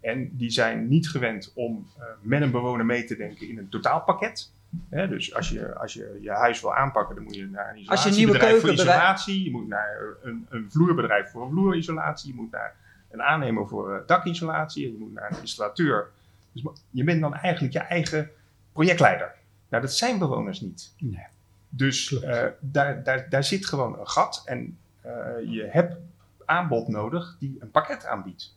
En 0.00 0.36
die 0.36 0.50
zijn 0.50 0.88
niet 0.88 1.08
gewend 1.08 1.52
om 1.54 1.86
eh, 1.98 2.04
met 2.20 2.42
een 2.42 2.50
bewoner 2.50 2.86
mee 2.86 3.04
te 3.04 3.16
denken 3.16 3.48
in 3.48 3.58
een 3.58 3.68
totaalpakket. 3.68 4.50
Hè, 4.88 5.08
dus 5.08 5.34
als 5.34 5.48
je, 5.48 5.74
als 5.74 5.92
je 5.92 6.18
je 6.20 6.30
huis 6.30 6.60
wil 6.60 6.74
aanpakken, 6.74 7.14
dan 7.14 7.24
moet 7.24 7.34
je 7.34 7.46
naar 7.46 7.70
een 7.70 7.78
isolatiebedrijf 7.78 8.60
voor 8.60 8.72
isolatie. 8.72 9.44
Je 9.44 9.50
moet 9.50 9.68
naar 9.68 10.00
een, 10.22 10.46
een 10.48 10.66
vloerbedrijf 10.70 11.30
voor 11.30 11.42
een 11.42 11.50
vloerisolatie. 11.50 12.28
Je 12.28 12.40
moet 12.40 12.50
naar 12.50 12.74
een 13.10 13.22
aannemer 13.22 13.68
voor 13.68 14.02
dakisolatie. 14.06 14.86
En 14.86 14.92
je 14.92 14.98
moet 14.98 15.12
naar 15.12 15.30
een 15.30 15.40
installateur. 15.40 16.10
Dus 16.52 16.62
je 16.90 17.04
bent 17.04 17.20
dan 17.20 17.34
eigenlijk 17.34 17.72
je 17.72 17.78
eigen 17.78 18.30
projectleider. 18.72 19.34
Nou, 19.68 19.82
dat 19.82 19.92
zijn 19.92 20.18
bewoners 20.18 20.60
niet. 20.60 20.94
Nee. 20.98 21.26
Dus 21.68 22.20
eh, 22.20 22.44
daar, 22.60 23.02
daar, 23.02 23.28
daar 23.28 23.44
zit 23.44 23.66
gewoon 23.66 23.98
een 23.98 24.08
gat. 24.08 24.42
En 24.44 24.78
eh, 25.00 25.12
je 25.44 25.68
hebt 25.70 25.96
aanbod 26.44 26.88
nodig 26.88 27.36
die 27.38 27.56
een 27.60 27.70
pakket 27.70 28.06
aanbiedt. 28.06 28.56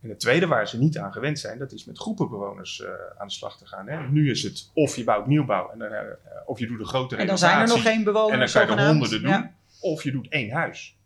En 0.00 0.08
het 0.08 0.20
tweede 0.20 0.46
waar 0.46 0.68
ze 0.68 0.78
niet 0.78 0.98
aan 0.98 1.12
gewend 1.12 1.38
zijn, 1.38 1.58
dat 1.58 1.72
is 1.72 1.84
met 1.84 1.98
groepen 1.98 2.28
bewoners 2.28 2.82
eh, 2.82 2.90
aan 3.18 3.26
de 3.26 3.32
slag 3.32 3.58
te 3.58 3.66
gaan. 3.66 3.88
Hè. 3.88 4.08
Nu 4.08 4.30
is 4.30 4.42
het 4.42 4.70
of 4.74 4.96
je 4.96 5.04
bouwt 5.04 5.26
nieuwbouw, 5.26 5.70
en 5.70 5.78
dan, 5.78 5.90
of 6.46 6.58
je 6.58 6.66
doet 6.66 6.80
een 6.80 6.86
grote 6.86 7.16
En 7.16 7.26
dan 7.26 7.38
zijn 7.38 7.52
er 7.52 7.58
nog 7.58 7.68
renovatie, 7.68 7.92
geen 7.92 8.04
bewoners. 8.04 8.32
En 8.32 8.38
dan 8.38 8.66
kan 8.66 8.76
je 8.76 8.82
er 8.82 8.88
honderden 8.88 9.20
doen. 9.20 9.30
Ja. 9.30 9.52
Of 9.80 10.02
je 10.02 10.10
doet 10.10 10.28
één 10.28 10.50
huis. 10.50 10.96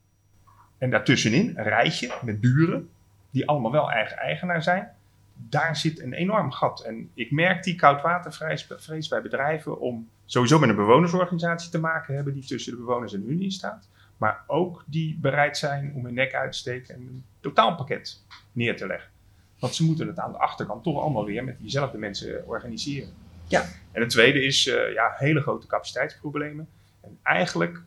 En 0.78 0.90
daartussenin 0.90 1.52
een 1.56 1.64
rijtje 1.64 2.12
met 2.22 2.40
buren, 2.40 2.88
die 3.30 3.48
allemaal 3.48 3.72
wel 3.72 3.90
eigen 3.90 4.16
eigenaar 4.16 4.62
zijn. 4.62 4.92
Daar 5.35 5.76
zit 5.76 6.01
een 6.01 6.12
enorm 6.12 6.53
gat. 6.53 6.80
En 6.80 7.11
ik 7.14 7.30
merk 7.30 7.62
die 7.62 7.74
koudwatervrees 7.74 9.09
bij 9.09 9.22
bedrijven 9.22 9.80
om 9.80 10.09
sowieso 10.24 10.59
met 10.59 10.68
een 10.68 10.76
bewonersorganisatie 10.76 11.70
te 11.70 11.80
maken 11.80 12.14
hebben 12.14 12.35
die 12.35 12.45
tussen 12.45 12.72
de 12.72 12.78
bewoners 12.78 13.12
en 13.12 13.20
de 13.20 13.26
Unie 13.26 13.51
staat. 13.51 13.89
Maar 14.16 14.45
ook 14.47 14.85
die 14.87 15.18
bereid 15.20 15.57
zijn 15.57 15.93
om 15.95 16.05
hun 16.05 16.14
nek 16.14 16.35
uit 16.35 16.53
te 16.53 16.59
steken 16.59 16.95
en 16.95 17.01
een 17.01 17.24
totaalpakket 17.41 18.22
neer 18.53 18.76
te 18.76 18.87
leggen. 18.87 19.11
Want 19.59 19.74
ze 19.74 19.85
moeten 19.85 20.07
het 20.07 20.18
aan 20.18 20.32
de 20.32 20.39
achterkant 20.39 20.82
toch 20.82 21.01
allemaal 21.01 21.24
weer 21.24 21.45
met 21.45 21.59
diezelfde 21.59 21.99
mensen 21.99 22.47
organiseren. 22.47 23.12
Ja. 23.47 23.64
En 23.93 24.01
het 24.01 24.11
tweede 24.11 24.45
is 24.45 24.66
eh, 24.66 24.93
ja, 24.93 25.14
hele 25.16 25.41
grote 25.41 25.66
capaciteitsproblemen. 25.66 26.68
En 27.01 27.18
eigenlijk, 27.22 27.80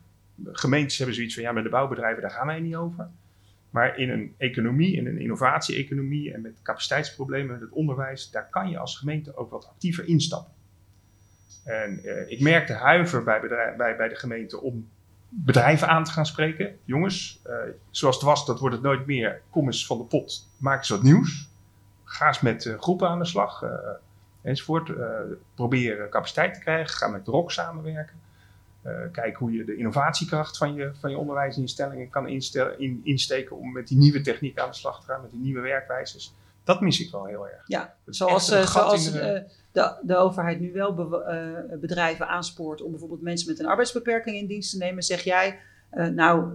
gemeentes 0.52 0.98
hebben 0.98 1.16
zoiets 1.16 1.34
van 1.34 1.44
ja, 1.44 1.52
met 1.52 1.64
de 1.64 1.70
bouwbedrijven, 1.70 2.22
daar 2.22 2.32
gaan 2.32 2.48
wij 2.48 2.60
niet 2.60 2.76
over. 2.76 3.10
Maar 3.78 3.98
in 3.98 4.10
een 4.10 4.36
economie, 4.38 4.96
in 4.96 5.08
een 5.08 5.20
innovatie-economie 5.20 6.34
en 6.34 6.42
met 6.42 6.62
capaciteitsproblemen 6.62 7.52
met 7.52 7.62
het 7.62 7.72
onderwijs, 7.72 8.32
daar 8.32 8.50
kan 8.50 8.70
je 8.70 8.78
als 8.78 8.98
gemeente 8.98 9.36
ook 9.36 9.52
wat 9.52 9.68
actiever 9.68 10.08
instappen. 10.08 10.54
En 11.64 12.04
eh, 12.04 12.32
ik 12.32 12.42
merkte 12.42 12.74
huiver 12.74 13.24
bij, 13.24 13.40
bij, 13.78 13.96
bij 13.96 14.08
de 14.08 14.16
gemeente 14.16 14.62
om 14.62 14.90
bedrijven 15.30 15.88
aan 15.88 16.04
te 16.04 16.12
gaan 16.12 16.26
spreken. 16.26 16.78
Jongens, 16.84 17.42
eh, 17.44 17.56
zoals 17.90 18.16
het 18.16 18.26
was, 18.26 18.46
dat 18.46 18.60
wordt 18.60 18.76
het 18.76 18.84
nooit 18.84 19.06
meer. 19.06 19.42
Kom 19.50 19.66
eens 19.66 19.86
van 19.86 19.98
de 19.98 20.04
pot, 20.04 20.50
maak 20.58 20.78
eens 20.78 20.90
wat 20.90 21.04
nieuws. 21.04 21.50
Ga 22.04 22.28
eens 22.28 22.42
met 22.42 22.66
eh, 22.66 22.80
groepen 22.80 23.10
aan 23.10 23.20
de 23.20 23.26
slag, 23.26 23.62
eh, 23.62 23.70
enzovoort. 24.42 24.92
Probeer 25.56 26.10
capaciteit 26.10 26.54
te 26.54 26.60
krijgen, 26.60 26.96
ga 26.96 27.08
met 27.08 27.28
ROC 27.28 27.52
samenwerken. 27.52 28.16
Eh, 28.88 28.94
kijk 29.12 29.36
hoe 29.38 29.52
je 29.52 29.64
de 29.66 29.76
innovatiekracht 29.76 30.58
van 30.58 30.74
je, 30.74 30.92
van 31.00 31.10
je 31.12 31.18
onderwijsinstellingen 31.18 32.10
kan 32.10 32.28
instel- 32.28 32.74
in, 32.78 33.02
insteken 33.04 33.58
om 33.58 33.72
met 33.72 33.88
die 33.88 33.98
nieuwe 33.98 34.22
techniek 34.22 34.60
aan 34.60 34.70
de 34.70 34.76
slag 34.76 35.00
te 35.00 35.06
gaan, 35.06 35.22
met 35.22 35.32
die 35.32 35.40
nieuwe 35.40 35.62
werkwijzes. 35.62 36.34
Dat 36.64 36.82
mis 36.82 37.00
ik 37.00 37.12
wel 37.12 37.26
heel 37.26 37.48
erg. 37.48 37.64
Ja, 37.66 37.94
zoals, 38.06 38.52
eh, 38.52 38.66
zoals 38.68 39.12
de- 39.12 39.20
eh, 39.20 39.50
de, 39.72 39.96
de 40.02 40.16
overheid 40.16 40.60
nu 40.60 40.72
wel 40.74 40.94
bedrijven 41.80 42.28
aanspoort 42.28 42.82
om 42.82 42.90
bijvoorbeeld 42.92 43.22
mensen 43.22 43.50
met 43.50 43.60
een 43.60 43.66
arbeidsbeperking 43.66 44.36
in 44.36 44.48
dienst 44.48 44.72
te 44.72 44.78
nemen, 44.78 45.04
zeg 45.04 45.22
jij, 45.22 45.60
nou, 46.14 46.54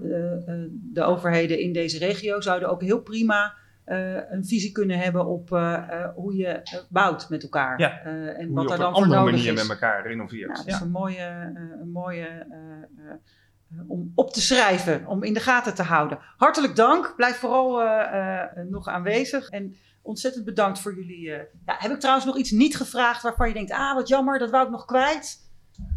de 0.93 1.03
overheden 1.03 1.59
in 1.61 1.73
deze 1.73 1.99
regio 1.99 2.41
zouden 2.41 2.69
ook 2.69 2.83
heel 2.83 3.01
prima 3.01 3.55
een 3.85 4.45
visie 4.45 4.73
kunnen 4.73 4.99
hebben 4.99 5.27
op 5.27 5.53
eh, 5.53 5.75
eh, 5.75 6.09
hoe 6.15 6.37
je 6.37 6.47
eh, 6.47 6.79
bouwt 6.89 7.29
met 7.29 7.43
elkaar. 7.43 7.79
Ja, 7.81 8.01
Eh, 8.01 8.39
en 8.39 8.47
hoe 8.47 8.55
wat 8.55 8.65
er 8.65 8.71
op 8.73 8.79
dan 8.79 8.87
een 8.89 8.93
voor 8.95 9.03
andere 9.03 9.21
nodig 9.21 9.35
manier 9.37 9.53
is. 9.53 9.61
met 9.69 9.71
elkaar 9.71 10.07
renoveert. 10.07 10.49
Ja, 10.49 10.55
dat 10.55 10.65
Ja. 10.65 10.75
is 10.75 10.81
een 10.81 10.91
mooie, 10.91 11.17
eh, 11.17 11.81
een 11.81 11.91
mooie 11.93 12.27
eh, 12.27 12.41
eh, 12.41 13.11
eh, 13.11 13.81
om 13.91 14.13
op 14.15 14.33
te 14.33 14.41
schrijven, 14.41 15.07
om 15.07 15.23
in 15.23 15.35
de 15.35 15.41
gaten 15.41 15.75
te 15.75 15.83
houden. 15.83 16.19
Hartelijk 16.37 16.77
dank. 16.77 17.13
Blijf 17.17 17.37
vooral 17.37 17.81
eh, 17.83 18.41
eh, 18.43 18.67
nog 18.69 18.89
aanwezig. 18.89 19.49
En 19.49 19.77
ontzettend 20.03 20.45
bedankt 20.45 20.79
voor 20.81 20.95
jullie. 20.95 21.31
eh, 21.33 21.43
ja, 21.67 21.75
heb 21.79 21.91
ik 21.93 22.01
trouwens 22.01 22.27
nog 22.27 22.37
iets 22.37 22.51
niet 22.51 22.77
gevraagd 22.77 23.23
waarvan 23.23 23.49
je 23.49 23.55
denkt, 23.55 23.71
ah, 23.73 23.95
wat 23.95 24.09
jammer, 24.09 24.39
dat 24.39 24.51
wou 24.51 24.65
ik 24.65 24.71
nog 24.71 24.85
kwijt. 24.85 25.51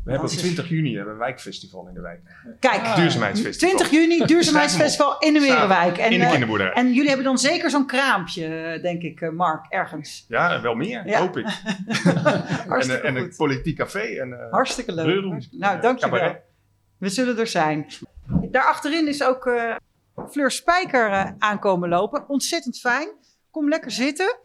We 0.03 0.11
hebben 0.11 0.29
op 0.29 0.35
is- 0.35 0.41
20 0.41 0.69
juni 0.69 0.95
hebben 0.95 1.13
een 1.13 1.19
wijkfestival 1.19 1.87
in 1.87 1.93
de 1.93 2.01
wijk. 2.01 2.21
Kijk. 2.59 2.95
Duurzaamheidsfestival. 2.95 3.75
20 3.77 3.89
juni, 3.99 4.25
Duurzaamheidsfestival 4.31 5.19
in 5.19 5.33
de 5.33 5.39
Merenwijk. 5.39 5.97
En, 5.97 6.11
in 6.11 6.19
de 6.19 6.23
eh, 6.25 6.29
kinderboerderij. 6.31 6.73
en 6.73 6.87
jullie 6.93 7.07
hebben 7.07 7.25
dan 7.25 7.37
zeker 7.37 7.69
zo'n 7.69 7.85
kraampje, 7.87 8.45
eh, 8.45 8.81
denk 8.81 9.01
ik, 9.01 9.21
eh, 9.21 9.29
Mark, 9.29 9.65
ergens. 9.69 10.25
Ja, 10.27 10.61
wel 10.61 10.75
meer, 10.75 11.07
Ja. 11.07 11.19
hoop 11.19 11.37
ik. 11.37 11.45
en, 12.89 13.03
en 13.03 13.15
een 13.15 13.33
politiek 13.37 13.77
café. 13.77 13.99
En, 13.99 14.47
Hartstikke 14.51 14.93
leuk. 14.93 15.47
Nou, 15.51 15.81
dankjewel. 15.81 16.19
cabaret. 16.19 16.41
We 16.97 17.09
zullen 17.09 17.37
er 17.39 17.47
zijn. 17.47 17.85
Daar 18.51 18.63
achterin 18.65 19.07
is 19.07 19.23
ook 19.23 19.45
eh, 19.45 19.75
Fleur 20.31 20.51
Spijker 20.51 21.09
eh, 21.11 21.31
aankomen 21.39 21.89
lopen. 21.89 22.29
Ontzettend 22.29 22.79
fijn. 22.79 23.07
Kom 23.51 23.69
lekker 23.69 23.91
zitten. 23.91 24.35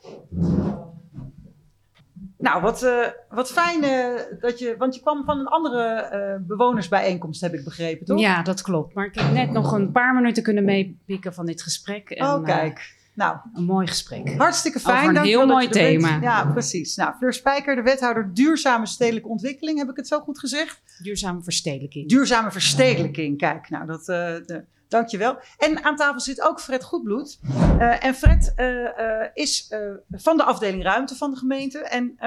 Nou, 2.40 2.62
wat, 2.62 2.82
uh, 2.82 3.06
wat 3.28 3.52
fijn 3.52 3.84
uh, 3.84 4.40
dat 4.40 4.58
je. 4.58 4.74
Want 4.78 4.94
je 4.94 5.00
kwam 5.00 5.24
van 5.24 5.38
een 5.38 5.46
andere 5.46 6.10
uh, 6.12 6.46
bewonersbijeenkomst, 6.46 7.40
heb 7.40 7.54
ik 7.54 7.64
begrepen, 7.64 8.06
toch? 8.06 8.20
Ja, 8.20 8.42
dat 8.42 8.62
klopt. 8.62 8.94
Maar 8.94 9.06
ik 9.06 9.14
heb 9.14 9.32
net 9.32 9.50
nog 9.50 9.72
een 9.72 9.92
paar 9.92 10.14
minuten 10.14 10.42
kunnen 10.42 10.64
meepikken 10.64 11.34
van 11.34 11.46
dit 11.46 11.62
gesprek. 11.62 12.10
En, 12.10 12.26
oh, 12.26 12.44
kijk. 12.44 12.98
Nou, 13.14 13.36
een 13.54 13.64
mooi 13.64 13.86
gesprek. 13.86 14.34
Hartstikke 14.36 14.80
fijn. 14.80 15.08
Over 15.08 15.16
een 15.16 15.26
heel 15.26 15.46
mooi 15.46 15.68
thema. 15.68 16.10
Bent. 16.10 16.22
Ja, 16.22 16.44
precies. 16.44 16.96
Nou, 16.96 17.14
Fleur 17.16 17.32
Spijker, 17.32 17.74
de 17.74 17.82
wethouder 17.82 18.30
duurzame 18.34 18.86
stedelijke 18.86 19.28
ontwikkeling. 19.28 19.78
Heb 19.78 19.88
ik 19.88 19.96
het 19.96 20.08
zo 20.08 20.20
goed 20.20 20.38
gezegd? 20.38 20.82
Duurzame 21.02 21.42
verstedelijking. 21.42 22.08
Duurzame 22.08 22.50
verstedelijking. 22.50 23.38
Kijk, 23.38 23.70
nou, 23.70 23.86
dat. 23.86 24.04
De, 24.04 24.64
Dankjewel. 24.90 25.38
En 25.58 25.84
aan 25.84 25.96
tafel 25.96 26.20
zit 26.20 26.40
ook 26.40 26.60
Fred 26.60 26.84
Goedbloed. 26.84 27.38
Uh, 27.44 28.04
en 28.04 28.14
Fred 28.14 28.52
uh, 28.56 28.66
uh, 28.66 29.26
is 29.34 29.74
van 30.10 30.36
de 30.36 30.44
afdeling 30.44 30.82
ruimte 30.82 31.16
van 31.16 31.30
de 31.30 31.36
gemeente. 31.36 31.78
En 31.78 32.18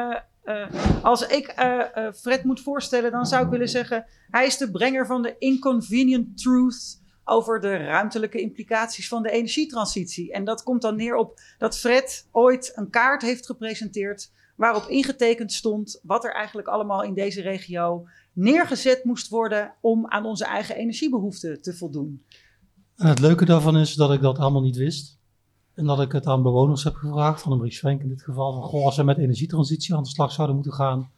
als 1.01 1.27
ik 1.27 1.53
Fred 2.15 2.43
moet 2.43 2.61
voorstellen, 2.61 3.11
dan 3.11 3.25
zou 3.25 3.45
ik 3.45 3.51
willen 3.51 3.69
zeggen: 3.69 4.05
hij 4.29 4.45
is 4.45 4.57
de 4.57 4.71
brenger 4.71 5.05
van 5.05 5.21
de 5.21 5.35
inconvenient 5.37 6.37
truth 6.37 7.01
over 7.23 7.59
de 7.59 7.77
ruimtelijke 7.77 8.41
implicaties 8.41 9.07
van 9.07 9.23
de 9.23 9.31
energietransitie. 9.31 10.31
En 10.31 10.43
dat 10.43 10.63
komt 10.63 10.81
dan 10.81 10.95
neer 10.95 11.15
op 11.15 11.39
dat 11.57 11.77
Fred 11.77 12.27
ooit 12.31 12.71
een 12.75 12.89
kaart 12.89 13.21
heeft 13.21 13.45
gepresenteerd 13.45 14.31
waarop 14.55 14.87
ingetekend 14.87 15.51
stond 15.51 15.99
wat 16.03 16.25
er 16.25 16.33
eigenlijk 16.33 16.67
allemaal 16.67 17.03
in 17.03 17.13
deze 17.13 17.41
regio 17.41 18.07
neergezet 18.33 19.03
moest 19.03 19.29
worden 19.29 19.73
om 19.81 20.07
aan 20.07 20.25
onze 20.25 20.45
eigen 20.45 20.75
energiebehoeften 20.75 21.61
te 21.61 21.73
voldoen. 21.73 22.25
En 22.95 23.07
het 23.07 23.19
leuke 23.19 23.45
daarvan 23.45 23.77
is 23.77 23.93
dat 23.95 24.11
ik 24.11 24.21
dat 24.21 24.37
allemaal 24.37 24.61
niet 24.61 24.75
wist. 24.75 25.19
En 25.73 25.85
dat 25.85 26.01
ik 26.01 26.11
het 26.11 26.25
aan 26.25 26.43
bewoners 26.43 26.83
heb 26.83 26.95
gevraagd, 26.95 27.41
van 27.41 27.51
de 27.51 27.57
Briefsvenk 27.57 28.01
in 28.01 28.09
dit 28.09 28.23
geval, 28.23 28.53
van 28.53 28.61
goh, 28.61 28.85
als 28.85 28.95
we 28.95 29.03
met 29.03 29.17
energietransitie 29.17 29.95
aan 29.95 30.03
de 30.03 30.09
slag 30.09 30.31
zouden 30.31 30.55
moeten 30.55 30.73
gaan, 30.73 31.09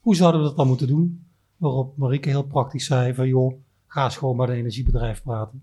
hoe 0.00 0.16
zouden 0.16 0.40
we 0.40 0.46
dat 0.46 0.56
dan 0.56 0.66
moeten 0.66 0.86
doen? 0.86 1.26
Waarop 1.56 1.96
Marieke 1.96 2.28
heel 2.28 2.42
praktisch 2.42 2.84
zei 2.84 3.14
van 3.14 3.28
joh, 3.28 3.54
ga 3.86 4.04
eens 4.04 4.16
gewoon 4.16 4.36
met 4.36 4.48
een 4.48 4.54
energiebedrijf 4.54 5.22
praten. 5.22 5.62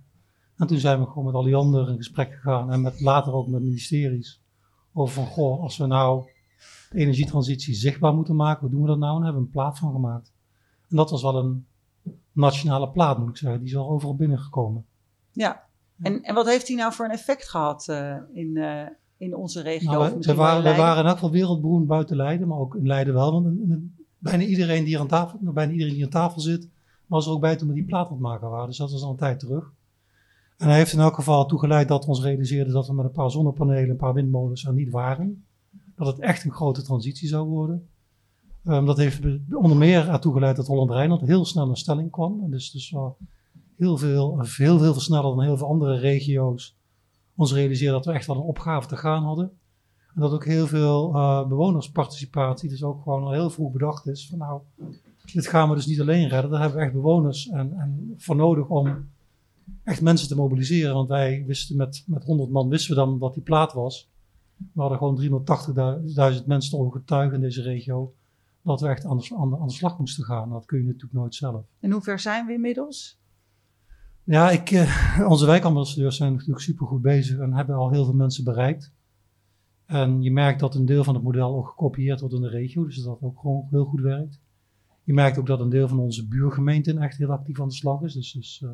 En 0.58 0.68
toen 0.68 0.78
zijn 0.78 1.00
we 1.00 1.06
gewoon 1.06 1.26
met 1.26 1.34
al 1.34 1.44
die 1.44 1.56
anderen 1.56 1.90
in 1.92 1.98
gesprek 1.98 2.34
gegaan 2.34 2.72
en 2.72 2.82
met, 2.82 3.02
later 3.02 3.34
ook 3.34 3.48
met 3.48 3.62
ministeries. 3.62 4.42
Over 4.94 5.14
van 5.14 5.26
goh, 5.26 5.62
als 5.62 5.78
we 5.78 5.86
nou 5.86 6.26
de 6.90 6.98
energietransitie 6.98 7.74
zichtbaar 7.74 8.14
moeten 8.14 8.36
maken, 8.36 8.62
hoe 8.62 8.70
doen 8.70 8.82
we 8.82 8.88
dat 8.88 8.98
nou? 8.98 9.18
En 9.18 9.24
hebben 9.24 9.42
we 9.42 9.48
een 9.48 9.54
plaat 9.54 9.78
van 9.78 9.92
gemaakt. 9.92 10.32
En 10.90 10.96
dat 10.96 11.10
was 11.10 11.22
wel 11.22 11.36
een 11.36 11.66
nationale 12.32 12.90
plaat, 12.90 13.18
moet 13.18 13.30
ik 13.30 13.38
zeggen. 13.38 13.60
Die 13.60 13.70
is 13.70 13.76
al 13.76 13.90
overal 13.90 14.16
binnengekomen. 14.16 14.86
Ja, 15.38 15.64
en, 16.02 16.22
en 16.22 16.34
wat 16.34 16.48
heeft 16.48 16.68
hij 16.68 16.78
nou 16.78 16.94
voor 16.94 17.06
een 17.06 17.12
effect 17.12 17.50
gehad 17.50 17.88
uh, 17.90 18.16
in, 18.34 18.56
uh, 18.56 18.82
in 19.18 19.36
onze 19.36 19.62
regio? 19.62 19.92
Nou, 19.92 20.18
we, 20.20 20.34
waren, 20.34 20.64
we 20.64 20.76
waren 20.76 21.00
in 21.00 21.06
elk 21.06 21.14
geval 21.14 21.32
wereldberoemd 21.32 21.88
buiten 21.88 22.16
Leiden, 22.16 22.48
maar 22.48 22.58
ook 22.58 22.76
in 22.76 22.88
Leiden 22.88 23.14
wel. 23.14 23.32
Want 23.32 23.58
bijna, 24.18 24.44
iedereen 24.44 24.84
die 24.84 25.00
aan 25.00 25.08
tafel, 25.08 25.40
bijna 25.42 25.72
iedereen 25.72 25.94
die 25.94 26.04
aan 26.04 26.10
tafel 26.10 26.42
zit, 26.42 26.70
was 27.06 27.26
er 27.26 27.32
ook 27.32 27.42
bij 27.42 27.56
toen 27.56 27.68
we 27.68 27.74
die 27.74 27.86
plaat 27.86 28.06
aan 28.06 28.12
het 28.12 28.22
maken 28.22 28.50
waren. 28.50 28.68
Dus 28.68 28.78
dat 28.78 28.92
was 28.92 29.04
al 29.04 29.12
een 29.12 29.18
tijd 29.18 29.40
terug. 29.40 29.74
En 30.58 30.68
hij 30.68 30.78
heeft 30.78 30.94
in 30.94 31.00
elk 31.00 31.16
geval 31.16 31.46
toegeleid 31.46 31.88
dat 31.88 32.04
we 32.04 32.10
ons 32.10 32.22
realiseerden 32.22 32.74
dat 32.74 32.88
we 32.88 32.94
met 32.94 33.06
een 33.06 33.12
paar 33.12 33.32
zonnepanelen, 33.32 33.90
een 33.90 33.96
paar 33.96 34.14
windmolens 34.14 34.66
er 34.66 34.74
niet 34.74 34.92
waren. 34.92 35.46
Dat 35.96 36.08
het 36.08 36.20
echt 36.20 36.44
een 36.46 36.52
grote 36.52 36.82
transitie 36.82 37.28
zou 37.28 37.48
worden. 37.48 37.90
Um, 38.66 38.86
dat 38.86 38.98
heeft 38.98 39.20
onder 39.52 39.78
meer 39.78 40.10
ertoe 40.10 40.34
geleid 40.34 40.56
dat 40.56 40.68
Holland-Rijnland 40.68 41.22
heel 41.22 41.46
snel 41.46 41.70
een 41.70 41.76
stelling 41.76 42.12
kwam. 42.12 42.44
En 42.44 42.52
dus, 42.52 42.72
dus 42.72 42.92
uh, 42.92 43.08
heel 43.78 43.98
veel, 43.98 44.42
heel 44.58 44.80
veel 44.80 45.00
sneller 45.00 45.36
dan 45.36 45.42
heel 45.42 45.58
veel 45.58 45.68
andere 45.68 45.98
regio's 45.98 46.76
ons 47.36 47.54
realiseerden 47.54 47.96
dat 47.96 48.06
we 48.06 48.12
echt 48.12 48.28
wel 48.28 48.36
een 48.36 48.42
opgave 48.42 48.88
te 48.88 48.98
gaan 48.98 49.24
hadden. 49.24 49.52
En 50.16 50.22
dat 50.22 50.32
ook 50.32 50.46
heel 50.46 50.68
veel 50.68 51.16
uh, 51.16 51.48
bewonersparticipatie 51.48 52.70
dus 52.70 52.84
ook 52.84 53.04
gewoon 53.04 53.24
al 53.24 53.32
heel 53.32 53.50
vroeg 53.50 53.72
bedacht 53.72 54.08
is 54.08 54.28
van 54.28 54.38
nou, 54.38 54.62
dit 55.34 55.48
gaan 55.48 55.70
we 55.70 55.76
dus 55.76 55.86
niet 55.86 56.02
alleen 56.02 56.28
redden. 56.28 56.52
Daar 56.52 56.60
hebben 56.60 56.78
we 56.80 56.84
echt 56.84 56.94
bewoners 56.94 57.50
en, 57.50 57.74
en 57.80 58.14
voor 58.18 58.36
nodig 58.36 58.68
om 58.68 59.10
echt 59.84 60.02
mensen 60.02 60.28
te 60.28 60.36
mobiliseren. 60.36 60.94
Want 60.94 61.10
wij 61.10 61.44
wisten 61.48 61.76
met, 61.76 62.04
met 62.06 62.24
100 62.24 62.50
man 62.50 62.70
wisten 62.70 62.90
we 62.90 62.96
dan 62.96 63.18
wat 63.18 63.34
die 63.34 63.44
plaat 63.44 63.74
was. 63.74 64.10
We 64.74 64.82
hadden 64.82 64.98
gewoon 64.98 65.46
380.000 66.40 66.46
mensen 66.46 66.72
te 66.72 66.78
overtuigen 66.78 67.36
in 67.36 67.42
deze 67.42 67.62
regio 67.62 68.14
dat 68.62 68.82
we 68.82 68.88
echt 68.88 69.06
aan, 69.06 69.18
de, 69.18 69.36
aan 69.36 69.68
de 69.68 69.74
slag 69.74 70.00
moesten 70.00 70.24
gaan. 70.24 70.50
Dat 70.50 70.66
kun 70.66 70.78
je 70.78 70.86
natuurlijk 70.86 71.14
nooit 71.14 71.36
zelf. 71.36 71.66
En 71.80 71.92
hoe 71.92 72.02
ver 72.02 72.20
zijn 72.20 72.46
we 72.46 72.54
inmiddels? 72.54 73.17
Ja, 74.28 74.52
ik, 74.52 74.72
uh, 74.72 75.26
onze 75.32 75.46
wijkambassadeurs 75.46 76.18
zijn 76.18 76.32
natuurlijk 76.32 76.60
supergoed 76.60 77.02
bezig 77.02 77.38
en 77.38 77.54
hebben 77.54 77.76
al 77.76 77.92
heel 77.92 78.06
veel 78.06 78.14
mensen 78.14 78.44
bereikt. 78.44 78.92
En 79.86 80.22
je 80.22 80.32
merkt 80.32 80.60
dat 80.60 80.76
een 80.76 80.86
deel 80.86 81.04
van 81.04 81.14
het 81.14 81.24
model 81.24 81.56
ook 81.56 81.68
gekopieerd 81.68 82.20
wordt 82.20 82.36
in 82.36 82.42
de 82.42 82.50
regio, 82.50 82.86
dus 82.86 83.04
dat 83.04 83.22
ook 83.22 83.40
gewoon 83.40 83.68
heel 83.70 83.86
goed 83.86 84.02
werkt. 84.02 84.40
Je 85.04 85.14
merkt 85.14 85.38
ook 85.38 85.46
dat 85.46 85.60
een 85.60 85.70
deel 85.70 85.88
van 85.88 86.00
onze 86.00 86.28
buurgemeenten 86.28 86.98
echt 86.98 87.18
heel 87.18 87.32
actief 87.32 87.62
aan 87.62 87.68
de 87.68 87.74
slag 87.74 88.02
is. 88.02 88.14
Dus, 88.14 88.32
dus 88.32 88.62
uh, 88.64 88.70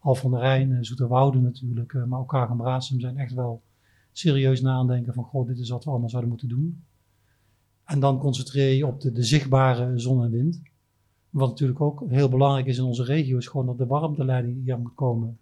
Al 0.00 0.14
van 0.14 0.30
der 0.30 0.40
Rijn, 0.40 0.84
Zoeterwoude 0.84 1.40
natuurlijk, 1.40 1.92
uh, 1.92 2.04
maar 2.04 2.18
ook 2.20 2.28
Kaag 2.28 2.50
en 2.50 3.00
zijn 3.00 3.18
echt 3.18 3.34
wel 3.34 3.62
serieus 4.12 4.60
nadenken 4.60 5.14
van, 5.14 5.24
goh, 5.24 5.46
dit 5.46 5.58
is 5.58 5.70
wat 5.70 5.84
we 5.84 5.90
allemaal 5.90 6.08
zouden 6.08 6.30
moeten 6.30 6.48
doen. 6.48 6.84
En 7.84 8.00
dan 8.00 8.18
concentreer 8.18 8.72
je 8.76 8.86
op 8.86 9.00
de 9.00 9.22
zichtbare 9.22 9.98
zon 9.98 10.24
en 10.24 10.30
wind. 10.30 10.60
Wat 11.30 11.48
natuurlijk 11.48 11.80
ook 11.80 12.02
heel 12.08 12.28
belangrijk 12.28 12.66
is 12.66 12.78
in 12.78 12.84
onze 12.84 13.04
regio, 13.04 13.36
is 13.38 13.46
gewoon 13.46 13.66
dat 13.66 13.78
de 13.78 13.86
warmteleiding 13.86 14.64
hier 14.64 14.78
moet 14.78 14.94
komen. 14.94 15.38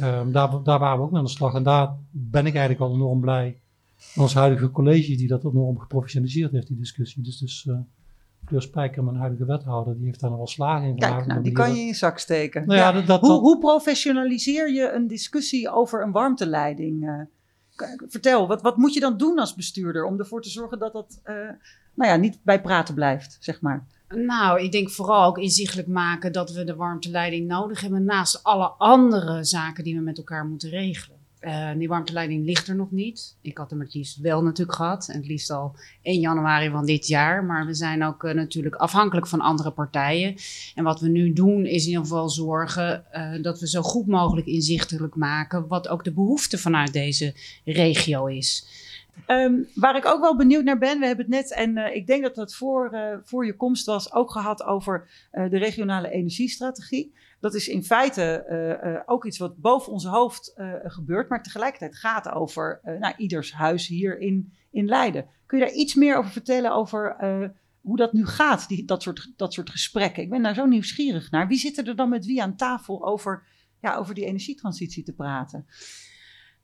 Um, 0.00 0.32
daar, 0.32 0.62
daar 0.62 0.78
waren 0.78 0.98
we 0.98 1.04
ook 1.04 1.10
mee 1.10 1.18
aan 1.18 1.24
de 1.26 1.30
slag. 1.30 1.54
En 1.54 1.62
daar 1.62 1.94
ben 2.10 2.46
ik 2.46 2.54
eigenlijk 2.54 2.80
al 2.80 2.94
enorm 2.94 3.20
blij. 3.20 3.60
Ons 4.16 4.34
huidige 4.34 4.70
college, 4.70 5.16
die 5.16 5.28
dat 5.28 5.44
enorm 5.44 5.78
geprofessionaliseerd 5.78 6.52
heeft, 6.52 6.66
die 6.66 6.76
discussie. 6.76 7.22
Dus, 7.22 7.38
dus 7.38 7.64
uh, 7.64 7.76
Fleur 8.46 8.62
Spijker, 8.62 9.04
mijn 9.04 9.16
huidige 9.16 9.44
wethouder, 9.44 9.96
die 9.96 10.06
heeft 10.06 10.20
daar 10.20 10.30
nog 10.30 10.38
wel 10.38 10.48
slagen 10.48 10.88
in 10.88 10.96
Kijk, 10.96 11.26
nou, 11.26 11.42
die 11.42 11.52
kan 11.52 11.74
je 11.74 11.80
in 11.80 11.86
je 11.86 11.94
zak 11.94 12.18
steken. 12.18 12.66
Nou 12.66 12.78
ja, 12.78 12.92
dat, 12.92 13.06
dat, 13.06 13.20
hoe, 13.20 13.40
hoe, 13.40 13.58
professionaliseer 13.58 14.72
je 14.72 14.92
een 14.92 15.06
discussie 15.06 15.70
over 15.70 16.02
een 16.02 16.12
warmteleiding? 16.12 17.04
Uh, 17.04 17.20
vertel, 18.08 18.46
wat, 18.46 18.62
wat 18.62 18.76
moet 18.76 18.94
je 18.94 19.00
dan 19.00 19.16
doen 19.16 19.38
als 19.38 19.54
bestuurder 19.54 20.04
om 20.04 20.18
ervoor 20.18 20.42
te 20.42 20.50
zorgen 20.50 20.78
dat 20.78 20.92
dat 20.92 21.20
uh, 21.24 21.34
nou 21.94 22.10
ja, 22.10 22.16
niet 22.16 22.38
bij 22.42 22.60
praten 22.60 22.94
blijft, 22.94 23.36
zeg 23.40 23.60
maar? 23.60 23.86
Nou, 24.08 24.62
ik 24.62 24.72
denk 24.72 24.90
vooral 24.90 25.24
ook 25.24 25.38
inzichtelijk 25.38 25.88
maken 25.88 26.32
dat 26.32 26.52
we 26.52 26.64
de 26.64 26.74
warmteleiding 26.74 27.46
nodig 27.46 27.80
hebben 27.80 28.04
naast 28.04 28.42
alle 28.42 28.66
andere 28.68 29.44
zaken 29.44 29.84
die 29.84 29.94
we 29.94 30.00
met 30.00 30.18
elkaar 30.18 30.46
moeten 30.46 30.70
regelen. 30.70 31.16
Uh, 31.40 31.70
die 31.78 31.88
warmteleiding 31.88 32.44
ligt 32.44 32.68
er 32.68 32.74
nog 32.74 32.90
niet. 32.90 33.36
Ik 33.40 33.58
had 33.58 33.70
hem 33.70 33.80
het 33.80 33.94
liefst 33.94 34.16
wel 34.16 34.42
natuurlijk 34.42 34.76
gehad. 34.76 35.08
En 35.08 35.16
het 35.16 35.26
liefst 35.26 35.50
al 35.50 35.74
1 36.02 36.20
januari 36.20 36.70
van 36.70 36.86
dit 36.86 37.06
jaar. 37.06 37.44
Maar 37.44 37.66
we 37.66 37.74
zijn 37.74 38.04
ook 38.04 38.22
uh, 38.22 38.34
natuurlijk 38.34 38.74
afhankelijk 38.74 39.26
van 39.26 39.40
andere 39.40 39.70
partijen. 39.70 40.34
En 40.74 40.84
wat 40.84 41.00
we 41.00 41.08
nu 41.08 41.32
doen 41.32 41.66
is 41.66 41.82
in 41.82 41.88
ieder 41.88 42.02
geval 42.02 42.30
zorgen 42.30 43.04
uh, 43.12 43.42
dat 43.42 43.60
we 43.60 43.68
zo 43.68 43.82
goed 43.82 44.06
mogelijk 44.06 44.46
inzichtelijk 44.46 45.14
maken 45.14 45.66
wat 45.66 45.88
ook 45.88 46.04
de 46.04 46.12
behoefte 46.12 46.58
vanuit 46.58 46.92
deze 46.92 47.34
regio 47.64 48.26
is. 48.26 48.66
Um, 49.26 49.68
waar 49.74 49.96
ik 49.96 50.06
ook 50.06 50.20
wel 50.20 50.36
benieuwd 50.36 50.64
naar 50.64 50.78
ben, 50.78 50.98
we 50.98 51.06
hebben 51.06 51.24
het 51.24 51.34
net, 51.34 51.52
en 51.52 51.76
uh, 51.76 51.94
ik 51.94 52.06
denk 52.06 52.22
dat 52.22 52.34
dat 52.34 52.54
voor, 52.54 52.94
uh, 52.94 53.16
voor 53.22 53.46
je 53.46 53.56
komst 53.56 53.86
was, 53.86 54.12
ook 54.12 54.30
gehad 54.30 54.62
over 54.62 55.08
uh, 55.32 55.50
de 55.50 55.58
regionale 55.58 56.10
energiestrategie. 56.10 57.14
Dat 57.40 57.54
is 57.54 57.68
in 57.68 57.84
feite 57.84 59.02
ook 59.06 59.24
iets 59.24 59.38
wat 59.38 59.56
boven 59.56 59.92
ons 59.92 60.04
hoofd 60.04 60.54
gebeurt, 60.84 61.28
maar 61.28 61.42
tegelijkertijd 61.42 61.96
gaat 61.96 62.28
over 62.28 62.80
nou, 63.00 63.14
ieders 63.16 63.52
huis 63.52 63.86
hier 63.86 64.18
in, 64.18 64.52
in 64.70 64.86
Leiden. 64.86 65.26
Kun 65.46 65.58
je 65.58 65.64
daar 65.64 65.74
iets 65.74 65.94
meer 65.94 66.16
over 66.16 66.30
vertellen 66.30 66.72
over 66.72 67.16
hoe 67.80 67.96
dat 67.96 68.12
nu 68.12 68.26
gaat, 68.26 68.68
die, 68.68 68.84
dat, 68.84 69.02
soort, 69.02 69.32
dat 69.36 69.52
soort 69.52 69.70
gesprekken? 69.70 70.22
Ik 70.22 70.30
ben 70.30 70.42
daar 70.42 70.54
zo 70.54 70.66
nieuwsgierig 70.66 71.30
naar. 71.30 71.48
Wie 71.48 71.58
zit 71.58 71.78
er 71.78 71.96
dan 71.96 72.08
met 72.08 72.26
wie 72.26 72.42
aan 72.42 72.56
tafel 72.56 73.06
over, 73.06 73.46
ja, 73.80 73.96
over 73.96 74.14
die 74.14 74.26
energietransitie 74.26 75.04
te 75.04 75.14
praten? 75.14 75.66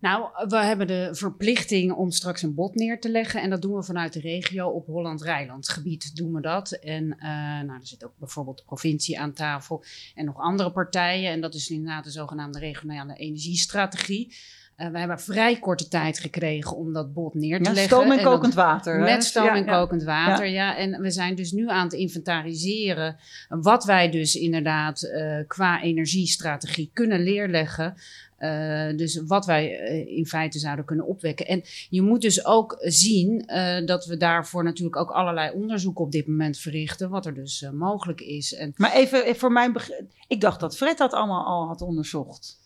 Nou, 0.02 0.28
we 0.48 0.56
hebben 0.56 0.86
de 0.86 1.08
verplichting 1.12 1.92
om 1.92 2.10
straks 2.10 2.42
een 2.42 2.54
bod 2.54 2.74
neer 2.74 3.00
te 3.00 3.10
leggen. 3.10 3.42
En 3.42 3.50
dat 3.50 3.62
doen 3.62 3.74
we 3.74 3.82
vanuit 3.82 4.12
de 4.12 4.20
regio 4.20 4.68
op 4.68 4.86
Holland-Rijnland 4.86 5.68
gebied 5.68 6.16
doen 6.16 6.32
we 6.32 6.40
dat. 6.40 6.72
En 6.72 7.04
uh, 7.04 7.22
nou, 7.66 7.72
er 7.80 7.86
zit 7.86 8.04
ook 8.04 8.12
bijvoorbeeld 8.18 8.58
de 8.58 8.64
provincie 8.64 9.20
aan 9.20 9.32
tafel 9.32 9.84
en 10.14 10.24
nog 10.24 10.38
andere 10.38 10.72
partijen. 10.72 11.30
En 11.30 11.40
dat 11.40 11.54
is 11.54 11.70
inderdaad 11.70 12.04
de 12.04 12.10
zogenaamde 12.10 12.58
regionale 12.58 13.14
energiestrategie. 13.14 14.36
Uh, 14.76 14.88
we 14.88 14.98
hebben 14.98 15.20
vrij 15.20 15.58
korte 15.58 15.88
tijd 15.88 16.18
gekregen 16.18 16.76
om 16.76 16.92
dat 16.92 17.12
bod 17.12 17.34
neer 17.34 17.62
te 17.62 17.68
ja, 17.68 17.74
leggen. 17.74 17.96
Stoom 17.96 18.12
en 18.12 18.24
kokend 18.24 18.54
water. 18.54 19.00
Met 19.00 19.24
stoom 19.24 19.44
ja, 19.44 19.56
en 19.56 19.66
kokend 19.66 20.02
water, 20.02 20.46
ja. 20.46 20.76
En 20.76 21.00
we 21.00 21.10
zijn 21.10 21.34
dus 21.34 21.52
nu 21.52 21.68
aan 21.68 21.84
het 21.84 21.92
inventariseren 21.92 23.16
wat 23.48 23.84
wij 23.84 24.10
dus 24.10 24.34
inderdaad 24.34 25.02
uh, 25.02 25.38
qua 25.46 25.82
energiestrategie 25.82 26.90
kunnen 26.92 27.22
leerleggen. 27.22 27.94
Uh, 28.42 28.96
dus 28.96 29.22
wat 29.26 29.46
wij 29.46 29.80
uh, 29.80 30.16
in 30.16 30.26
feite 30.26 30.58
zouden 30.58 30.84
kunnen 30.84 31.06
opwekken. 31.06 31.46
En 31.46 31.62
je 31.90 32.02
moet 32.02 32.20
dus 32.20 32.44
ook 32.44 32.76
zien 32.80 33.44
uh, 33.46 33.86
dat 33.86 34.06
we 34.06 34.16
daarvoor 34.16 34.64
natuurlijk 34.64 34.96
ook 34.96 35.10
allerlei 35.10 35.52
onderzoek 35.54 35.98
op 35.98 36.12
dit 36.12 36.26
moment 36.26 36.58
verrichten, 36.58 37.10
wat 37.10 37.26
er 37.26 37.34
dus 37.34 37.68
mogelijk 37.72 38.20
is. 38.20 38.54
En 38.54 38.72
maar 38.76 38.92
even 38.92 39.36
voor 39.36 39.52
mijn 39.52 39.72
begrip, 39.72 40.10
ik 40.26 40.40
dacht 40.40 40.60
dat 40.60 40.76
Fred 40.76 40.98
dat 40.98 41.12
allemaal 41.12 41.44
al 41.44 41.66
had 41.66 41.80
onderzocht. 41.80 42.60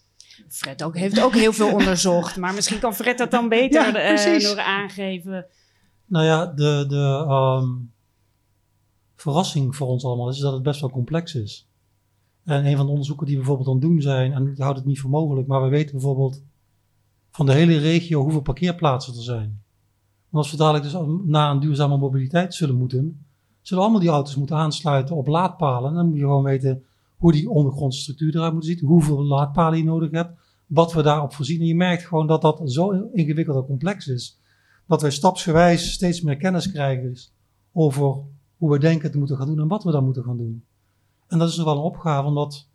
Fred 0.49 0.83
ook, 0.83 0.97
heeft 0.97 1.23
ook 1.23 1.35
heel 1.35 1.53
veel 1.53 1.73
onderzocht, 1.73 2.37
maar 2.37 2.55
misschien 2.55 2.79
kan 2.79 2.95
Fred 2.95 3.19
dat 3.19 3.31
dan 3.31 3.49
beter 3.49 3.83
ja, 3.83 4.39
nog 4.49 4.57
aangeven. 4.57 5.47
Nou 6.07 6.25
ja, 6.25 6.47
de, 6.47 6.85
de, 6.89 7.27
um, 7.31 7.93
verrassing 9.17 9.77
voor 9.77 9.87
ons 9.87 10.05
allemaal 10.05 10.29
is 10.29 10.39
dat 10.39 10.53
het 10.53 10.63
best 10.63 10.81
wel 10.81 10.91
complex 10.91 11.35
is. 11.35 11.69
En 12.47 12.67
een 12.67 12.77
van 12.77 12.85
de 12.85 12.91
onderzoeken 12.91 13.27
die 13.27 13.37
bijvoorbeeld 13.37 13.69
aan 13.69 13.81
doen 13.81 14.01
zijn, 14.01 14.33
en 14.33 14.47
ik 14.47 14.59
houd 14.59 14.77
het 14.77 14.85
niet 14.85 15.01
voor 15.01 15.11
mogelijk, 15.11 15.47
maar 15.47 15.63
we 15.63 15.69
weten 15.69 15.93
bijvoorbeeld 15.93 16.43
van 17.31 17.47
de 17.47 17.53
hele 17.53 17.79
regio 17.79 18.23
hoeveel 18.23 18.41
parkeerplaatsen 18.41 19.15
er 19.15 19.23
zijn. 19.23 19.63
En 20.31 20.39
als 20.39 20.51
we 20.51 20.57
dadelijk 20.57 20.85
dus 20.85 20.97
naar 21.25 21.51
een 21.51 21.61
duurzame 21.61 21.97
mobiliteit 21.97 22.55
zullen 22.55 22.77
moeten, 22.77 23.27
zullen 23.61 23.83
allemaal 23.83 24.01
die 24.01 24.11
auto's 24.11 24.37
moeten 24.37 24.57
aansluiten 24.57 25.17
op 25.17 25.27
laadpalen. 25.27 25.91
En 25.91 25.97
dan 25.97 26.07
moet 26.07 26.17
je 26.17 26.23
gewoon 26.23 26.43
weten 26.43 26.85
hoe 27.17 27.33
die 27.33 27.51
ondergrondse 27.51 28.01
structuur 28.01 28.37
eruit 28.37 28.53
moet 28.53 28.65
zien, 28.65 28.85
hoeveel 28.85 29.25
laadpalen 29.25 29.79
je 29.79 29.85
nodig 29.85 30.11
hebt, 30.11 30.39
wat 30.67 30.93
we 30.93 31.03
daarop 31.03 31.33
voorzien. 31.33 31.61
En 31.61 31.67
je 31.67 31.75
merkt 31.75 32.07
gewoon 32.07 32.27
dat 32.27 32.43
dat 32.43 32.61
zo 32.65 32.91
ingewikkeld 33.13 33.57
en 33.57 33.67
complex 33.67 34.07
is, 34.07 34.39
dat 34.87 35.01
wij 35.03 35.11
stapsgewijs 35.11 35.93
steeds 35.93 36.21
meer 36.21 36.37
kennis 36.37 36.73
krijgen 36.73 37.17
over 37.73 38.17
hoe 38.57 38.71
we 38.71 38.79
denken 38.79 39.11
te 39.11 39.19
moeten 39.19 39.37
gaan 39.37 39.47
doen 39.47 39.61
en 39.61 39.69
wat 39.69 39.85
we 39.85 39.91
dan 39.91 40.05
moeten 40.05 40.25
gaan 40.25 40.37
doen. 40.37 40.65
En 41.29 41.39
dat 41.39 41.49
is 41.49 41.57
wel 41.57 41.77
een 41.77 41.83
opgave, 41.83 42.27
omdat 42.27 42.69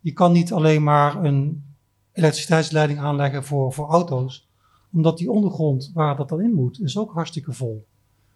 je 0.00 0.12
kan 0.12 0.32
niet 0.32 0.52
alleen 0.52 0.82
maar 0.82 1.24
een 1.24 1.64
elektriciteitsleiding 2.12 2.98
aanleggen 2.98 3.44
voor, 3.44 3.72
voor 3.72 3.88
auto's, 3.88 4.48
omdat 4.92 5.18
die 5.18 5.30
ondergrond 5.30 5.90
waar 5.94 6.16
dat 6.16 6.28
dan 6.28 6.40
in 6.40 6.54
moet, 6.54 6.80
is 6.80 6.98
ook 6.98 7.12
hartstikke 7.12 7.52
vol. 7.52 7.86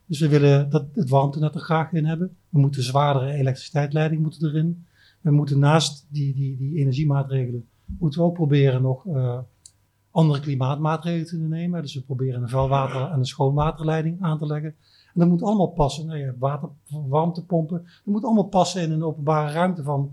Dus 0.07 0.21
we 0.21 0.29
willen 0.29 0.71
dat, 0.71 0.87
het 0.93 1.09
warmtenet 1.09 1.55
er 1.55 1.61
graag 1.61 1.93
in 1.93 2.05
hebben. 2.05 2.37
We 2.49 2.59
moeten 2.59 2.83
zwaardere 2.83 3.33
elektriciteitsleiding 3.33 4.23
moeten 4.23 4.49
erin. 4.49 4.87
We 5.21 5.31
moeten 5.31 5.59
naast 5.59 6.07
die, 6.09 6.35
die, 6.35 6.57
die 6.57 6.77
energiemaatregelen, 6.79 7.69
moeten 7.85 8.21
we 8.21 8.27
ook 8.27 8.35
proberen 8.35 8.83
nog 8.83 9.05
uh, 9.07 9.39
andere 10.11 10.41
klimaatmaatregelen 10.41 11.27
te 11.27 11.37
nemen. 11.37 11.83
Dus 11.83 11.95
we 11.95 12.01
proberen 12.01 12.43
een 12.43 12.49
vuilwater- 12.49 13.11
en 13.11 13.19
een 13.19 13.27
schoonwaterleiding 13.27 14.23
aan 14.23 14.39
te 14.39 14.47
leggen. 14.47 14.75
En 15.17 15.23
dat 15.23 15.31
moet 15.31 15.43
allemaal 15.43 15.67
passen. 15.71 16.07
Nou 16.07 16.19
ja, 16.19 16.35
water, 16.39 16.69
warmtepompen. 17.09 17.83
Dat 17.83 18.15
moet 18.15 18.25
allemaal 18.25 18.49
passen 18.49 18.83
in 18.83 18.93
een 18.93 19.05
openbare 19.05 19.53
ruimte 19.53 19.83
van 19.83 20.13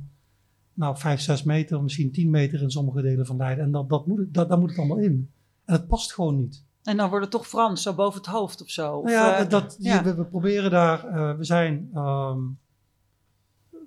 nou, 0.73 0.97
5, 0.97 1.21
6 1.21 1.43
meter, 1.43 1.83
misschien 1.83 2.11
10 2.11 2.29
meter 2.29 2.61
in 2.61 2.71
sommige 2.71 3.01
delen 3.01 3.25
van 3.25 3.37
Leiden. 3.37 3.63
En 3.63 3.71
dat, 3.71 3.89
dat 3.89 4.07
moet, 4.07 4.33
dat, 4.33 4.49
daar 4.49 4.59
moet 4.59 4.69
het 4.69 4.79
allemaal 4.79 4.97
in. 4.97 5.31
En 5.65 5.73
het 5.73 5.87
past 5.87 6.13
gewoon 6.13 6.37
niet. 6.37 6.63
En 6.83 6.97
dan 6.97 7.09
wordt 7.09 7.23
het 7.23 7.33
toch 7.33 7.47
Frans, 7.47 7.81
zo 7.81 7.93
boven 7.93 8.17
het 8.17 8.29
hoofd 8.29 8.61
of 8.61 8.69
zo? 8.69 9.01
Nou 9.01 9.11
ja, 9.11 9.43
uh, 9.43 9.49
dat, 9.49 9.75
ja. 9.79 10.03
We, 10.03 10.15
we, 10.15 10.25
proberen 10.25 10.71
daar, 10.71 11.07
uh, 11.07 11.37
we, 11.37 11.43
zijn, 11.43 11.89
um, 11.95 12.59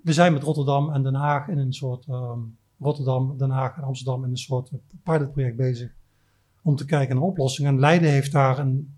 we 0.03 0.13
zijn 0.13 0.33
met 0.33 0.43
Rotterdam 0.43 0.93
en 0.93 1.03
Den 1.03 1.15
Haag 1.15 1.47
in 1.47 1.57
een 1.57 1.73
soort, 1.73 2.07
um, 2.07 2.57
Rotterdam, 2.79 3.37
Den 3.37 3.49
Haag 3.49 3.77
en 3.77 3.83
Amsterdam 3.83 4.23
in 4.23 4.29
een 4.29 4.37
soort 4.37 4.71
pilotproject 5.03 5.55
bezig 5.55 5.91
om 6.61 6.75
te 6.75 6.85
kijken 6.85 7.15
naar 7.15 7.25
oplossingen. 7.25 7.73
En 7.73 7.79
Leiden 7.79 8.09
heeft 8.09 8.31
daar 8.31 8.59
een 8.59 8.96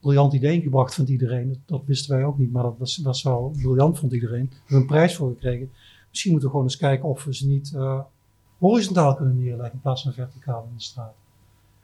briljant 0.00 0.32
idee 0.32 0.54
ingebracht, 0.54 0.94
vindt 0.94 1.10
iedereen. 1.10 1.62
Dat, 1.66 1.82
wisten 1.84 2.16
wij 2.16 2.24
ook 2.24 2.38
niet, 2.38 2.52
maar 2.52 2.62
dat 2.62 2.78
was, 2.78 2.96
was 2.96 3.22
wel 3.22 3.54
briljant, 3.56 3.98
vond 3.98 4.12
iedereen. 4.12 4.48
We 4.48 4.56
hebben 4.56 4.76
een 4.76 4.86
prijs 4.86 5.16
voor 5.16 5.28
gekregen. 5.28 5.70
Misschien 6.08 6.30
moeten 6.30 6.48
we 6.48 6.54
gewoon 6.54 6.70
eens 6.70 6.80
kijken 6.80 7.08
of 7.08 7.24
we 7.24 7.34
ze 7.34 7.46
niet 7.46 7.72
uh, 7.74 8.00
horizontaal 8.58 9.14
kunnen 9.14 9.38
neerleggen 9.38 9.74
in 9.74 9.80
plaats 9.80 10.02
van 10.02 10.12
verticaal 10.12 10.66
in 10.68 10.76
de 10.76 10.82
straat. 10.82 11.14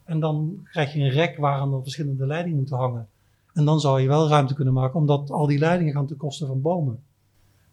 En 0.04 0.20
dan 0.20 0.60
krijg 0.64 0.92
je 0.92 1.00
een 1.00 1.10
rek 1.10 1.36
waaraan 1.36 1.72
er 1.72 1.82
verschillende 1.82 2.26
leidingen 2.26 2.58
moeten 2.58 2.76
hangen. 2.76 3.08
En 3.52 3.64
dan 3.64 3.80
zou 3.80 4.00
je 4.00 4.08
wel 4.08 4.28
ruimte 4.28 4.54
kunnen 4.54 4.74
maken, 4.74 5.00
omdat 5.00 5.30
al 5.30 5.46
die 5.46 5.58
leidingen 5.58 5.92
gaan 5.92 6.06
ten 6.06 6.16
koste 6.16 6.46
van 6.46 6.60
bomen. 6.60 6.98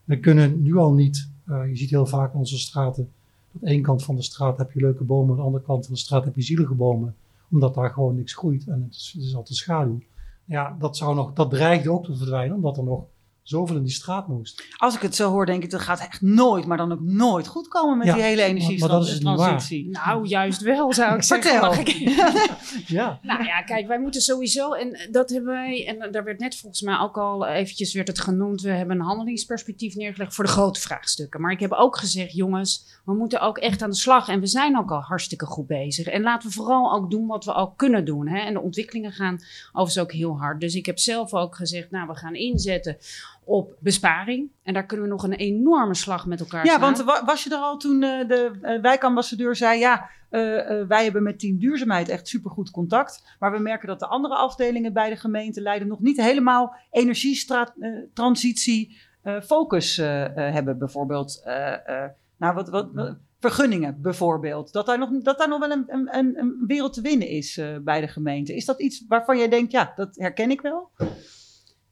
We 0.03 0.19
kunnen 0.19 0.61
nu 0.61 0.77
al 0.77 0.93
niet, 0.93 1.29
uh, 1.47 1.67
je 1.67 1.75
ziet 1.75 1.89
heel 1.89 2.05
vaak 2.05 2.33
in 2.33 2.39
onze 2.39 2.57
straten, 2.57 3.09
aan 3.53 3.67
één 3.67 3.81
kant 3.81 4.03
van 4.03 4.15
de 4.15 4.21
straat 4.21 4.57
heb 4.57 4.71
je 4.71 4.79
leuke 4.79 5.03
bomen, 5.03 5.29
aan 5.29 5.35
de 5.35 5.41
andere 5.41 5.63
kant 5.63 5.85
van 5.85 5.93
de 5.93 5.99
straat 5.99 6.23
heb 6.23 6.35
je 6.35 6.41
zielige 6.41 6.73
bomen, 6.73 7.15
omdat 7.51 7.73
daar 7.73 7.89
gewoon 7.89 8.15
niks 8.15 8.33
groeit 8.33 8.67
en 8.67 8.83
het 8.83 8.93
is, 8.93 9.11
het 9.15 9.23
is 9.23 9.35
altijd 9.35 9.57
schaduw. 9.57 9.99
Ja, 10.45 10.75
dat, 10.79 10.97
zou 10.97 11.15
nog, 11.15 11.33
dat 11.33 11.49
dreigde 11.49 11.91
ook 11.91 12.05
te 12.05 12.15
verdwijnen, 12.15 12.55
omdat 12.55 12.77
er 12.77 12.83
nog 12.83 13.05
zoveel 13.43 13.75
in 13.75 13.83
die 13.83 13.93
straat 13.93 14.27
moest. 14.27 14.63
Als 14.77 14.95
ik 14.95 15.01
het 15.01 15.15
zo 15.15 15.29
hoor, 15.31 15.45
denk 15.45 15.63
ik, 15.63 15.69
dat 15.69 15.81
gaat 15.81 15.99
echt 15.99 16.21
nooit, 16.21 16.65
maar 16.65 16.77
dan 16.77 16.91
ook 16.91 17.01
nooit 17.01 17.47
goed 17.47 17.67
komen 17.67 17.97
met 17.97 18.07
Ja, 18.07 18.13
die 18.13 18.23
hele 18.23 18.41
energietransitie. 18.43 19.23
Nou, 19.89 20.25
juist 20.27 20.61
wel, 20.61 20.93
zou 20.93 21.15
ik 21.15 21.23
zeggen. 21.23 21.59
Mag 21.59 21.77
ik- 21.77 21.87
Ja, 22.87 23.19
Nou 23.21 23.43
ja, 23.43 23.61
kijk, 23.61 23.87
wij 23.87 23.99
moeten 23.99 24.21
sowieso, 24.21 24.71
en 24.73 25.09
dat 25.11 25.29
hebben 25.29 25.53
wij, 25.53 25.87
en 25.87 26.11
daar 26.11 26.23
werd 26.23 26.39
net 26.39 26.55
volgens 26.55 26.81
mij 26.81 26.99
ook 26.99 27.17
al 27.17 27.45
eventjes 27.47 27.93
werd 27.93 28.07
het 28.07 28.19
genoemd, 28.19 28.61
we 28.61 28.69
hebben 28.69 28.95
een 28.99 29.05
handelingsperspectief 29.05 29.95
neergelegd 29.95 30.33
voor 30.35 30.43
de 30.43 30.49
grote 30.51 30.79
vraagstukken. 30.79 31.41
Maar 31.41 31.51
ik 31.51 31.59
heb 31.59 31.71
ook 31.71 31.97
gezegd, 31.97 32.33
jongens, 32.33 32.85
we 33.05 33.13
moeten 33.13 33.39
ook 33.41 33.57
echt 33.57 33.81
aan 33.81 33.89
de 33.89 33.95
slag 33.95 34.27
en 34.27 34.39
we 34.39 34.47
zijn 34.47 34.77
ook 34.77 34.91
al 34.91 34.99
hartstikke 35.01 35.45
goed 35.45 35.67
bezig. 35.67 36.07
En 36.07 36.21
laten 36.21 36.49
we 36.49 36.55
vooral 36.55 36.93
ook 36.93 37.11
doen 37.11 37.27
wat 37.27 37.45
we 37.45 37.53
ook 37.53 37.77
kunnen 37.77 38.05
doen. 38.05 38.27
Hè? 38.27 38.39
En 38.39 38.53
de 38.53 38.61
ontwikkelingen 38.61 39.11
gaan 39.11 39.39
overigens 39.67 39.99
ook 39.99 40.11
heel 40.11 40.37
hard. 40.39 40.59
Dus 40.61 40.75
ik 40.75 40.85
heb 40.85 40.99
zelf 40.99 41.33
ook 41.33 41.55
gezegd, 41.55 41.91
nou, 41.91 42.07
we 42.07 42.15
gaan 42.15 42.35
inzetten 42.35 42.97
op 43.45 43.75
besparing. 43.79 44.51
En 44.63 44.73
daar 44.73 44.85
kunnen 44.85 45.05
we 45.05 45.11
nog 45.11 45.23
een 45.23 45.33
enorme 45.33 45.95
slag 45.95 46.25
met 46.25 46.39
elkaar 46.39 46.65
Ja, 46.65 46.75
slaan. 46.75 46.93
want 46.93 47.03
wa- 47.03 47.25
was 47.25 47.43
je 47.43 47.49
er 47.49 47.55
al 47.57 47.77
toen 47.77 48.03
eh, 48.03 48.27
de 48.27 48.51
eh, 48.61 48.81
wijkambassadeur 48.81 49.55
zei: 49.55 49.79
Ja, 49.79 50.09
eh, 50.29 50.39
wij 50.87 51.03
hebben 51.03 51.23
met 51.23 51.39
Team 51.39 51.57
Duurzaamheid 51.59 52.09
echt 52.09 52.27
supergoed 52.27 52.71
contact. 52.71 53.35
Maar 53.39 53.51
we 53.51 53.59
merken 53.59 53.87
dat 53.87 53.99
de 53.99 54.07
andere 54.07 54.35
afdelingen 54.35 54.93
bij 54.93 55.09
de 55.09 55.15
gemeente 55.15 55.61
Leiden 55.61 55.87
nog 55.87 55.99
niet 55.99 56.21
helemaal 56.21 56.75
energietransitie 56.91 58.97
focus 59.43 59.95
hebben. 60.35 60.77
Bijvoorbeeld, 60.77 61.41
nou, 62.37 62.53
wat, 62.53 62.69
wat, 62.69 62.89
wat- 62.93 63.17
vergunningen 63.39 64.01
bijvoorbeeld. 64.01 64.71
Dat 64.73 64.85
daar 64.85 64.97
nog, 64.99 65.09
dat 65.21 65.37
daar 65.37 65.47
nog 65.47 65.59
wel 65.59 65.71
een, 65.71 65.83
een, 65.87 66.39
een, 66.39 66.63
wereld 66.67 66.93
te 66.93 67.01
winnen 67.01 67.27
is 67.27 67.61
bij 67.81 68.01
de 68.01 68.07
gemeente. 68.07 68.55
Is 68.55 68.65
dat 68.65 68.81
iets 68.81 69.05
waarvan 69.07 69.37
jij 69.37 69.49
denkt: 69.49 69.71
Ja, 69.71 69.93
dat 69.95 70.15
herken 70.15 70.51
ik 70.51 70.61
wel? 70.61 70.89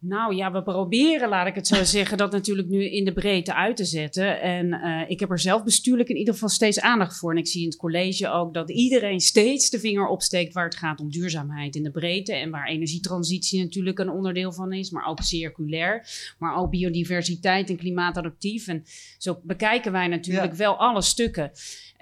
Nou 0.03 0.35
ja, 0.35 0.51
we 0.51 0.63
proberen, 0.63 1.29
laat 1.29 1.47
ik 1.47 1.55
het 1.55 1.67
zo 1.67 1.83
zeggen, 1.83 2.17
dat 2.17 2.31
natuurlijk 2.31 2.67
nu 2.67 2.91
in 2.91 3.05
de 3.05 3.13
breedte 3.13 3.53
uit 3.55 3.75
te 3.75 3.85
zetten. 3.85 4.41
En 4.41 4.73
eh, 4.73 5.09
ik 5.09 5.19
heb 5.19 5.31
er 5.31 5.39
zelf 5.39 5.63
bestuurlijk 5.63 6.09
in 6.09 6.15
ieder 6.15 6.33
geval 6.33 6.49
steeds 6.49 6.79
aandacht 6.79 7.17
voor. 7.17 7.31
En 7.31 7.37
ik 7.37 7.47
zie 7.47 7.61
in 7.61 7.67
het 7.67 7.77
college 7.77 8.29
ook 8.29 8.53
dat 8.53 8.69
iedereen 8.71 9.19
steeds 9.19 9.69
de 9.69 9.79
vinger 9.79 10.07
opsteekt 10.07 10.53
waar 10.53 10.63
het 10.63 10.75
gaat 10.75 10.99
om 10.99 11.09
duurzaamheid 11.09 11.75
in 11.75 11.83
de 11.83 11.91
breedte. 11.91 12.33
En 12.33 12.49
waar 12.49 12.67
energietransitie 12.67 13.61
natuurlijk 13.61 13.99
een 13.99 14.09
onderdeel 14.09 14.51
van 14.51 14.73
is, 14.73 14.89
maar 14.89 15.05
ook 15.05 15.19
circulair. 15.21 16.07
Maar 16.37 16.55
ook 16.55 16.69
biodiversiteit 16.69 17.69
en 17.69 17.77
klimaatadaptief. 17.77 18.67
En 18.67 18.83
zo 19.17 19.39
bekijken 19.43 19.91
wij 19.91 20.07
natuurlijk 20.07 20.51
Ja. 20.51 20.57
wel 20.57 20.77
alle 20.77 21.01
stukken. 21.01 21.51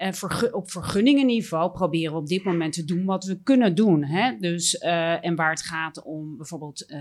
En 0.00 0.14
vergu- 0.14 0.50
op 0.50 0.70
vergunningenniveau 0.70 1.70
proberen 1.70 2.12
we 2.12 2.18
op 2.18 2.26
dit 2.26 2.44
moment 2.44 2.72
te 2.72 2.84
doen 2.84 3.04
wat 3.04 3.24
we 3.24 3.42
kunnen 3.42 3.74
doen. 3.74 4.04
Hè? 4.04 4.36
Dus, 4.38 4.78
eh, 4.78 5.24
en 5.24 5.34
waar 5.34 5.50
het 5.50 5.62
gaat 5.62 6.02
om 6.02 6.36
bijvoorbeeld 6.36 6.86
eh, 6.86 7.00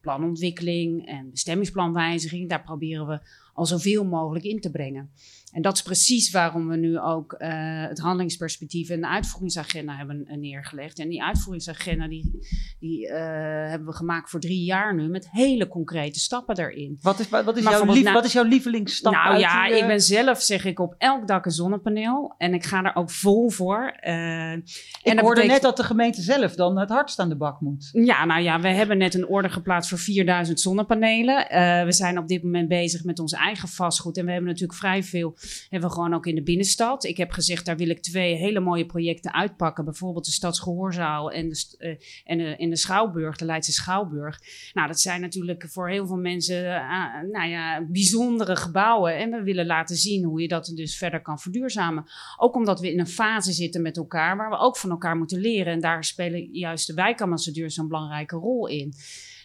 planontwikkeling 0.00 1.06
en 1.06 1.30
bestemmingsplanwijziging, 1.30 2.48
daar 2.48 2.62
proberen 2.62 3.06
we 3.06 3.20
al 3.58 3.66
zoveel 3.66 4.04
mogelijk 4.04 4.44
in 4.44 4.60
te 4.60 4.70
brengen. 4.70 5.10
En 5.52 5.62
dat 5.62 5.74
is 5.74 5.82
precies 5.82 6.30
waarom 6.30 6.68
we 6.68 6.76
nu 6.76 6.98
ook 6.98 7.32
eh, 7.32 7.48
het 7.86 7.98
handelingsperspectief 7.98 8.88
en 8.88 9.00
de 9.00 9.08
uitvoeringsagenda 9.08 9.96
hebben 9.96 10.26
eh, 10.26 10.36
neergelegd. 10.36 10.98
En 10.98 11.08
die 11.08 11.22
uitvoeringsagenda 11.22 12.08
die, 12.08 12.38
die 12.80 13.08
eh, 13.08 13.70
hebben 13.70 13.88
we 13.88 13.94
gemaakt 13.94 14.30
voor 14.30 14.40
drie 14.40 14.64
jaar 14.64 14.94
nu 14.94 15.08
met 15.08 15.30
hele 15.30 15.68
concrete 15.68 16.18
stappen 16.18 16.54
daarin. 16.54 16.98
Wat 17.02 17.18
is, 17.18 17.28
wat 17.28 17.56
is, 17.56 17.62
jouw, 17.62 17.84
lief, 17.92 18.04
na- 18.04 18.12
wat 18.12 18.24
is 18.24 18.32
jouw 18.32 18.44
lievelingsstap? 18.44 19.12
nou 19.12 19.26
uit 19.32 19.40
ja, 19.40 19.66
die, 19.68 19.76
ik 19.76 19.86
ben 19.86 20.00
zelf, 20.00 20.42
zeg 20.42 20.64
ik, 20.64 20.78
op 20.80 20.94
elk 20.98 21.26
dak 21.28 21.44
een 21.44 21.50
zonnepaneel. 21.50 22.34
En 22.38 22.54
ik 22.54 22.64
ga 22.64 22.84
er 22.84 22.94
ook 22.94 23.10
vol 23.10 23.50
voor. 23.50 23.88
En 24.00 24.58
Ik 24.58 24.64
dat 25.02 25.18
hoorde 25.18 25.26
betekent- 25.28 25.50
net 25.50 25.62
dat 25.62 25.76
de 25.76 25.82
gemeente 25.84 26.22
zelf 26.22 26.54
dan 26.54 26.78
het 26.78 26.88
hardst 26.90 27.18
aan 27.18 27.28
de 27.28 27.36
bak 27.36 27.60
moet. 27.60 27.88
Ja, 27.92 28.24
nou 28.24 28.42
ja, 28.42 28.60
we 28.60 28.68
hebben 28.68 28.98
net 28.98 29.14
een 29.14 29.26
order 29.26 29.50
geplaatst 29.50 29.88
voor 29.90 29.98
4000 29.98 30.60
zonnepanelen. 30.60 31.46
We 31.86 31.92
zijn 31.92 32.18
op 32.18 32.28
dit 32.28 32.42
moment 32.42 32.68
bezig 32.68 33.04
met 33.04 33.18
ons 33.18 33.34
eigen 33.48 33.68
vastgoed. 33.68 34.16
En 34.16 34.24
we 34.24 34.30
hebben 34.30 34.50
natuurlijk 34.50 34.78
vrij 34.78 35.02
veel, 35.02 35.36
hebben 35.68 35.88
we 35.88 35.94
gewoon 35.94 36.14
ook 36.14 36.26
in 36.26 36.34
de 36.34 36.42
binnenstad. 36.42 37.04
Ik 37.04 37.16
heb 37.16 37.30
gezegd, 37.30 37.64
daar 37.66 37.76
wil 37.76 37.88
ik 37.88 38.02
twee 38.02 38.34
hele 38.34 38.60
mooie 38.60 38.86
projecten 38.86 39.34
uitpakken. 39.34 39.84
Bijvoorbeeld 39.84 40.24
de 40.24 40.30
Stadsgehoorzaal 40.30 41.32
en 41.32 41.48
de, 41.48 41.74
eh, 41.78 41.96
en 42.24 42.38
de, 42.38 42.56
in 42.56 42.70
de 42.70 42.76
Schouwburg, 42.76 43.36
de 43.36 43.44
Leidse 43.44 43.72
Schouwburg. 43.72 44.40
Nou, 44.72 44.88
dat 44.88 45.00
zijn 45.00 45.20
natuurlijk 45.20 45.64
voor 45.68 45.88
heel 45.88 46.06
veel 46.06 46.16
mensen, 46.16 46.74
eh, 46.74 47.30
nou 47.32 47.48
ja, 47.48 47.86
bijzondere 47.88 48.56
gebouwen. 48.56 49.16
En 49.16 49.30
we 49.30 49.42
willen 49.42 49.66
laten 49.66 49.96
zien 49.96 50.24
hoe 50.24 50.40
je 50.40 50.48
dat 50.48 50.72
dus 50.74 50.96
verder 50.96 51.22
kan 51.22 51.38
verduurzamen. 51.38 52.04
Ook 52.36 52.54
omdat 52.54 52.80
we 52.80 52.92
in 52.92 53.00
een 53.00 53.06
fase 53.06 53.52
zitten 53.52 53.82
met 53.82 53.96
elkaar 53.96 54.36
waar 54.36 54.50
we 54.50 54.58
ook 54.58 54.76
van 54.76 54.90
elkaar 54.90 55.16
moeten 55.16 55.40
leren. 55.40 55.72
En 55.72 55.80
daar 55.80 56.04
spelen 56.04 56.48
juist 56.52 56.86
de 56.86 56.94
wijkambassadeurs 56.94 57.74
zo'n 57.74 57.88
belangrijke 57.88 58.36
rol 58.36 58.66
in. 58.66 58.94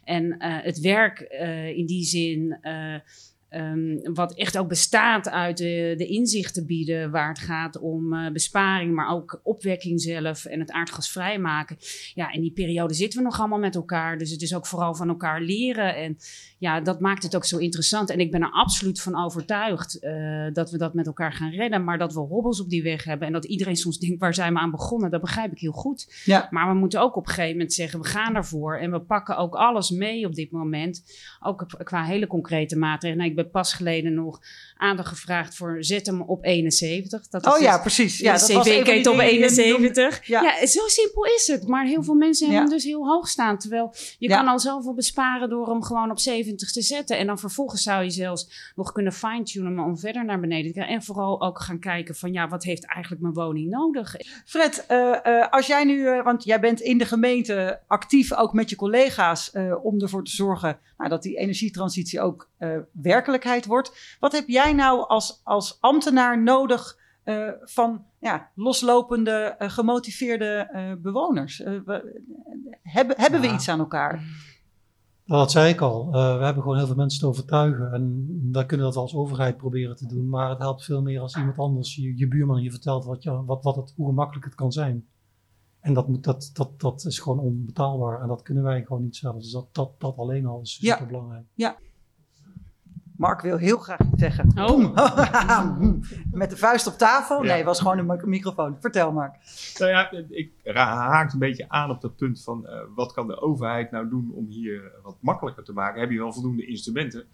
En 0.04 0.38
eh, 0.38 0.64
het 0.64 0.80
werk 0.80 1.20
eh, 1.20 1.78
in 1.78 1.86
die 1.86 2.04
zin. 2.04 2.58
eh, 2.62 2.96
ehm, 3.54 4.14
wat 4.14 4.34
echt 4.34 4.58
ook 4.58 4.68
bestaat 4.68 5.30
uit 5.30 5.58
de, 5.58 5.94
de 5.98 6.06
inzichten 6.06 6.66
bieden, 6.66 7.12
waar 7.12 7.28
het 7.28 7.40
gaat 7.40 7.80
om 7.80 8.14
eh, 8.14 8.32
besparing, 8.32 8.94
maar 8.94 9.10
ook 9.10 9.40
opwekking 9.44 10.02
zelf 10.02 10.46
en 10.46 10.60
het 10.60 10.72
aardgas 10.72 11.12
vrijmaken. 11.12 11.78
Ja, 12.14 12.32
in 12.32 12.42
die 12.42 12.52
periode 12.52 12.94
zitten 12.94 13.20
we 13.20 13.26
nog 13.26 13.40
allemaal 13.40 13.60
met 13.60 13.76
elkaar. 13.76 14.18
Dus 14.18 14.32
het 14.32 14.42
is 14.42 14.56
ook 14.56 14.66
vooral 14.66 14.96
van 14.96 15.10
elkaar 15.10 15.42
leren. 15.42 15.96
En 15.96 16.18
ja, 16.58 16.82
dat 16.82 17.00
maakt 17.00 17.24
het 17.24 17.36
ook 17.36 17.46
zo 17.46 17.58
interessant. 17.58 18.10
En 18.10 18.20
ik 18.20 18.32
ben 18.32 18.42
er 18.42 18.52
absoluut 18.52 19.02
van 19.02 19.24
overtuigd 19.24 20.00
eh, 20.00 20.48
dat 20.54 20.72
we 20.72 20.78
dat 20.78 20.94
met 20.94 21.08
elkaar 21.08 21.34
gaan 21.34 21.52
redden. 21.52 21.84
Maar 21.84 21.98
dat 21.98 22.14
we 22.14 22.20
hobbels 22.20 22.62
op 22.62 22.70
die 22.70 22.84
weg 22.84 23.04
hebben. 23.04 23.28
En 23.28 23.34
dat 23.34 23.46
iedereen 23.46 23.76
soms 23.76 24.00
denkt, 24.00 24.20
waar 24.20 24.34
zijn 24.34 24.54
we 24.54 24.60
aan 24.60 24.72
begonnen? 24.72 25.12
Dat 25.12 25.22
begrijp 25.22 25.52
ik 25.52 25.60
heel 25.60 25.72
goed. 25.72 26.22
Ja. 26.26 26.48
Maar 26.50 26.68
we 26.68 26.80
moeten 26.80 27.02
ook 27.02 27.16
op 27.16 27.28
een 27.28 27.34
gegeven 27.34 27.52
moment 27.52 27.74
zeggen, 27.74 28.02
we 28.02 28.08
gaan 28.08 28.36
ervoor. 28.36 28.78
En 28.78 28.92
we 28.92 29.02
pakken 29.02 29.38
ook 29.38 29.56
alles 29.56 29.90
mee 29.90 30.26
op 30.26 30.36
dit 30.36 30.52
moment. 30.52 31.04
Ook 31.40 31.66
qua 31.84 32.04
hele 32.04 32.28
concrete 32.28 32.78
maatregelen. 32.78 33.18
Nou, 33.18 33.30
ik 33.30 33.36
ben 33.36 33.43
pas 33.52 33.74
geleden 33.74 34.14
nog 34.14 34.42
aandacht 34.84 35.08
gevraagd 35.10 35.56
voor 35.56 35.78
zet 35.80 36.06
hem 36.06 36.22
op 36.22 36.44
71. 36.46 37.28
Dat 37.28 37.46
Oh 37.46 37.58
is 37.58 37.64
ja, 37.64 37.72
dus 37.74 37.82
precies. 37.82 38.18
de 38.18 38.24
Ja, 38.24 38.38
die 38.38 38.46
cv-keet 38.46 38.58
op 38.58 38.64
dingen 38.64 38.86
die 38.86 39.00
je 39.00 39.04
noemde. 39.10 39.24
71. 39.24 40.28
Ja. 40.28 40.42
Ja. 40.42 40.66
zo 40.66 40.88
simpel 40.88 41.24
is 41.26 41.48
het. 41.48 41.68
Maar 41.68 41.86
heel 41.86 42.04
veel 42.04 42.14
mensen 42.14 42.46
hebben 42.46 42.64
Ja. 42.66 42.70
hem 42.70 42.78
dus 42.80 42.88
heel 42.92 43.08
hoog 43.08 43.28
staan. 43.28 43.58
Terwijl 43.58 43.94
je 44.20 44.30
Ja. 44.30 44.38
kan 44.38 44.48
al 44.48 44.60
zoveel 44.60 44.94
besparen 44.94 45.50
door 45.50 45.68
hem 45.70 45.84
gewoon 45.84 46.12
op 46.12 46.20
70 46.20 46.72
te 46.72 46.82
zetten. 46.82 47.18
En 47.18 47.28
dan 47.28 47.40
vervolgens 47.40 47.84
zou 47.84 48.04
je 48.04 48.10
zelfs 48.10 48.72
nog 48.76 48.92
kunnen 48.92 49.14
fine-tunen 49.14 49.80
om 49.80 49.98
verder 49.98 50.26
naar 50.26 50.40
beneden 50.40 50.74
te 50.74 50.80
gaan. 50.80 50.90
En 50.90 51.04
vooral 51.04 51.42
ook 51.42 51.60
gaan 51.62 51.80
kijken 51.80 52.16
van 52.16 52.32
ja, 52.34 52.48
wat 52.48 52.64
heeft 52.64 52.86
eigenlijk 52.86 53.22
mijn 53.22 53.34
woning 53.34 53.70
nodig? 53.70 54.16
Fred, 54.46 54.86
eh, 54.88 55.26
eh, 55.26 55.52
als 55.52 55.68
jij 55.68 55.84
nu, 55.84 56.08
eh, 56.08 56.24
want 56.24 56.44
jij 56.44 56.60
bent 56.60 56.82
in 56.82 56.98
de 56.98 57.06
gemeente 57.06 57.80
actief 57.88 58.34
ook 58.34 58.54
met 58.54 58.70
je 58.70 58.76
collega's 58.76 59.52
om 59.84 60.02
ervoor 60.02 60.24
te 60.24 60.32
zorgen 60.32 60.80
nou, 60.98 61.10
dat 61.10 61.24
die 61.24 61.38
energietransitie 61.38 62.22
ook 62.22 62.50
werkelijkheid 62.92 63.66
wordt. 63.66 64.18
Wat 64.20 64.32
heb 64.32 64.48
jij 64.48 64.73
nou 64.76 65.08
als, 65.08 65.42
als 65.44 65.78
ambtenaar 65.80 66.44
nodig 66.44 67.00
eh, 67.24 67.50
van 67.62 68.06
ja, 68.20 68.50
loslopende, 68.56 69.32
eh, 69.32 69.70
gemotiveerde 69.70 70.46
eh, 70.72 70.92
bewoners? 70.98 71.58
We- 71.58 72.22
hebben 72.82 73.16
hebben 73.20 73.42
we 73.42 73.48
Ja. 73.48 73.54
iets 73.54 73.70
aan 73.70 73.80
elkaar? 73.80 74.14
Nou, 75.26 75.42
dat 75.42 75.52
zei 75.52 75.70
ik 75.74 75.82
al. 75.82 76.12
We 76.12 76.18
hebben 76.18 76.62
gewoon 76.64 76.78
heel 76.78 76.86
veel 76.88 76.96
mensen 76.96 77.20
te 77.20 77.28
overtuigen. 77.28 77.94
En 77.94 78.28
wij 78.52 78.66
kunnen 78.66 78.86
dat 78.86 78.96
als 78.96 79.16
overheid 79.16 79.58
proberen 79.58 79.96
te 79.96 80.08
doen. 80.08 80.30
Maar 80.30 80.50
het 80.50 80.60
helpt 80.60 80.84
veel 80.84 81.02
meer 81.02 81.20
als 81.20 81.36
iemand 81.38 81.58
anders, 81.58 81.96
je, 81.96 82.18
je 82.18 82.28
buurman, 82.28 82.62
je 82.62 82.72
vertelt 82.72 83.06
wat, 83.06 83.24
je, 83.24 83.44
wat, 83.46 83.64
wat 83.64 83.76
het, 83.76 83.94
hoe 83.96 84.08
gemakkelijk 84.08 84.46
het 84.46 84.56
kan 84.56 84.72
zijn. 84.72 85.06
En 85.80 85.94
dat, 85.94 86.08
moet, 86.08 86.24
dat, 86.24 86.50
dat, 86.54 86.80
dat 86.82 87.06
is 87.06 87.20
gewoon 87.20 87.40
onbetaalbaar. 87.40 88.22
En 88.22 88.28
dat 88.28 88.42
kunnen 88.42 88.64
wij 88.64 88.84
gewoon 88.86 89.04
niet 89.04 89.16
zelf. 89.16 89.36
Dus 89.36 89.52
dat, 89.52 89.68
dat, 89.72 89.90
dat 89.98 90.18
alleen 90.18 90.46
al 90.46 90.62
is 90.62 90.78
Ja. 90.82 90.94
super 90.94 91.08
belangrijk. 91.08 91.46
Mark 93.18 93.42
wil 93.42 93.58
heel 93.58 93.78
graag 93.78 94.00
iets 94.00 94.22
zeggen. 94.22 94.52
Oh. 94.56 94.96
Met 96.32 96.50
de 96.50 96.58
vuist 96.58 96.88
op 96.88 96.98
tafel? 96.98 97.42
Ja. 97.42 97.48
Nee, 97.48 97.58
het 97.58 97.66
was 97.66 97.80
gewoon 97.80 97.98
een 97.98 98.06
mi- 98.06 98.26
microfoon. 98.26 98.78
Vertel 98.80 99.12
Mark. 99.12 99.36
Nou 99.78 99.92
ja, 99.92 100.12
ik 100.12 100.52
haak 100.64 101.34
een 101.34 101.40
beetje 101.40 101.70
aan 101.70 101.90
op 101.90 102.02
dat 102.02 102.16
punt 102.16 102.44
van 102.44 102.68
eh, 102.68 102.80
wat 102.96 103.14
kan 103.14 103.28
de 103.28 103.42
overheid 103.42 103.92
nou 103.92 104.10
doen 104.10 104.32
om 104.34 104.48
hier 104.48 104.92
wat 105.04 105.16
makkelijker 105.20 105.64
te 105.64 105.74
maken? 105.74 106.02
Heb 106.02 106.12
je 106.12 106.18
wel 106.18 106.34
voldoende 106.34 106.66
instrumenten? 106.66 107.26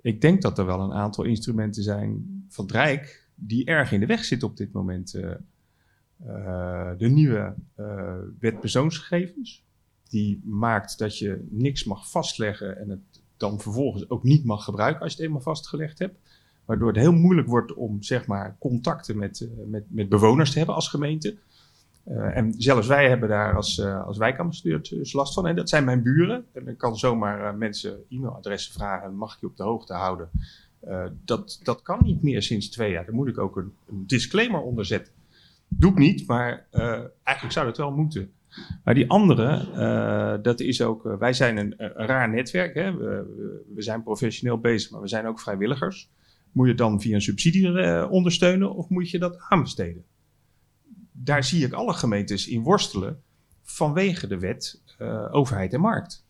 Ik 0.00 0.20
denk 0.20 0.42
dat 0.42 0.58
er 0.58 0.66
wel 0.66 0.80
een 0.80 0.92
aantal 0.92 1.24
instrumenten 1.24 1.82
zijn 1.82 2.44
van 2.48 2.64
het 2.64 2.74
Rijk 2.74 3.28
die 3.34 3.64
erg 3.64 3.92
in 3.92 4.00
de 4.00 4.06
weg 4.06 4.24
zitten 4.24 4.48
op 4.48 4.56
dit 4.56 4.72
moment. 4.72 5.14
Eh, 5.14 5.30
eh, 6.26 6.98
de 6.98 7.08
nieuwe 7.08 7.54
eh, 7.74 8.14
wet 8.38 8.60
persoonsgegevens, 8.60 9.64
die 10.08 10.40
maakt 10.44 10.98
dat 10.98 11.18
je 11.18 11.46
niks 11.50 11.84
mag 11.84 12.10
vastleggen 12.10 12.78
en 12.78 12.88
het 12.88 13.21
dan 13.42 13.60
vervolgens 13.60 14.10
ook 14.10 14.22
niet 14.22 14.44
mag 14.44 14.64
gebruiken 14.64 15.02
als 15.02 15.12
je 15.12 15.16
het 15.16 15.26
eenmaal 15.26 15.42
vastgelegd 15.42 15.98
hebt. 15.98 16.18
Waardoor 16.64 16.88
het 16.88 16.96
heel 16.96 17.12
moeilijk 17.12 17.48
wordt 17.48 17.74
om 17.74 18.02
zeg 18.02 18.26
maar, 18.26 18.56
contacten 18.58 19.18
met, 19.18 19.40
eh, 19.40 19.48
met, 19.66 19.84
met 19.88 20.08
bewoners 20.08 20.50
te 20.50 20.56
hebben 20.56 20.74
als 20.74 20.88
gemeente. 20.88 21.36
Eh, 22.04 22.36
en 22.36 22.54
zelfs 22.58 22.86
wij 22.86 23.08
hebben 23.08 23.28
daar 23.28 23.56
als, 23.56 23.78
uh, 23.78 24.06
als 24.06 24.18
wijkambassadeur 24.18 24.82
dus 24.82 25.12
last 25.12 25.34
van. 25.34 25.46
En 25.46 25.56
dat 25.56 25.68
zijn 25.68 25.84
mijn 25.84 26.02
buren. 26.02 26.44
En 26.52 26.68
ik 26.68 26.78
kan 26.78 26.96
zomaar 26.96 27.54
mensen 27.54 28.04
e-mailadressen 28.08 28.72
vragen. 28.72 29.14
Mag 29.14 29.34
ik 29.34 29.40
je 29.40 29.46
op 29.46 29.56
de 29.56 29.62
hoogte 29.62 29.94
houden? 29.94 30.30
Dat, 31.24 31.60
dat 31.62 31.82
kan 31.82 31.98
niet 32.02 32.22
meer 32.22 32.42
sinds 32.42 32.70
twee 32.70 32.90
jaar. 32.90 33.04
Daar 33.04 33.14
moet 33.14 33.28
ik 33.28 33.38
ook 33.38 33.56
een, 33.56 33.72
een 33.88 34.06
disclaimer 34.06 34.60
onder 34.60 34.84
zetten. 34.84 35.12
Doe 35.68 35.90
ik 35.90 35.98
niet, 35.98 36.26
maar 36.26 36.66
eigenlijk 37.22 37.52
zou 37.52 37.66
dat 37.66 37.76
wel 37.76 37.90
moeten. 37.90 38.32
Maar 38.84 38.94
die 38.94 39.10
andere, 39.10 39.68
uh, 39.74 40.42
dat 40.42 40.60
is 40.60 40.82
ook. 40.82 41.06
Uh, 41.06 41.16
wij 41.16 41.32
zijn 41.32 41.56
een, 41.56 41.74
een 41.76 42.06
raar 42.06 42.28
netwerk. 42.30 42.74
Hè? 42.74 42.96
We, 42.96 43.64
we, 43.74 43.82
zijn 43.82 44.02
professioneel 44.02 44.58
bezig, 44.58 44.90
maar 44.90 45.00
we 45.00 45.08
zijn 45.08 45.26
ook 45.26 45.40
vrijwilligers. 45.40 46.10
Moet 46.52 46.68
je 46.68 46.74
dan 46.74 47.00
via 47.00 47.14
een 47.14 47.22
subsidie 47.22 48.08
ondersteunen 48.08 48.74
of 48.74 48.88
moet 48.88 49.10
je 49.10 49.18
dat 49.18 49.36
aanbesteden? 49.48 50.04
Daar 51.12 51.44
zie 51.44 51.64
ik 51.64 51.72
alle 51.72 51.92
gemeentes 51.92 52.48
in 52.48 52.62
worstelen 52.62 53.22
vanwege 53.62 54.26
de 54.26 54.38
wet 54.38 54.82
overheid 55.30 55.72
en 55.72 55.80
markt. 55.80 56.24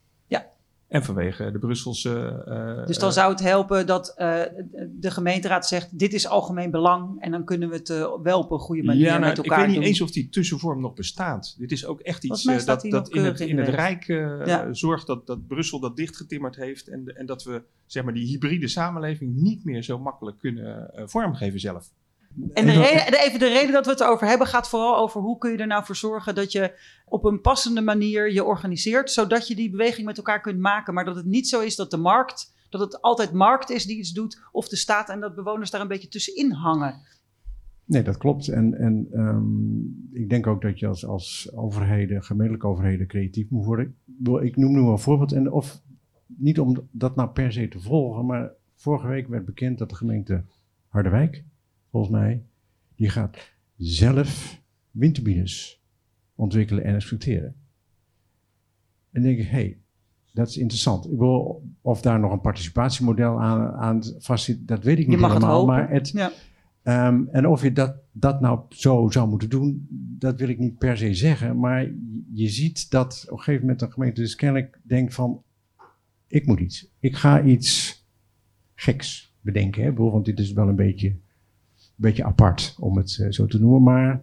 En 0.93 1.05
vanwege 1.05 1.51
de 1.51 1.59
Brusselse. 1.59 2.45
Uh, 2.49 2.87
dus 2.87 2.99
dan 2.99 3.13
zou 3.13 3.31
het 3.31 3.41
helpen 3.41 3.87
dat 3.87 4.15
uh, 4.19 4.43
de 4.91 5.11
gemeenteraad 5.11 5.67
zegt: 5.67 5.99
dit 5.99 6.13
is 6.13 6.27
algemeen 6.27 6.71
belang. 6.71 7.21
En 7.21 7.31
dan 7.31 7.45
kunnen 7.45 7.69
we 7.69 7.75
het 7.77 7.89
uh, 7.89 8.13
wel 8.23 8.39
op 8.41 8.51
een 8.51 8.59
goede 8.59 8.83
manier 8.83 9.03
ja, 9.03 9.19
nou, 9.19 9.27
met 9.27 9.37
elkaar 9.37 9.59
Ik 9.59 9.65
weet 9.65 9.75
doen. 9.75 9.79
niet 9.79 9.89
eens 9.89 10.01
of 10.01 10.11
die 10.11 10.29
tussenvorm 10.29 10.81
nog 10.81 10.95
bestaat. 10.95 11.55
Dit 11.59 11.73
is 11.73 11.87
ook 11.87 12.01
echt 12.01 12.25
iets 12.25 12.43
dat, 12.43 12.65
dat 12.65 12.85
in 12.85 13.25
het, 13.25 13.41
in, 13.41 13.49
in 13.49 13.59
het 13.59 13.69
Rijk 13.69 14.05
ja. 14.07 14.73
zorgt 14.73 15.07
dat, 15.07 15.27
dat 15.27 15.47
Brussel 15.47 15.81
dat 15.81 15.97
dichtgetimmerd 15.97 16.57
heeft. 16.57 16.89
En, 16.89 17.17
en 17.17 17.27
dat 17.27 17.45
we 17.45 17.63
zeg 17.87 18.05
maar, 18.05 18.15
die 18.15 18.27
hybride 18.27 18.69
samenleving 18.69 19.35
niet 19.35 19.65
meer 19.65 19.83
zo 19.83 19.99
makkelijk 19.99 20.39
kunnen 20.39 20.91
vormgeven 20.95 21.61
zelf. 21.61 21.91
En 22.53 22.67
de 22.67 22.73
reden, 22.73 23.21
even 23.21 23.39
de 23.39 23.49
reden 23.49 23.73
dat 23.73 23.85
we 23.85 23.91
het 23.91 24.01
erover 24.01 24.27
hebben 24.27 24.47
gaat 24.47 24.69
vooral 24.69 24.97
over 24.97 25.21
hoe 25.21 25.39
kun 25.39 25.51
je 25.51 25.57
er 25.57 25.67
nou 25.67 25.85
voor 25.85 25.97
zorgen 25.97 26.35
dat 26.35 26.53
je 26.53 26.79
op 27.07 27.25
een 27.25 27.41
passende 27.41 27.81
manier 27.81 28.33
je 28.33 28.45
organiseert, 28.45 29.11
zodat 29.11 29.49
je 29.49 29.55
die 29.55 29.71
beweging 29.71 30.07
met 30.07 30.17
elkaar 30.17 30.41
kunt 30.41 30.59
maken. 30.59 30.95
Maar 30.95 31.05
dat 31.05 31.17
het 31.17 31.27
niet 31.27 31.49
zo 31.49 31.61
is 31.61 31.77
dat 31.77 31.91
de 31.91 31.97
markt, 31.97 32.55
dat 32.71 32.81
het 32.81 33.01
altijd 33.01 33.33
markt 33.33 33.71
is 33.71 33.87
die 33.87 33.99
iets 33.99 34.13
doet, 34.13 34.43
of 34.53 34.69
de 34.69 34.77
staat 34.77 35.09
en 35.09 35.21
dat 35.21 35.35
bewoners 35.35 35.71
daar 35.71 35.81
een 35.81 35.89
beetje 35.89 36.09
tussenin 36.09 36.53
hangen. 36.53 37.01
Nee, 37.85 38.03
dat 38.03 38.17
klopt. 38.17 38.49
En, 38.49 38.75
en 38.75 39.09
um, 39.13 40.09
ik 40.13 40.31
denk 40.31 40.47
ook 40.47 40.63
dat 40.63 40.79
je 40.79 40.87
als, 40.87 41.07
als 41.07 41.53
overheden, 41.55 42.25
gemeentelijke 42.25 42.67
overheden, 42.67 43.07
creatief 43.07 43.51
moet 43.51 43.65
worden. 43.65 43.97
Ik 44.41 44.57
noem 44.57 44.73
nu 44.73 44.79
een 44.79 44.99
voorbeeld. 44.99 45.33
En 45.33 45.53
of 45.53 45.83
niet 46.27 46.61
om 46.61 46.89
dat 46.91 47.17
nou 47.17 47.29
per 47.29 47.53
se 47.53 47.69
te 47.69 47.81
volgen, 47.81 48.27
maar 48.27 48.53
vorige 48.75 49.07
week 49.07 49.29
werd 49.29 49.45
bekend 49.45 49.79
dat 49.79 49.89
de 49.89 49.95
gemeente 49.95 50.45
Harderwijk, 50.93 51.45
volgens 51.93 52.13
mij, 52.13 52.43
die 52.95 53.09
gaat 53.09 53.53
zelf 53.77 54.61
windturbines 54.91 55.83
ontwikkelen 56.35 56.85
en 56.85 56.95
exploiteren. 56.95 57.55
En 59.11 59.23
dan 59.23 59.23
denk 59.23 59.39
ik, 59.39 59.45
hé, 59.45 59.51
hey, 59.51 59.79
dat 60.33 60.49
is 60.49 60.57
interessant. 60.57 61.13
Ik 61.13 61.19
wil, 61.19 61.63
of 61.81 62.01
daar 62.01 62.21
nog 62.21 62.33
een 62.33 62.41
participatiemodel 62.41 63.41
aan, 63.41 63.73
aan 63.73 64.03
vast 64.19 64.45
zit, 64.45 64.69
dat 64.69 64.85
weet 64.85 64.99
ik 64.99 65.07
niet 65.07 65.21
helemaal. 65.21 65.59
Het 65.59 65.67
maar 65.67 65.91
het, 65.91 66.09
ja. 66.09 66.33
um, 67.09 67.29
en 67.29 67.47
of 67.47 67.63
je 67.63 67.73
dat, 67.73 67.97
dat 68.13 68.41
nou 68.41 68.61
zo 68.69 69.09
zou 69.11 69.29
moeten 69.29 69.51
doen, 69.51 69.87
dat 70.19 70.39
wil 70.39 70.49
ik 70.49 70.59
niet 70.59 70.79
per 70.79 70.97
se 70.97 71.15
zeggen. 71.15 71.59
Maar 71.59 71.91
je 72.33 72.49
ziet 72.49 72.91
dat 72.91 73.25
op 73.27 73.39
een 73.39 73.45
gegeven 73.45 73.61
moment 73.61 73.83
een 73.83 73.93
gemeente 73.93 74.21
dus 74.21 74.35
kennelijk 74.35 74.81
denkt 74.83 75.15
van, 75.15 75.43
ik 76.27 76.47
moet 76.47 76.61
iets. 76.61 76.93
Ik 77.01 77.17
ga 77.17 77.43
iets 77.43 78.01
geks 78.75 79.35
bedenken. 79.41 79.83
Hè? 79.83 79.93
Want 79.95 80.25
dit 80.25 80.39
is 80.39 80.53
wel 80.53 80.69
een 80.69 80.77
beetje, 80.77 81.17
beetje 81.95 82.25
apart 82.25 82.77
om 82.79 82.97
het 82.97 83.19
uh, 83.21 83.31
zo 83.31 83.47
te 83.47 83.61
noemen. 83.61 83.83
Maar 83.83 84.23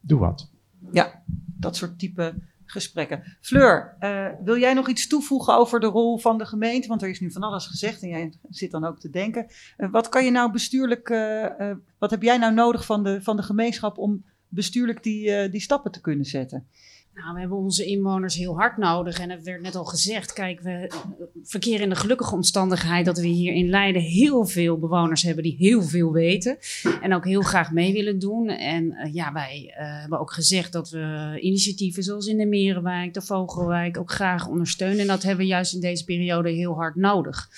doe 0.00 0.18
wat. 0.18 0.50
Ja, 0.92 1.22
dat 1.58 1.76
soort 1.76 1.98
type 1.98 2.34
gesprekken. 2.64 3.36
Fleur, 3.40 3.96
uh, 4.00 4.26
wil 4.44 4.58
jij 4.58 4.74
nog 4.74 4.88
iets 4.88 5.06
toevoegen 5.06 5.54
over 5.54 5.80
de 5.80 5.86
rol 5.86 6.18
van 6.18 6.38
de 6.38 6.46
gemeente? 6.46 6.88
Want 6.88 7.02
er 7.02 7.08
is 7.08 7.20
nu 7.20 7.32
van 7.32 7.42
alles 7.42 7.66
gezegd 7.66 8.02
en 8.02 8.08
jij 8.08 8.32
zit 8.48 8.70
dan 8.70 8.84
ook 8.84 9.00
te 9.00 9.10
denken. 9.10 9.46
Uh, 9.78 9.90
wat 9.90 10.08
kan 10.08 10.24
je 10.24 10.30
nou 10.30 10.52
bestuurlijk, 10.52 11.08
wat 11.98 12.10
heb 12.10 12.22
jij 12.22 12.38
nou 12.38 12.54
nodig 12.54 12.86
van 12.86 13.04
de, 13.04 13.22
van 13.22 13.36
de 13.36 13.42
gemeenschap 13.42 13.98
om 13.98 14.24
bestuurlijk 14.48 15.02
die, 15.02 15.48
die 15.48 15.60
stappen 15.60 15.90
te 15.90 16.00
kunnen 16.00 16.24
zetten? 16.24 16.66
Nou, 17.14 17.34
we 17.34 17.40
hebben 17.40 17.58
onze 17.58 17.84
inwoners 17.84 18.34
heel 18.34 18.56
hard 18.56 18.76
nodig. 18.76 19.18
En 19.18 19.30
het 19.30 19.42
werd 19.42 19.62
net 19.62 19.74
al 19.74 19.84
gezegd, 19.84 20.32
kijk, 20.32 20.60
we 20.60 20.90
verkeren 21.42 21.80
in 21.80 21.88
de 21.88 21.94
gelukkige 21.96 22.34
omstandigheid 22.34 23.04
dat 23.04 23.18
we 23.18 23.26
hier 23.26 23.52
in 23.52 23.68
Leiden 23.68 24.02
heel 24.02 24.46
veel 24.46 24.78
bewoners 24.78 25.22
hebben 25.22 25.42
die 25.42 25.56
heel 25.58 25.82
veel 25.82 26.12
weten. 26.12 26.58
En 27.00 27.14
ook 27.14 27.24
heel 27.24 27.42
graag 27.42 27.70
mee 27.70 27.92
willen 27.92 28.18
doen. 28.18 28.48
En 28.48 28.84
uh, 28.84 29.14
ja, 29.14 29.32
wij 29.32 29.64
uh, 29.66 30.00
hebben 30.00 30.20
ook 30.20 30.32
gezegd 30.32 30.72
dat 30.72 30.90
we 30.90 31.36
initiatieven 31.40 32.02
zoals 32.02 32.26
in 32.26 32.38
de 32.38 32.46
Merenwijk, 32.46 33.14
de 33.14 33.22
Vogelwijk 33.22 33.98
ook 33.98 34.10
graag 34.10 34.48
ondersteunen. 34.48 35.00
En 35.00 35.06
dat 35.06 35.22
hebben 35.22 35.44
we 35.44 35.50
juist 35.50 35.74
in 35.74 35.80
deze 35.80 36.04
periode 36.04 36.50
heel 36.50 36.74
hard 36.74 36.94
nodig. 36.94 37.48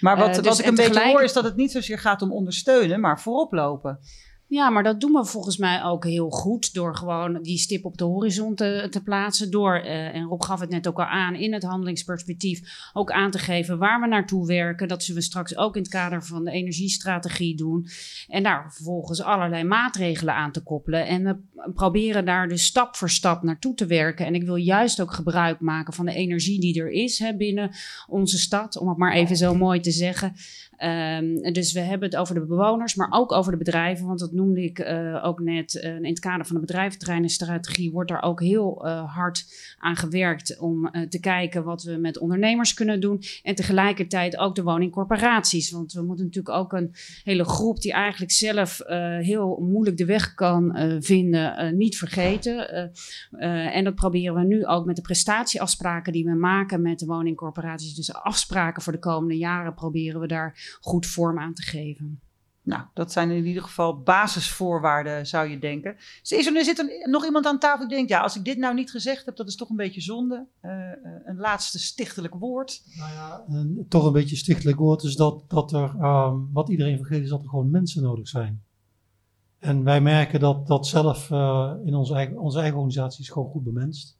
Maar 0.00 0.16
wat, 0.16 0.28
uh, 0.28 0.34
dus 0.34 0.44
wat 0.44 0.58
ik 0.58 0.66
een 0.66 0.74
beetje 0.74 1.10
hoor 1.10 1.22
is 1.22 1.32
dat 1.32 1.44
het 1.44 1.56
niet 1.56 1.70
zozeer 1.70 1.98
gaat 1.98 2.22
om 2.22 2.32
ondersteunen, 2.32 3.00
maar 3.00 3.20
voorop 3.20 3.52
lopen. 3.52 3.98
Ja, 4.46 4.70
maar 4.70 4.82
dat 4.82 5.00
doen 5.00 5.12
we 5.12 5.24
volgens 5.24 5.56
mij 5.56 5.82
ook 5.82 6.04
heel 6.04 6.30
goed 6.30 6.74
door 6.74 6.96
gewoon 6.96 7.42
die 7.42 7.58
stip 7.58 7.84
op 7.84 7.98
de 7.98 8.04
horizon 8.04 8.54
te, 8.54 9.00
plaatsen. 9.04 9.50
Door, 9.50 9.80
uh, 9.84 10.14
en 10.14 10.24
Rob 10.24 10.42
gaf 10.42 10.60
het 10.60 10.70
net 10.70 10.88
ook 10.88 10.98
al 10.98 11.04
aan, 11.04 11.34
in 11.34 11.52
het 11.52 11.62
handelingsperspectief 11.62 12.90
ook 12.92 13.10
aan 13.10 13.30
te 13.30 13.38
geven 13.38 13.78
waar 13.78 14.00
we 14.00 14.06
naartoe 14.06 14.46
werken. 14.46 14.88
Dat 14.88 15.02
zullen 15.02 15.20
we 15.20 15.26
straks 15.26 15.56
ook 15.56 15.76
in 15.76 15.82
het 15.82 15.90
kader 15.90 16.24
van 16.24 16.44
de 16.44 16.50
energiestrategie 16.50 17.56
doen. 17.56 17.86
En 18.28 18.42
daar 18.42 18.72
vervolgens 18.72 19.22
allerlei 19.22 19.64
maatregelen 19.64 20.34
aan 20.34 20.52
te 20.52 20.62
koppelen. 20.62 21.06
En 21.06 21.24
we 21.24 21.72
proberen 21.72 22.24
daar 22.24 22.48
dus 22.48 22.64
stap 22.64 22.96
voor 22.96 23.10
stap 23.10 23.42
naartoe 23.42 23.74
te 23.74 23.86
werken. 23.86 24.26
En 24.26 24.34
ik 24.34 24.44
wil 24.44 24.56
juist 24.56 25.00
ook 25.00 25.12
gebruik 25.12 25.60
maken 25.60 25.92
van 25.92 26.04
de 26.06 26.14
energie 26.14 26.60
die 26.60 26.80
er 26.80 26.90
is 26.90 27.18
hè, 27.18 27.36
binnen 27.36 27.70
onze 28.06 28.38
stad. 28.38 28.76
Om 28.76 28.88
het 28.88 28.98
maar 28.98 29.12
even 29.12 29.36
zo 29.36 29.54
mooi 29.54 29.80
te 29.80 29.90
zeggen. 29.90 30.34
Ehm, 30.76 31.52
dus 31.52 31.72
we 31.72 31.80
hebben 31.80 32.08
het 32.08 32.18
over 32.18 32.34
de 32.34 32.46
bewoners, 32.46 32.94
maar 32.94 33.08
ook 33.10 33.32
over 33.32 33.52
de 33.52 33.58
bedrijven. 33.58 34.06
Want 34.06 34.18
dat 34.18 34.32
noemde 34.32 34.62
ik 34.62 34.78
uh, 34.78 35.24
ook 35.24 35.40
net. 35.40 35.74
Uh, 35.74 35.94
in 35.94 36.04
het 36.04 36.18
kader 36.18 36.46
van 36.46 36.54
de 36.54 36.60
bedrijventerreinenstrategie 36.60 37.92
wordt 37.92 38.10
daar 38.10 38.22
ook 38.22 38.40
heel 38.40 38.86
uh, 38.86 39.14
hard 39.14 39.44
aan 39.78 39.96
gewerkt 39.96 40.58
om 40.58 40.90
te 41.08 41.20
kijken 41.20 41.64
wat 41.64 41.82
we 41.82 41.96
met 41.96 42.18
ondernemers 42.18 42.74
kunnen 42.74 43.00
doen. 43.00 43.22
En 43.42 43.54
tegelijkertijd 43.54 44.36
ook 44.36 44.54
de 44.54 44.62
woningcorporaties. 44.62 45.70
Want 45.70 45.92
we 45.92 46.02
moeten 46.02 46.24
natuurlijk 46.24 46.56
ook 46.56 46.72
een 46.72 46.94
hele 47.24 47.44
groep 47.44 47.80
die 47.80 47.92
eigenlijk 47.92 48.32
zelf 48.32 48.80
heel 49.20 49.58
moeilijk 49.60 49.96
de 49.96 50.04
weg 50.04 50.34
kan 50.34 50.76
vinden, 51.00 51.76
niet 51.76 51.96
vergeten. 51.96 52.92
en 53.38 53.84
dat 53.84 53.94
proberen 53.94 54.34
we 54.34 54.44
nu 54.44 54.66
ook 54.66 54.84
met 54.84 54.96
de 54.96 55.02
prestatieafspraken 55.02 56.12
die 56.12 56.24
we 56.24 56.34
maken 56.34 56.82
met 56.82 56.98
de 56.98 57.06
woningcorporaties. 57.06 57.94
Dus 57.94 58.12
afspraken 58.12 58.82
voor 58.82 58.92
de 58.92 58.98
komende 58.98 59.36
jaren 59.36 59.74
proberen 59.74 60.20
we 60.20 60.26
daar 60.26 60.63
goed 60.80 61.06
vorm 61.06 61.38
aan 61.38 61.54
te 61.54 61.62
geven. 61.62 62.20
Nou, 62.64 62.82
dat 62.94 63.12
zijn 63.12 63.30
in 63.30 63.46
ieder 63.46 63.62
geval 63.62 64.02
basisvoorwaarden, 64.02 65.26
zou 65.26 65.48
je 65.48 65.58
denken. 65.58 65.96
Is 66.22 66.46
er, 66.46 66.64
zit 66.64 66.78
er 66.78 67.08
nog 67.10 67.24
iemand 67.24 67.46
aan 67.46 67.58
tafel 67.58 67.88
die 67.88 67.96
denkt, 67.96 68.10
ja, 68.10 68.20
als 68.20 68.36
ik 68.36 68.44
dit 68.44 68.58
nou 68.58 68.74
niet 68.74 68.90
gezegd 68.90 69.26
heb, 69.26 69.36
dat 69.36 69.48
is 69.48 69.56
toch 69.56 69.70
een 69.70 69.76
beetje 69.76 70.00
zonde. 70.00 70.46
Uh, 70.62 70.70
een 71.24 71.36
laatste 71.36 71.78
stichtelijk 71.78 72.34
woord. 72.34 72.82
Nou 72.96 73.12
ja, 73.12 73.44
een, 73.48 73.86
toch 73.88 74.04
een 74.04 74.12
beetje 74.12 74.36
stichtelijk 74.36 74.78
woord 74.78 75.02
is 75.02 75.16
dat, 75.16 75.44
dat 75.48 75.72
er, 75.72 75.94
um, 76.02 76.52
wat 76.52 76.68
iedereen 76.68 76.96
vergeet, 76.96 77.22
is 77.22 77.28
dat 77.28 77.42
er 77.42 77.48
gewoon 77.48 77.70
mensen 77.70 78.02
nodig 78.02 78.28
zijn. 78.28 78.62
En 79.58 79.84
wij 79.84 80.00
merken 80.00 80.40
dat 80.40 80.66
dat 80.66 80.86
zelf 80.86 81.30
uh, 81.30 81.72
in 81.84 81.94
onze 81.94 82.14
eigen, 82.14 82.38
onze 82.38 82.58
eigen 82.58 82.76
organisatie 82.76 83.22
is 83.22 83.30
gewoon 83.30 83.50
goed 83.50 83.64
bemenst. 83.64 84.18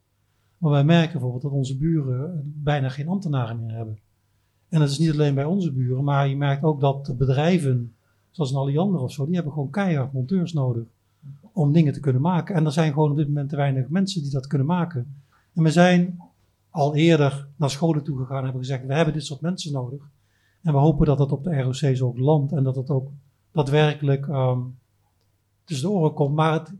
Maar 0.57 0.71
wij 0.71 0.83
merken 0.83 1.11
bijvoorbeeld 1.11 1.43
dat 1.43 1.51
onze 1.51 1.77
buren 1.77 2.53
bijna 2.55 2.89
geen 2.89 3.07
ambtenaren 3.07 3.65
meer 3.65 3.75
hebben. 3.75 3.99
En 4.75 4.81
dat 4.81 4.89
is 4.89 4.97
niet 4.97 5.11
alleen 5.11 5.35
bij 5.35 5.45
onze 5.45 5.71
buren, 5.71 6.03
maar 6.03 6.27
je 6.27 6.37
merkt 6.37 6.63
ook 6.63 6.79
dat 6.79 7.17
bedrijven, 7.17 7.95
zoals 8.31 8.51
een 8.51 8.57
Alliander 8.57 9.01
of 9.01 9.11
zo, 9.11 9.25
die 9.25 9.35
hebben 9.35 9.53
gewoon 9.53 9.69
keihard 9.69 10.13
monteurs 10.13 10.53
nodig 10.53 10.83
om 11.51 11.71
dingen 11.71 11.93
te 11.93 11.99
kunnen 11.99 12.21
maken. 12.21 12.55
En 12.55 12.65
er 12.65 12.71
zijn 12.71 12.93
gewoon 12.93 13.11
op 13.11 13.17
dit 13.17 13.27
moment 13.27 13.49
te 13.49 13.55
weinig 13.55 13.89
mensen 13.89 14.21
die 14.21 14.31
dat 14.31 14.47
kunnen 14.47 14.67
maken. 14.67 15.15
En 15.53 15.63
we 15.63 15.71
zijn 15.71 16.17
al 16.69 16.95
eerder 16.95 17.47
naar 17.55 17.69
scholen 17.69 18.03
toe 18.03 18.17
gegaan 18.17 18.37
en 18.37 18.43
hebben 18.43 18.61
gezegd, 18.61 18.85
we 18.85 18.93
hebben 18.93 19.13
dit 19.13 19.25
soort 19.25 19.41
mensen 19.41 19.71
nodig. 19.71 20.09
En 20.61 20.73
we 20.73 20.79
hopen 20.79 21.05
dat 21.05 21.17
dat 21.17 21.31
op 21.31 21.43
de 21.43 21.61
ROC's 21.61 22.01
ook 22.01 22.17
landt 22.17 22.51
en 22.51 22.63
dat 22.63 22.75
het 22.75 22.89
ook 22.89 23.09
daadwerkelijk 23.51 24.27
um, 24.27 24.77
de 25.65 25.89
oren 25.89 26.13
komt. 26.13 26.35
Maar 26.35 26.53
het, 26.53 26.73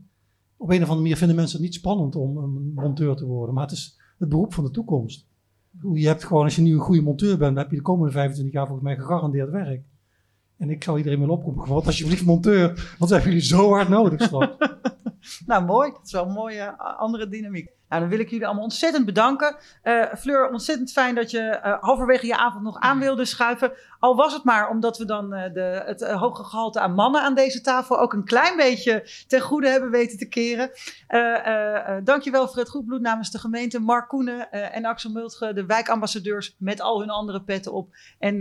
op 0.56 0.68
een 0.68 0.76
of 0.76 0.82
andere 0.82 1.00
manier 1.00 1.16
vinden 1.16 1.36
mensen 1.36 1.56
het 1.56 1.66
niet 1.66 1.74
spannend 1.74 2.16
om 2.16 2.36
een 2.36 2.72
monteur 2.74 3.16
te 3.16 3.26
worden. 3.26 3.54
Maar 3.54 3.64
het 3.64 3.76
is 3.76 3.98
het 4.18 4.28
beroep 4.28 4.54
van 4.54 4.64
de 4.64 4.70
toekomst. 4.70 5.26
Je 5.94 6.06
hebt 6.06 6.24
gewoon, 6.24 6.44
als 6.44 6.56
je 6.56 6.62
nu 6.62 6.72
een 6.72 6.78
goede 6.78 7.02
monteur 7.02 7.38
bent, 7.38 7.54
dan 7.54 7.62
heb 7.62 7.70
je 7.70 7.76
de 7.76 7.82
komende 7.82 8.12
25 8.12 8.54
jaar 8.54 8.66
volgens 8.66 8.86
mij 8.86 8.96
gegarandeerd 8.96 9.50
werk. 9.50 9.82
En 10.56 10.70
ik 10.70 10.84
zou 10.84 10.96
iedereen 10.96 11.18
willen 11.18 11.34
oproepen, 11.34 11.68
wat 11.68 11.86
alsjeblieft 11.86 12.24
monteur, 12.24 12.94
want 12.98 13.10
hebben 13.10 13.30
jullie 13.30 13.46
zo 13.46 13.70
hard 13.70 13.88
nodig 13.88 14.30
nou 15.46 15.64
mooi, 15.64 15.90
dat 15.90 16.00
is 16.04 16.12
wel 16.12 16.26
een 16.26 16.32
mooie 16.32 16.78
andere 16.78 17.28
dynamiek. 17.28 17.70
Nou, 17.88 18.00
dan 18.00 18.10
wil 18.10 18.20
ik 18.20 18.30
jullie 18.30 18.46
allemaal 18.46 18.64
ontzettend 18.64 19.04
bedanken. 19.04 19.56
Uh, 19.84 20.04
Fleur, 20.18 20.50
ontzettend 20.50 20.92
fijn 20.92 21.14
dat 21.14 21.30
je 21.30 21.60
uh, 21.64 21.76
halverwege 21.80 22.26
je 22.26 22.36
avond 22.36 22.62
nog 22.62 22.80
aan 22.80 22.98
wilde 22.98 23.24
schuiven. 23.24 23.72
Al 23.98 24.16
was 24.16 24.32
het 24.32 24.44
maar 24.44 24.68
omdat 24.68 24.98
we 24.98 25.04
dan 25.04 25.34
uh, 25.34 25.42
de, 25.52 25.82
het 25.86 26.06
hoge 26.06 26.44
gehalte 26.44 26.80
aan 26.80 26.94
mannen 26.94 27.22
aan 27.22 27.34
deze 27.34 27.60
tafel 27.60 28.00
ook 28.00 28.12
een 28.12 28.24
klein 28.24 28.56
beetje 28.56 29.08
ten 29.26 29.40
goede 29.40 29.68
hebben 29.68 29.90
weten 29.90 30.18
te 30.18 30.28
keren. 30.28 30.70
dankjewel 32.04 32.48
voor 32.48 32.58
het 32.58 32.68
goed 32.68 32.86
bloed 32.86 33.00
namens 33.00 33.30
de 33.30 33.38
gemeente. 33.38 33.80
Mark 33.80 34.08
Koenen 34.08 34.50
en 34.50 34.84
Axel 34.84 35.10
Multge, 35.10 35.52
de 35.52 35.66
wijkambassadeurs 35.66 36.56
met 36.58 36.80
al 36.80 37.00
hun 37.00 37.10
andere 37.10 37.42
petten 37.42 37.72
op. 37.72 37.94
En 38.18 38.40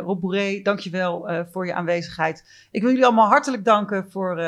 Rob 0.00 0.20
Bourré, 0.20 0.60
dankjewel 0.62 1.28
voor 1.50 1.66
je 1.66 1.74
aanwezigheid. 1.74 2.68
Ik 2.70 2.80
wil 2.80 2.90
jullie 2.90 3.06
allemaal 3.06 3.28
hartelijk 3.28 3.64
danken 3.64 4.10
voor, 4.10 4.42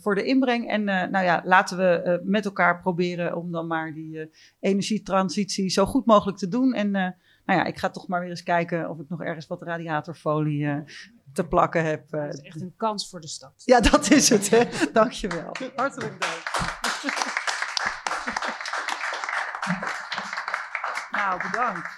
voor 0.00 0.14
de 0.14 0.24
inbreng. 0.24 0.70
En 0.70 0.84
nou 0.84 1.24
ja, 1.24 1.42
laten 1.44 1.76
we 1.76 2.20
met 2.24 2.44
elkaar 2.44 2.80
proberen 2.80 3.36
om 3.36 3.52
dan 3.52 3.66
maar 3.66 3.77
die 3.86 4.16
uh, 4.16 4.26
energietransitie 4.60 5.68
zo 5.68 5.86
goed 5.86 6.06
mogelijk 6.06 6.38
te 6.38 6.48
doen. 6.48 6.74
En 6.74 6.86
uh, 6.86 6.92
nou 7.44 7.58
ja, 7.58 7.64
ik 7.64 7.78
ga 7.78 7.90
toch 7.90 8.08
maar 8.08 8.20
weer 8.20 8.30
eens 8.30 8.42
kijken 8.42 8.90
of 8.90 8.98
ik 8.98 9.08
nog 9.08 9.22
ergens 9.22 9.46
wat 9.46 9.62
radiatorfolie 9.62 10.60
uh, 10.64 10.76
te 11.32 11.46
plakken 11.46 11.84
heb. 11.84 12.10
Dat 12.10 12.34
is 12.34 12.40
echt 12.40 12.60
een 12.60 12.74
kans 12.76 13.08
voor 13.08 13.20
de 13.20 13.28
stad. 13.28 13.62
Ja, 13.64 13.80
dat 13.80 14.10
is 14.10 14.28
het. 14.28 14.50
Hè? 14.50 14.64
Dankjewel. 14.92 15.52
Hartelijk 15.76 16.20
dank. 16.20 16.42
nou, 21.18 21.40
bedankt. 21.50 21.96